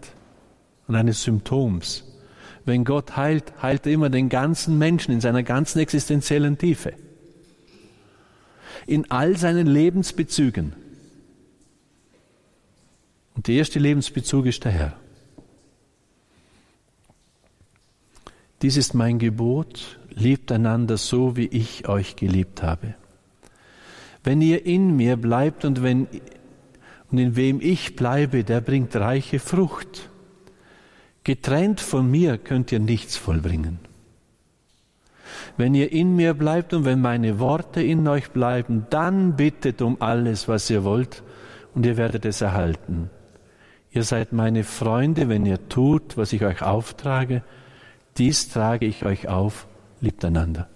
und 0.87 0.95
eines 0.95 1.23
Symptoms. 1.23 2.03
Wenn 2.65 2.83
Gott 2.83 3.15
heilt, 3.15 3.61
heilt 3.61 3.85
er 3.85 3.93
immer 3.93 4.09
den 4.09 4.29
ganzen 4.29 4.77
Menschen 4.77 5.13
in 5.13 5.21
seiner 5.21 5.43
ganzen 5.43 5.79
existenziellen 5.79 6.57
Tiefe. 6.57 6.93
In 8.87 9.09
all 9.11 9.37
seinen 9.37 9.67
Lebensbezügen. 9.67 10.73
Und 13.35 13.47
der 13.47 13.55
erste 13.55 13.79
Lebensbezug 13.79 14.45
ist 14.47 14.63
der 14.63 14.71
Herr. 14.71 14.99
Dies 18.61 18.77
ist 18.77 18.93
mein 18.93 19.19
Gebot, 19.19 19.99
liebt 20.09 20.51
einander 20.51 20.97
so, 20.97 21.35
wie 21.35 21.47
ich 21.47 21.87
euch 21.87 22.15
geliebt 22.15 22.63
habe. 22.63 22.95
Wenn 24.23 24.41
ihr 24.41 24.65
in 24.65 24.95
mir 24.95 25.17
bleibt 25.17 25.65
und, 25.65 25.83
wenn, 25.83 26.07
und 27.11 27.17
in 27.19 27.35
wem 27.35 27.61
ich 27.61 27.95
bleibe, 27.95 28.43
der 28.43 28.61
bringt 28.61 28.95
reiche 28.95 29.37
Frucht. 29.37 30.09
Getrennt 31.25 31.81
von 31.81 32.09
mir 32.09 32.37
könnt 32.37 32.71
ihr 32.71 32.79
nichts 32.79 33.17
vollbringen. 33.17 33.79
Wenn 35.57 35.73
ihr 35.73 35.91
in 35.91 36.15
mir 36.15 36.35
bleibt 36.35 36.71
und 36.73 36.85
wenn 36.85 37.01
meine 37.01 37.39
Worte 37.39 37.81
in 37.81 38.07
euch 38.07 38.29
bleiben, 38.29 38.85
dann 38.91 39.35
bittet 39.35 39.81
um 39.81 40.01
alles, 40.01 40.47
was 40.47 40.69
ihr 40.69 40.83
wollt, 40.83 41.23
und 41.73 41.83
ihr 41.85 41.97
werdet 41.97 42.25
es 42.25 42.41
erhalten. 42.41 43.09
Ihr 43.89 44.03
seid 44.03 44.33
meine 44.33 44.63
Freunde, 44.63 45.27
wenn 45.27 45.47
ihr 45.47 45.67
tut, 45.67 46.15
was 46.15 46.31
ich 46.31 46.45
euch 46.45 46.61
auftrage. 46.61 47.41
Dies 48.17 48.49
trage 48.49 48.85
ich 48.85 49.03
euch 49.03 49.27
auf, 49.27 49.67
liebt 50.01 50.23
einander. 50.23 50.69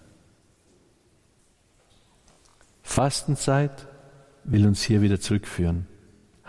Fastenzeit 2.81 3.87
will 4.45 4.65
uns 4.65 4.81
hier 4.81 5.03
wieder 5.03 5.19
zurückführen, 5.19 5.85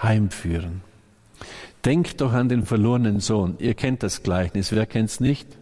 heimführen. 0.03 0.80
Denkt 1.85 2.20
doch 2.20 2.33
an 2.33 2.49
den 2.49 2.66
verlorenen 2.66 3.20
Sohn. 3.20 3.57
Ihr 3.59 3.74
kennt 3.74 4.03
das 4.03 4.22
Gleichnis. 4.22 4.72
Wer 4.72 4.87
kennt 4.87 5.11
es 5.11 5.20
nicht? 5.20 5.57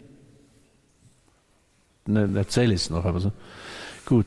Ne, 2.06 2.28
erzähl 2.34 2.72
es 2.72 2.90
noch, 2.90 3.04
aber 3.04 3.20
so. 3.20 3.32
Gut. 4.06 4.26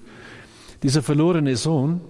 Dieser 0.84 1.04
verlorene 1.04 1.56
Sohn, 1.58 2.02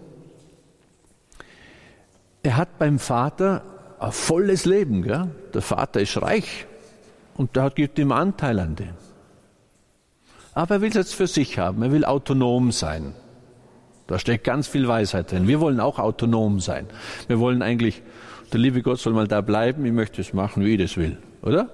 er 2.44 2.58
hat 2.58 2.78
beim 2.80 3.00
Vater 3.00 3.64
ein 4.00 4.12
volles 4.12 4.66
Leben. 4.66 5.02
Gell? 5.02 5.30
Der 5.54 5.62
Vater 5.62 6.02
ist 6.02 6.22
reich 6.22 6.66
und 7.36 7.56
der 7.56 7.70
gibt 7.70 8.00
ihm 8.00 8.12
Anteil 8.12 8.60
an 8.60 8.76
dem. 8.76 8.94
Aber 10.54 10.76
er 10.76 10.82
will 10.82 10.90
es 10.90 10.96
jetzt 10.96 11.16
für 11.16 11.28
sich 11.28 11.58
haben, 11.58 11.82
er 11.82 11.92
will 11.92 12.04
autonom 12.04 12.72
sein. 12.72 13.14
Da 14.08 14.20
steckt 14.20 14.44
ganz 14.44 14.68
viel 14.68 14.88
Weisheit 14.88 15.32
drin. 15.32 15.48
Wir 15.48 15.62
wollen 15.62 15.80
auch 15.80 15.98
autonom 15.98 16.60
sein. 16.60 16.88
Wir 17.28 17.40
wollen 17.40 17.62
eigentlich, 17.62 18.02
der 18.52 18.60
liebe 18.60 18.82
Gott 18.82 19.00
soll 19.00 19.14
mal 19.14 19.28
da 19.28 19.42
bleiben, 19.42 19.86
ich 19.86 19.92
möchte 19.92 20.22
es 20.22 20.34
machen, 20.34 20.64
wie 20.64 20.74
ich 20.74 20.82
das 20.82 20.98
will, 20.98 21.18
oder? 21.42 21.70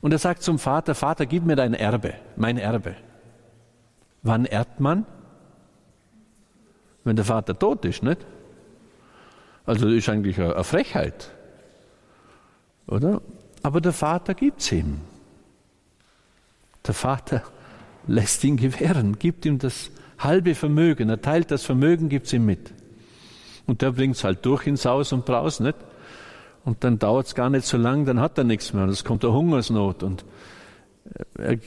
Und 0.00 0.12
er 0.12 0.18
sagt 0.18 0.42
zum 0.42 0.58
Vater, 0.58 0.94
Vater, 0.94 1.26
gib 1.26 1.44
mir 1.44 1.56
dein 1.56 1.74
Erbe, 1.74 2.14
mein 2.36 2.58
Erbe. 2.58 2.94
Wann 4.22 4.44
erbt 4.44 4.80
man? 4.80 5.06
Wenn 7.04 7.16
der 7.16 7.24
Vater 7.24 7.58
tot 7.58 7.84
ist, 7.84 8.02
nicht? 8.02 8.24
Also 9.64 9.86
das 9.86 9.94
ist 9.94 10.08
eigentlich 10.08 10.40
eine 10.40 10.64
Frechheit, 10.64 11.30
oder? 12.86 13.20
Aber 13.62 13.80
der 13.80 13.92
Vater 13.92 14.34
gibt 14.34 14.60
es 14.60 14.72
ihm. 14.72 15.00
Der 16.86 16.94
Vater 16.94 17.42
lässt 18.06 18.42
ihn 18.44 18.56
gewähren, 18.56 19.18
gibt 19.18 19.44
ihm 19.44 19.58
das 19.58 19.90
halbe 20.18 20.54
Vermögen, 20.54 21.10
er 21.10 21.20
teilt 21.20 21.50
das 21.50 21.64
Vermögen, 21.64 22.08
gibt 22.08 22.26
es 22.26 22.32
ihm 22.32 22.46
mit. 22.46 22.72
Und 23.68 23.82
der 23.82 23.92
bringt 23.92 24.16
es 24.16 24.24
halt 24.24 24.44
durch 24.46 24.66
ins 24.66 24.86
Haus 24.86 25.12
und 25.12 25.26
Braus, 25.26 25.60
nicht? 25.60 25.76
Und 26.64 26.82
dann 26.84 26.98
dauert 26.98 27.26
es 27.26 27.34
gar 27.34 27.50
nicht 27.50 27.66
so 27.66 27.76
lang, 27.76 28.06
dann 28.06 28.18
hat 28.18 28.38
er 28.38 28.44
nichts 28.44 28.72
mehr. 28.72 28.84
Und 28.84 28.88
es 28.88 29.04
kommt 29.04 29.24
eine 29.24 29.34
Hungersnot. 29.34 30.02
Und 30.02 30.24
er, 31.36 31.58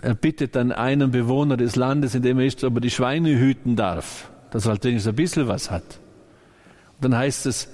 er, 0.00 0.14
bittet 0.14 0.56
dann 0.56 0.72
einen 0.72 1.10
Bewohner 1.10 1.58
des 1.58 1.76
Landes, 1.76 2.14
in 2.14 2.22
dem 2.22 2.38
er 2.38 2.46
ist, 2.46 2.64
ob 2.64 2.76
er 2.76 2.80
die 2.80 2.90
Schweine 2.90 3.38
hüten 3.38 3.76
darf, 3.76 4.30
dass 4.50 4.64
er 4.64 4.70
halt 4.70 4.84
wenigstens 4.84 5.12
ein 5.12 5.16
bisschen 5.16 5.48
was 5.48 5.70
hat. 5.70 6.00
Und 6.96 7.04
dann 7.04 7.16
heißt 7.16 7.44
es, 7.44 7.68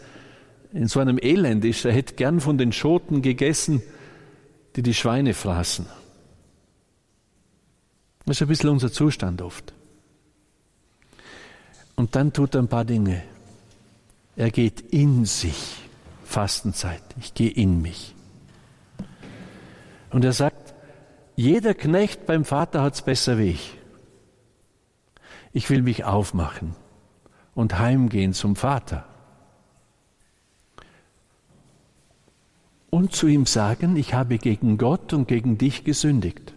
in 0.72 0.88
so 0.88 0.98
einem 0.98 1.18
Elend 1.22 1.64
ist, 1.64 1.84
er 1.84 1.92
hätte 1.92 2.14
gern 2.14 2.40
von 2.40 2.58
den 2.58 2.72
Schoten 2.72 3.22
gegessen, 3.22 3.82
die 4.74 4.82
die 4.82 4.94
Schweine 4.94 5.32
fraßen. 5.32 5.86
Das 8.26 8.36
ist 8.36 8.42
ein 8.42 8.48
bisschen 8.48 8.70
unser 8.70 8.90
Zustand 8.90 9.42
oft. 9.42 9.72
Und 11.94 12.16
dann 12.16 12.32
tut 12.32 12.56
er 12.56 12.62
ein 12.62 12.68
paar 12.68 12.84
Dinge. 12.84 13.22
Er 14.36 14.50
geht 14.50 14.80
in 14.92 15.24
sich. 15.24 15.78
Fastenzeit. 16.24 17.02
Ich 17.18 17.34
gehe 17.34 17.50
in 17.50 17.80
mich. 17.80 18.14
Und 20.10 20.24
er 20.24 20.32
sagt, 20.32 20.74
jeder 21.36 21.74
Knecht 21.74 22.26
beim 22.26 22.44
Vater 22.44 22.82
hat 22.82 22.94
es 22.94 23.02
besser 23.02 23.38
wie 23.38 23.50
ich. 23.50 23.78
Ich 25.52 25.70
will 25.70 25.82
mich 25.82 26.04
aufmachen 26.04 26.74
und 27.54 27.78
heimgehen 27.78 28.34
zum 28.34 28.56
Vater. 28.56 29.04
Und 32.90 33.14
zu 33.14 33.26
ihm 33.26 33.46
sagen, 33.46 33.96
ich 33.96 34.14
habe 34.14 34.38
gegen 34.38 34.78
Gott 34.78 35.12
und 35.12 35.28
gegen 35.28 35.58
dich 35.58 35.84
gesündigt. 35.84 36.54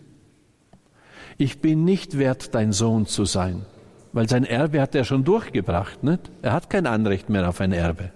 Ich 1.38 1.62
bin 1.62 1.86
nicht 1.86 2.18
wert, 2.18 2.54
dein 2.56 2.74
Sohn 2.74 3.06
zu 3.06 3.26
sein 3.26 3.66
weil 4.12 4.28
sein 4.28 4.44
Erbe 4.44 4.82
hat 4.82 4.96
er 4.96 5.04
schon 5.04 5.24
durchgebracht. 5.24 6.04
Nicht? 6.04 6.32
Er 6.42 6.54
hat 6.54 6.70
kein 6.70 6.88
Anrecht 6.88 7.30
mehr 7.30 7.48
auf 7.48 7.62
ein 7.62 7.72
Erbe. 7.72 8.12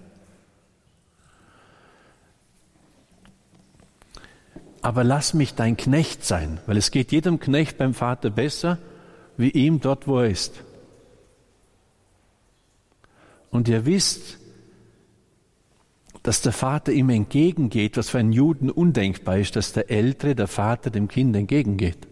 aber 4.84 5.02
lass 5.02 5.32
mich 5.32 5.54
dein 5.54 5.78
Knecht 5.78 6.26
sein, 6.26 6.60
weil 6.66 6.76
es 6.76 6.90
geht 6.90 7.10
jedem 7.10 7.40
Knecht 7.40 7.78
beim 7.78 7.94
Vater 7.94 8.28
besser, 8.28 8.76
wie 9.38 9.48
ihm 9.48 9.80
dort, 9.80 10.06
wo 10.06 10.18
er 10.18 10.28
ist. 10.28 10.62
Und 13.50 13.66
ihr 13.66 13.86
wisst, 13.86 14.38
dass 16.22 16.42
der 16.42 16.52
Vater 16.52 16.92
ihm 16.92 17.08
entgegengeht, 17.08 17.96
was 17.96 18.10
für 18.10 18.18
einen 18.18 18.32
Juden 18.32 18.70
undenkbar 18.70 19.38
ist, 19.38 19.56
dass 19.56 19.72
der 19.72 19.90
Ältere, 19.90 20.34
der 20.34 20.48
Vater 20.48 20.90
dem 20.90 21.08
Kind 21.08 21.34
entgegengeht. 21.34 22.06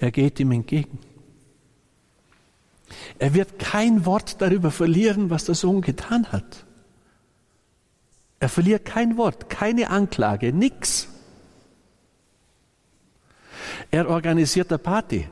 Er 0.00 0.10
geht 0.10 0.40
ihm 0.40 0.50
entgegen. 0.50 0.98
Er 3.18 3.34
wird 3.34 3.58
kein 3.58 4.06
Wort 4.06 4.40
darüber 4.40 4.70
verlieren, 4.70 5.30
was 5.30 5.44
der 5.44 5.54
Sohn 5.54 5.80
getan 5.80 6.30
hat. 6.32 6.64
Er 8.38 8.48
verliert 8.48 8.84
kein 8.84 9.16
Wort, 9.16 9.48
keine 9.48 9.90
Anklage, 9.90 10.52
nichts. 10.52 11.08
Er 13.90 14.08
organisiert 14.08 14.70
eine 14.70 14.78
Party. 14.78 15.28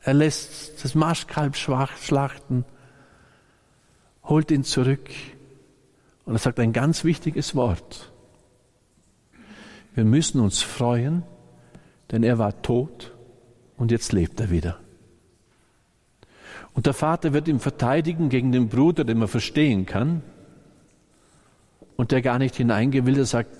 Er 0.00 0.14
lässt 0.14 0.84
das 0.84 0.94
Marschkalb 0.94 1.56
schlachten, 1.56 2.66
holt 4.24 4.50
ihn 4.50 4.64
zurück 4.64 5.08
und 6.26 6.34
er 6.34 6.38
sagt 6.38 6.60
ein 6.60 6.74
ganz 6.74 7.04
wichtiges 7.04 7.54
Wort. 7.54 8.12
Wir 9.94 10.04
müssen 10.04 10.40
uns 10.40 10.60
freuen, 10.60 11.22
denn 12.10 12.22
er 12.22 12.38
war 12.38 12.60
tot 12.60 13.14
und 13.78 13.90
jetzt 13.90 14.12
lebt 14.12 14.40
er 14.40 14.50
wieder. 14.50 14.83
Und 16.74 16.86
der 16.86 16.92
Vater 16.92 17.32
wird 17.32 17.48
ihn 17.48 17.60
verteidigen 17.60 18.28
gegen 18.28 18.52
den 18.52 18.68
Bruder, 18.68 19.04
den 19.04 19.18
man 19.18 19.28
verstehen 19.28 19.86
kann 19.86 20.22
und 21.96 22.10
der 22.10 22.20
gar 22.20 22.38
nicht 22.38 22.56
hineingehen 22.56 23.06
will, 23.06 23.14
der 23.14 23.26
sagt, 23.26 23.56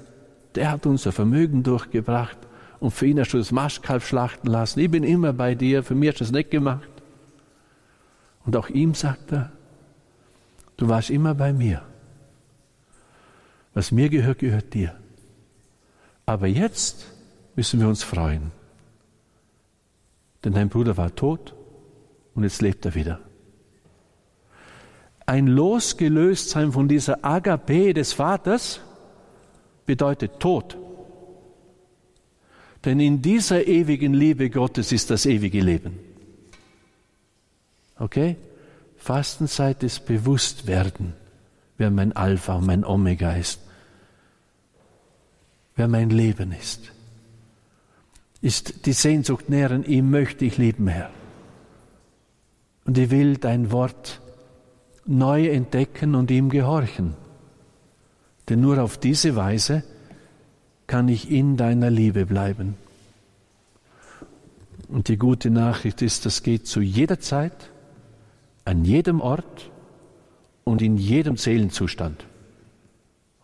der 0.57 0.71
hat 0.71 0.85
unser 0.87 1.12
Vermögen 1.12 1.62
durchgebracht 1.62 2.37
und 2.81 2.91
für 2.91 3.07
ihn 3.07 3.19
hast 3.21 3.33
du 3.33 3.39
das 3.39 3.53
Maschkalb 3.53 4.03
schlachten 4.03 4.49
lassen. 4.49 4.81
Ich 4.81 4.91
bin 4.91 5.05
immer 5.05 5.33
bei 5.33 5.55
dir, 5.55 5.83
für 5.85 5.95
mich 5.95 6.11
hast 6.11 6.21
du 6.21 6.25
das 6.25 6.33
nicht 6.33 6.51
gemacht. 6.51 6.89
Und 8.45 8.57
auch 8.57 8.69
ihm 8.69 8.95
sagt 8.95 9.33
er, 9.33 9.53
du 10.77 10.89
warst 10.89 11.11
immer 11.11 11.35
bei 11.35 11.53
mir. 11.53 11.83
Was 13.75 13.91
mir 13.91 14.09
gehört, 14.09 14.41
gehört 14.41 14.75
dir. 14.75 14.95
Aber 16.27 16.47
jetzt 16.47 17.07
müssen 17.57 17.81
wir 17.81 17.89
uns 17.89 18.03
freuen. 18.03 18.51
Denn 20.45 20.53
dein 20.53 20.69
Bruder 20.69 20.97
war 20.97 21.15
tot 21.15 21.55
und 22.35 22.43
jetzt 22.43 22.62
lebt 22.62 22.85
er 22.85 22.95
wieder. 22.95 23.20
Ein 25.26 25.47
Losgelöstsein 25.47 26.72
von 26.72 26.89
dieser 26.89 27.24
Agape 27.24 27.95
des 27.95 28.12
Vaters 28.12 28.80
bedeutet 29.87 30.39
Tod. 30.39 30.76
Denn 32.85 33.01
in 33.01 33.22
dieser 33.22 33.66
ewigen 33.66 34.12
Liebe 34.12 34.51
Gottes 34.51 34.93
ist 34.93 35.11
das 35.11 35.24
ewige 35.24 35.61
Leben. 35.61 35.99
Okay? 37.99 38.37
Fastenzeit 38.99 39.82
ist 39.82 40.07
Bewusstwerden, 40.07 41.14
wer 41.78 41.91
mein 41.91 42.14
Alpha 42.14 42.57
und 42.57 42.66
mein 42.66 42.85
Omega 42.85 43.32
ist, 43.32 43.61
wer 45.76 45.89
mein 45.89 46.11
Leben 46.11 46.53
ist. 46.53 46.93
Ist 48.43 48.85
die 48.85 48.93
Sehnsucht 48.93 49.49
nähren, 49.49 49.85
ihm 49.85 50.11
möchte 50.11 50.45
ich 50.45 50.59
lieben, 50.59 50.89
Herr. 50.89 51.11
Und 52.85 52.99
ich 52.99 53.11
will 53.11 53.37
dein 53.39 53.72
Wort 53.72 54.20
neu 55.07 55.49
entdecken 55.49 56.14
und 56.14 56.30
ihm 56.30 56.51
gehorchen. 56.51 57.14
Denn 58.49 58.61
nur 58.61 58.82
auf 58.82 58.99
diese 58.99 59.37
Weise 59.37 59.82
kann 60.87 61.09
ich 61.09 61.30
in 61.30 61.57
deiner 61.57 61.91
Liebe 61.91 62.26
bleiben. 62.26 62.76
Und 64.89 65.09
die 65.09 65.16
gute 65.16 65.51
Nachricht 65.51 66.03
ist, 66.03 66.26
das 66.26 66.43
geht 66.43 66.66
zu 66.66 66.80
jeder 66.80 67.18
Zeit, 67.20 67.70
an 68.64 68.85
jedem 68.85 69.20
Ort 69.20 69.70
und 70.64 70.82
in 70.82 70.97
jedem 70.97 71.37
Seelenzustand. 71.37 72.26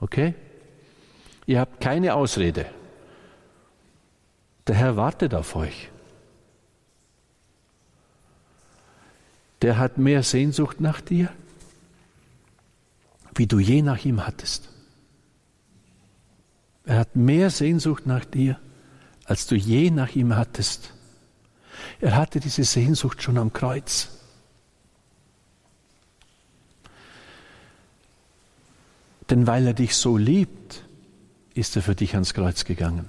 Okay? 0.01 0.34
Ihr 1.47 1.61
habt 1.61 1.80
keine 1.80 2.14
Ausrede. 2.14 2.66
Der 4.66 4.74
Herr 4.74 4.97
wartet 4.97 5.34
auf 5.34 5.57
euch. 5.57 5.91
Der 9.63 9.79
hat 9.79 9.99
mehr 9.99 10.23
Sehnsucht 10.23 10.81
nach 10.81 11.01
dir, 11.01 11.29
wie 13.35 13.47
du 13.47 13.59
je 13.59 13.83
nach 13.83 14.05
ihm 14.05 14.27
hattest. 14.27 14.69
Er 16.85 16.99
hat 16.99 17.15
mehr 17.15 17.51
Sehnsucht 17.51 18.07
nach 18.07 18.25
dir, 18.25 18.59
als 19.25 19.47
du 19.47 19.55
je 19.55 19.91
nach 19.91 20.15
ihm 20.15 20.35
hattest. 20.35 20.93
Er 22.01 22.17
hatte 22.17 22.41
diese 22.41 22.65
Sehnsucht 22.65 23.23
schon 23.23 23.39
am 23.39 23.53
Kreuz. 23.53 24.09
Denn 29.29 29.47
weil 29.47 29.67
er 29.67 29.75
dich 29.75 29.95
so 29.95 30.17
liebt, 30.17 30.85
ist 31.55 31.77
er 31.77 31.83
für 31.83 31.95
dich 31.95 32.15
ans 32.15 32.35
Kreuz 32.35 32.65
gegangen. 32.65 33.07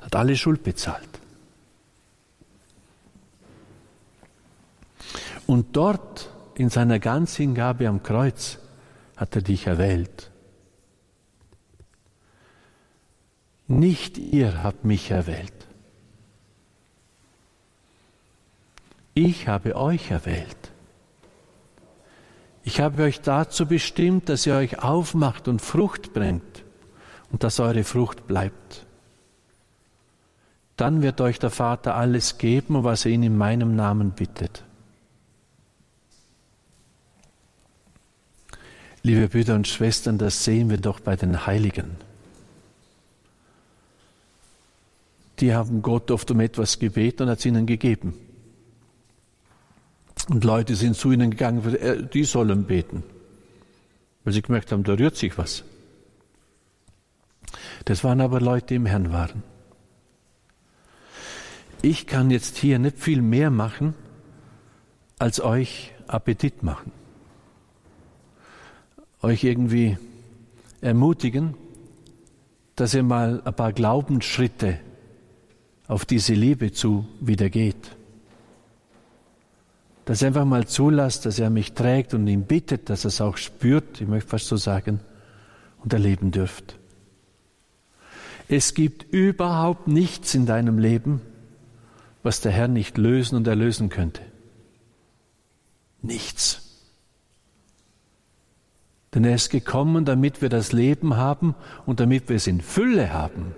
Hat 0.00 0.14
alle 0.14 0.36
Schuld 0.36 0.62
bezahlt. 0.62 1.15
Und 5.46 5.76
dort 5.76 6.30
in 6.54 6.70
seiner 6.70 6.98
Ganzhingabe 6.98 7.88
am 7.88 8.02
Kreuz 8.02 8.58
hat 9.16 9.36
er 9.36 9.42
dich 9.42 9.66
erwählt 9.66 10.30
Nicht 13.68 14.16
ihr 14.16 14.62
habt 14.62 14.84
mich 14.84 15.10
erwählt. 15.10 15.52
Ich 19.14 19.48
habe 19.48 19.76
euch 19.76 20.10
erwählt. 20.10 20.72
Ich 22.62 22.80
habe 22.80 23.04
euch 23.04 23.20
dazu 23.22 23.66
bestimmt, 23.66 24.28
dass 24.28 24.46
ihr 24.46 24.54
euch 24.54 24.82
aufmacht 24.82 25.48
und 25.48 25.62
Frucht 25.62 26.12
bringt 26.12 26.64
und 27.32 27.42
dass 27.42 27.58
eure 27.58 27.84
Frucht 27.84 28.26
bleibt. 28.26 28.86
Dann 30.76 31.02
wird 31.02 31.20
euch 31.20 31.38
der 31.38 31.50
Vater 31.50 31.94
alles 31.94 32.38
geben, 32.38 32.84
was 32.84 33.04
er 33.04 33.12
ihn 33.12 33.22
in 33.22 33.38
meinem 33.38 33.74
Namen 33.74 34.10
bittet. 34.12 34.64
Liebe 39.06 39.28
Brüder 39.28 39.54
und 39.54 39.68
Schwestern, 39.68 40.18
das 40.18 40.44
sehen 40.44 40.68
wir 40.68 40.78
doch 40.78 41.00
bei 41.00 41.16
den 41.16 41.46
Heiligen. 41.46 41.96
die 45.40 45.54
haben 45.54 45.82
Gott 45.82 46.10
oft 46.10 46.30
um 46.30 46.40
etwas 46.40 46.78
gebeten 46.78 47.24
und 47.24 47.30
hat 47.30 47.38
es 47.38 47.46
ihnen 47.46 47.66
gegeben. 47.66 48.14
Und 50.28 50.44
Leute 50.44 50.74
sind 50.74 50.96
zu 50.96 51.12
ihnen 51.12 51.30
gegangen, 51.30 51.74
äh, 51.76 52.02
die 52.02 52.24
sollen 52.24 52.64
beten, 52.64 53.02
weil 54.24 54.32
sie 54.32 54.42
gemerkt 54.42 54.72
haben, 54.72 54.82
da 54.82 54.94
rührt 54.94 55.16
sich 55.16 55.36
was. 55.38 55.64
Das 57.84 58.02
waren 58.02 58.20
aber 58.20 58.40
Leute, 58.40 58.68
die 58.68 58.74
im 58.76 58.86
Herrn 58.86 59.12
waren. 59.12 59.42
Ich 61.82 62.06
kann 62.06 62.30
jetzt 62.30 62.56
hier 62.56 62.78
nicht 62.78 62.98
viel 62.98 63.22
mehr 63.22 63.50
machen, 63.50 63.94
als 65.18 65.40
euch 65.40 65.92
Appetit 66.08 66.62
machen. 66.62 66.90
Euch 69.26 69.42
irgendwie 69.42 69.98
ermutigen, 70.80 71.54
dass 72.76 72.94
ihr 72.94 73.02
mal 73.02 73.42
ein 73.44 73.54
paar 73.54 73.72
Glaubensschritte 73.72 74.78
auf 75.88 76.04
diese 76.04 76.32
Liebe 76.34 76.70
zu 76.70 77.08
wieder 77.18 77.50
geht. 77.50 77.96
Dass 80.04 80.22
er 80.22 80.28
einfach 80.28 80.44
mal 80.44 80.68
zulässt, 80.68 81.26
dass 81.26 81.40
er 81.40 81.50
mich 81.50 81.72
trägt 81.72 82.14
und 82.14 82.28
ihn 82.28 82.44
bittet, 82.44 82.88
dass 82.88 83.04
er 83.04 83.08
es 83.08 83.20
auch 83.20 83.36
spürt, 83.36 84.00
ich 84.00 84.06
möchte 84.06 84.28
fast 84.28 84.46
so 84.46 84.56
sagen, 84.56 85.00
und 85.82 85.92
erleben 85.92 86.30
dürft. 86.30 86.78
Es 88.46 88.74
gibt 88.74 89.12
überhaupt 89.12 89.88
nichts 89.88 90.36
in 90.36 90.46
deinem 90.46 90.78
Leben, 90.78 91.20
was 92.22 92.42
der 92.42 92.52
Herr 92.52 92.68
nicht 92.68 92.96
lösen 92.96 93.34
und 93.34 93.48
erlösen 93.48 93.88
könnte. 93.88 94.22
Nichts. 96.00 96.65
Denn 99.16 99.24
er 99.24 99.34
ist 99.34 99.48
gekommen, 99.48 100.04
damit 100.04 100.42
wir 100.42 100.50
das 100.50 100.72
Leben 100.72 101.16
haben 101.16 101.54
und 101.86 102.00
damit 102.00 102.28
wir 102.28 102.36
es 102.36 102.46
in 102.46 102.60
Fülle 102.60 103.14
haben. 103.14 103.54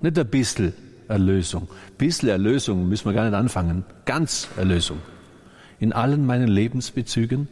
Nicht 0.00 0.18
ein 0.18 0.26
bisschen, 0.28 0.74
Erlösung. 1.06 1.68
Bisschen 1.98 2.30
Erlösung 2.30 2.88
müssen 2.88 3.04
wir 3.04 3.12
gar 3.12 3.26
nicht 3.26 3.38
anfangen. 3.38 3.84
Ganz 4.06 4.48
Erlösung. 4.56 4.98
In 5.78 5.92
allen 5.92 6.26
meinen 6.26 6.48
Lebensbezügen, 6.48 7.46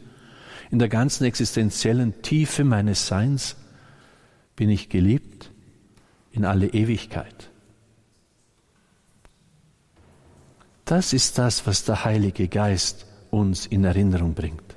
in 0.71 0.77
der 0.77 0.89
ganzen 0.89 1.23
existenziellen 1.23 2.21
Tiefe 2.21 2.65
meines 2.65 3.07
Seins 3.07 3.55
bin 4.57 4.69
ich 4.69 4.89
geliebt 4.89 5.51
in 6.33 6.43
alle 6.43 6.67
Ewigkeit. 6.67 7.49
Das 10.83 11.13
ist 11.13 11.37
das, 11.37 11.65
was 11.65 11.85
der 11.85 12.03
Heilige 12.03 12.49
Geist 12.49 13.05
uns 13.31 13.67
in 13.67 13.85
Erinnerung 13.85 14.33
bringt. 14.33 14.74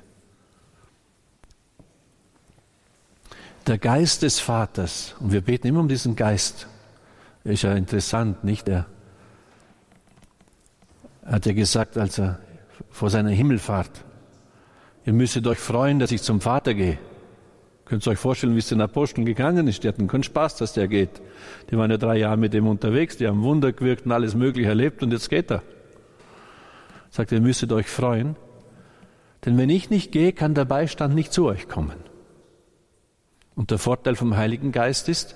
Der 3.69 3.77
Geist 3.77 4.23
des 4.23 4.39
Vaters, 4.39 5.13
und 5.19 5.31
wir 5.31 5.41
beten 5.41 5.67
immer 5.67 5.81
um 5.81 5.87
diesen 5.87 6.15
Geist, 6.15 6.65
ist 7.43 7.61
ja 7.61 7.73
interessant, 7.73 8.43
nicht? 8.43 8.67
Er 8.67 8.87
hat 11.23 11.45
ja 11.45 11.53
gesagt, 11.53 11.95
als 11.95 12.17
er 12.17 12.39
vor 12.89 13.11
seiner 13.11 13.29
Himmelfahrt, 13.29 13.91
ihr 15.05 15.13
müsstet 15.13 15.45
euch 15.45 15.59
freuen, 15.59 15.99
dass 15.99 16.11
ich 16.11 16.23
zum 16.23 16.41
Vater 16.41 16.73
gehe. 16.73 16.97
Könnt 17.85 18.07
ihr 18.07 18.09
euch 18.09 18.17
vorstellen, 18.17 18.55
wie 18.55 18.59
es 18.59 18.69
den 18.69 18.81
Aposteln 18.81 19.23
gegangen 19.23 19.67
ist? 19.67 19.83
Die 19.83 19.87
hatten 19.87 20.07
keinen 20.07 20.23
Spaß, 20.23 20.55
dass 20.55 20.73
der 20.73 20.87
geht. 20.87 21.21
Die 21.69 21.77
waren 21.77 21.91
ja 21.91 21.97
drei 21.97 22.17
Jahre 22.17 22.37
mit 22.37 22.55
ihm 22.55 22.65
unterwegs, 22.65 23.17
die 23.17 23.27
haben 23.27 23.43
Wunder 23.43 23.71
gewirkt 23.71 24.07
und 24.07 24.11
alles 24.13 24.33
Mögliche 24.33 24.69
erlebt 24.69 25.03
und 25.03 25.11
jetzt 25.11 25.29
geht 25.29 25.51
er. 25.51 25.61
Sagt, 27.11 27.31
ihr 27.31 27.39
müsstet 27.39 27.71
euch 27.71 27.87
freuen, 27.87 28.35
denn 29.45 29.59
wenn 29.59 29.69
ich 29.69 29.91
nicht 29.91 30.11
gehe, 30.11 30.33
kann 30.33 30.55
der 30.55 30.65
Beistand 30.65 31.13
nicht 31.13 31.31
zu 31.31 31.45
euch 31.45 31.69
kommen. 31.69 32.08
Und 33.59 33.71
der 33.71 33.77
Vorteil 33.77 34.15
vom 34.15 34.37
Heiligen 34.37 34.71
Geist 34.71 35.09
ist, 35.09 35.35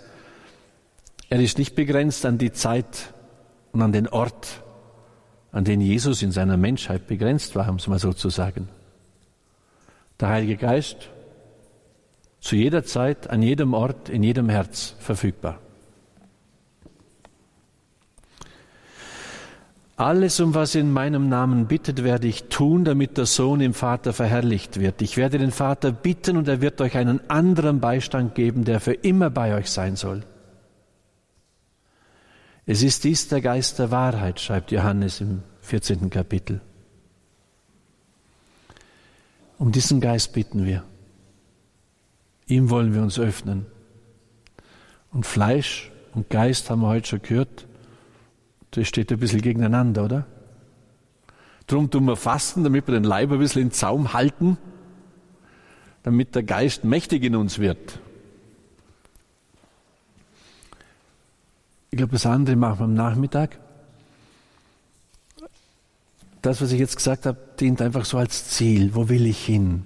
er 1.27 1.41
ist 1.41 1.57
nicht 1.57 1.75
begrenzt 1.75 2.25
an 2.25 2.37
die 2.37 2.53
Zeit 2.53 3.13
und 3.73 3.81
an 3.81 3.91
den 3.91 4.07
Ort, 4.07 4.63
an 5.51 5.65
den 5.65 5.81
Jesus 5.81 6.21
in 6.21 6.31
seiner 6.31 6.55
Menschheit 6.55 7.05
begrenzt 7.05 7.53
war, 7.57 7.67
um 7.67 7.75
es 7.75 7.87
mal 7.87 7.99
so 7.99 8.13
zu 8.13 8.29
sagen. 8.29 8.69
Der 10.21 10.29
Heilige 10.29 10.55
Geist 10.55 11.09
zu 12.39 12.55
jeder 12.55 12.85
Zeit, 12.85 13.29
an 13.29 13.41
jedem 13.41 13.73
Ort, 13.73 14.07
in 14.07 14.23
jedem 14.23 14.47
Herz 14.47 14.95
verfügbar. 14.99 15.59
Alles, 19.95 20.39
um 20.39 20.55
was 20.55 20.73
in 20.73 20.91
meinem 20.91 21.29
Namen 21.29 21.67
bittet, 21.67 22.03
werde 22.03 22.27
ich 22.27 22.45
tun, 22.45 22.83
damit 22.83 23.17
der 23.17 23.27
Sohn 23.27 23.61
im 23.61 23.75
Vater 23.75 24.11
verherrlicht 24.11 24.79
wird. 24.79 25.03
Ich 25.03 25.17
werde 25.17 25.37
den 25.37 25.51
Vater 25.51 25.91
bitten 25.91 26.35
und 26.35 26.47
er 26.47 26.61
wird 26.61 26.81
euch 26.81 26.97
einen 26.97 27.21
anderen 27.29 27.79
Beistand 27.79 28.33
geben, 28.33 28.65
der 28.65 28.79
für 28.79 28.93
immer 28.93 29.29
bei 29.29 29.55
euch 29.55 29.69
sein 29.69 29.95
soll. 29.95 30.23
Es 32.65 32.81
ist 32.81 33.03
dies 33.03 33.27
der 33.27 33.41
Geist 33.41 33.77
der 33.77 33.91
Wahrheit, 33.91 34.39
schreibt 34.39 34.71
Johannes 34.71 35.21
im 35.21 35.43
14. 35.61 36.09
Kapitel. 36.09 36.61
Um 39.59 39.71
diesen 39.71 40.01
Geist 40.01 40.33
bitten 40.33 40.65
wir. 40.65 40.83
Ihm 42.47 42.71
wollen 42.71 42.95
wir 42.95 43.03
uns 43.03 43.19
öffnen. 43.19 43.67
Und 45.11 45.27
Fleisch 45.27 45.91
und 46.15 46.31
Geist 46.31 46.69
haben 46.71 46.81
wir 46.81 46.87
heute 46.87 47.07
schon 47.07 47.21
gehört 47.21 47.67
das 48.75 48.87
steht 48.87 49.11
ein 49.11 49.19
bisschen 49.19 49.41
gegeneinander, 49.41 50.05
oder? 50.05 50.25
Drum 51.67 51.89
tun 51.89 52.05
wir 52.05 52.15
fasten, 52.15 52.63
damit 52.63 52.87
wir 52.87 52.93
den 52.93 53.03
Leib 53.03 53.31
ein 53.31 53.39
bisschen 53.39 53.61
in 53.61 53.71
Zaum 53.71 54.13
halten, 54.13 54.57
damit 56.01 56.35
der 56.35 56.43
Geist 56.43 56.83
mächtig 56.83 57.23
in 57.23 57.35
uns 57.35 57.59
wird. 57.59 57.99
Ich 61.91 61.97
glaube, 61.97 62.13
das 62.13 62.25
andere 62.25 62.55
machen 62.55 62.79
wir 62.79 62.85
am 62.85 62.93
Nachmittag. 62.95 63.59
Das, 66.41 66.59
was 66.59 66.71
ich 66.71 66.79
jetzt 66.79 66.97
gesagt 66.97 67.25
habe, 67.25 67.37
dient 67.59 67.81
einfach 67.81 68.03
so 68.03 68.17
als 68.17 68.49
Ziel. 68.49 68.95
Wo 68.95 69.07
will 69.07 69.27
ich 69.27 69.45
hin? 69.45 69.85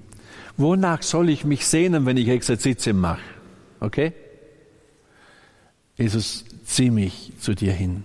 Wonach 0.56 1.04
soll 1.04 1.30
ich 1.30 1.44
mich 1.44 1.68
sehnen, 1.68 2.06
wenn 2.06 2.18
ich 2.18 2.30
Exerzitien 2.30 2.98
mache? 2.98 3.22
Okay? 3.80 4.14
Jesus, 5.98 6.46
zieh 6.64 6.90
mich 6.90 7.34
zu 7.40 7.54
dir 7.54 7.74
hin 7.74 8.04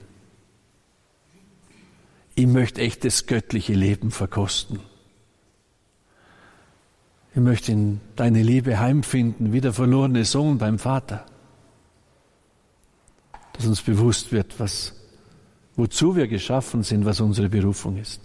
ich 2.35 2.47
möchte 2.47 2.80
echt 2.80 3.05
das 3.05 3.26
göttliche 3.26 3.74
Leben 3.74 4.11
verkosten. 4.11 4.80
Ich 7.35 7.41
möchte 7.41 7.72
in 7.72 8.01
deine 8.16 8.43
Liebe 8.43 8.78
heimfinden, 8.78 9.53
wie 9.53 9.61
der 9.61 9.72
verlorene 9.72 10.24
Sohn 10.24 10.59
beim 10.59 10.78
Vater. 10.78 11.24
Dass 13.55 13.66
uns 13.66 13.83
bewusst 13.83 14.33
wird, 14.33 14.59
was, 14.61 14.95
wozu 15.76 16.16
wir 16.16 16.28
geschaffen 16.28 16.83
sind, 16.83 17.05
was 17.05 17.20
unsere 17.20 17.49
Berufung 17.49 17.97
ist. 17.97 18.20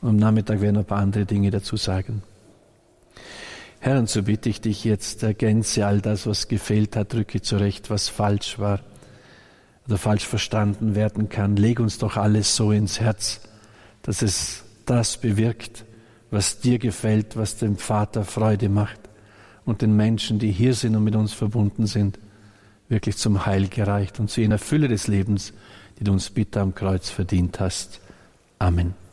Und 0.00 0.10
am 0.10 0.16
Nachmittag 0.16 0.60
werden 0.60 0.74
noch 0.74 0.82
ein 0.82 0.86
paar 0.86 1.00
andere 1.00 1.26
Dinge 1.26 1.50
dazu 1.50 1.76
sagen. 1.76 2.22
Herr, 3.80 3.98
und 3.98 4.08
so 4.08 4.22
bitte 4.22 4.48
ich 4.48 4.60
dich 4.60 4.84
jetzt, 4.84 5.22
ergänze 5.22 5.86
all 5.86 6.00
das, 6.00 6.26
was 6.26 6.48
gefehlt 6.48 6.96
hat, 6.96 7.12
drücke 7.12 7.40
zurecht, 7.40 7.90
was 7.90 8.08
falsch 8.08 8.58
war 8.58 8.80
oder 9.90 9.98
falsch 9.98 10.26
verstanden 10.26 10.94
werden 10.94 11.28
kann. 11.28 11.56
Leg 11.56 11.80
uns 11.80 11.98
doch 11.98 12.16
alles 12.16 12.54
so 12.54 12.70
ins 12.70 13.00
Herz, 13.00 13.40
dass 14.02 14.22
es 14.22 14.62
das 14.86 15.16
bewirkt, 15.16 15.84
was 16.30 16.60
dir 16.60 16.78
gefällt, 16.78 17.36
was 17.36 17.56
dem 17.56 17.76
Vater 17.76 18.24
Freude 18.24 18.68
macht 18.68 19.00
und 19.64 19.82
den 19.82 19.96
Menschen, 19.96 20.38
die 20.38 20.52
hier 20.52 20.74
sind 20.74 20.94
und 20.94 21.04
mit 21.04 21.16
uns 21.16 21.32
verbunden 21.32 21.86
sind, 21.86 22.18
wirklich 22.88 23.16
zum 23.16 23.46
Heil 23.46 23.68
gereicht 23.68 24.20
und 24.20 24.30
zu 24.30 24.40
jener 24.40 24.58
Fülle 24.58 24.88
des 24.88 25.08
Lebens, 25.08 25.52
die 25.98 26.04
du 26.04 26.12
uns 26.12 26.30
bitte 26.30 26.60
am 26.60 26.74
Kreuz 26.74 27.10
verdient 27.10 27.58
hast. 27.58 28.00
Amen. 28.58 29.09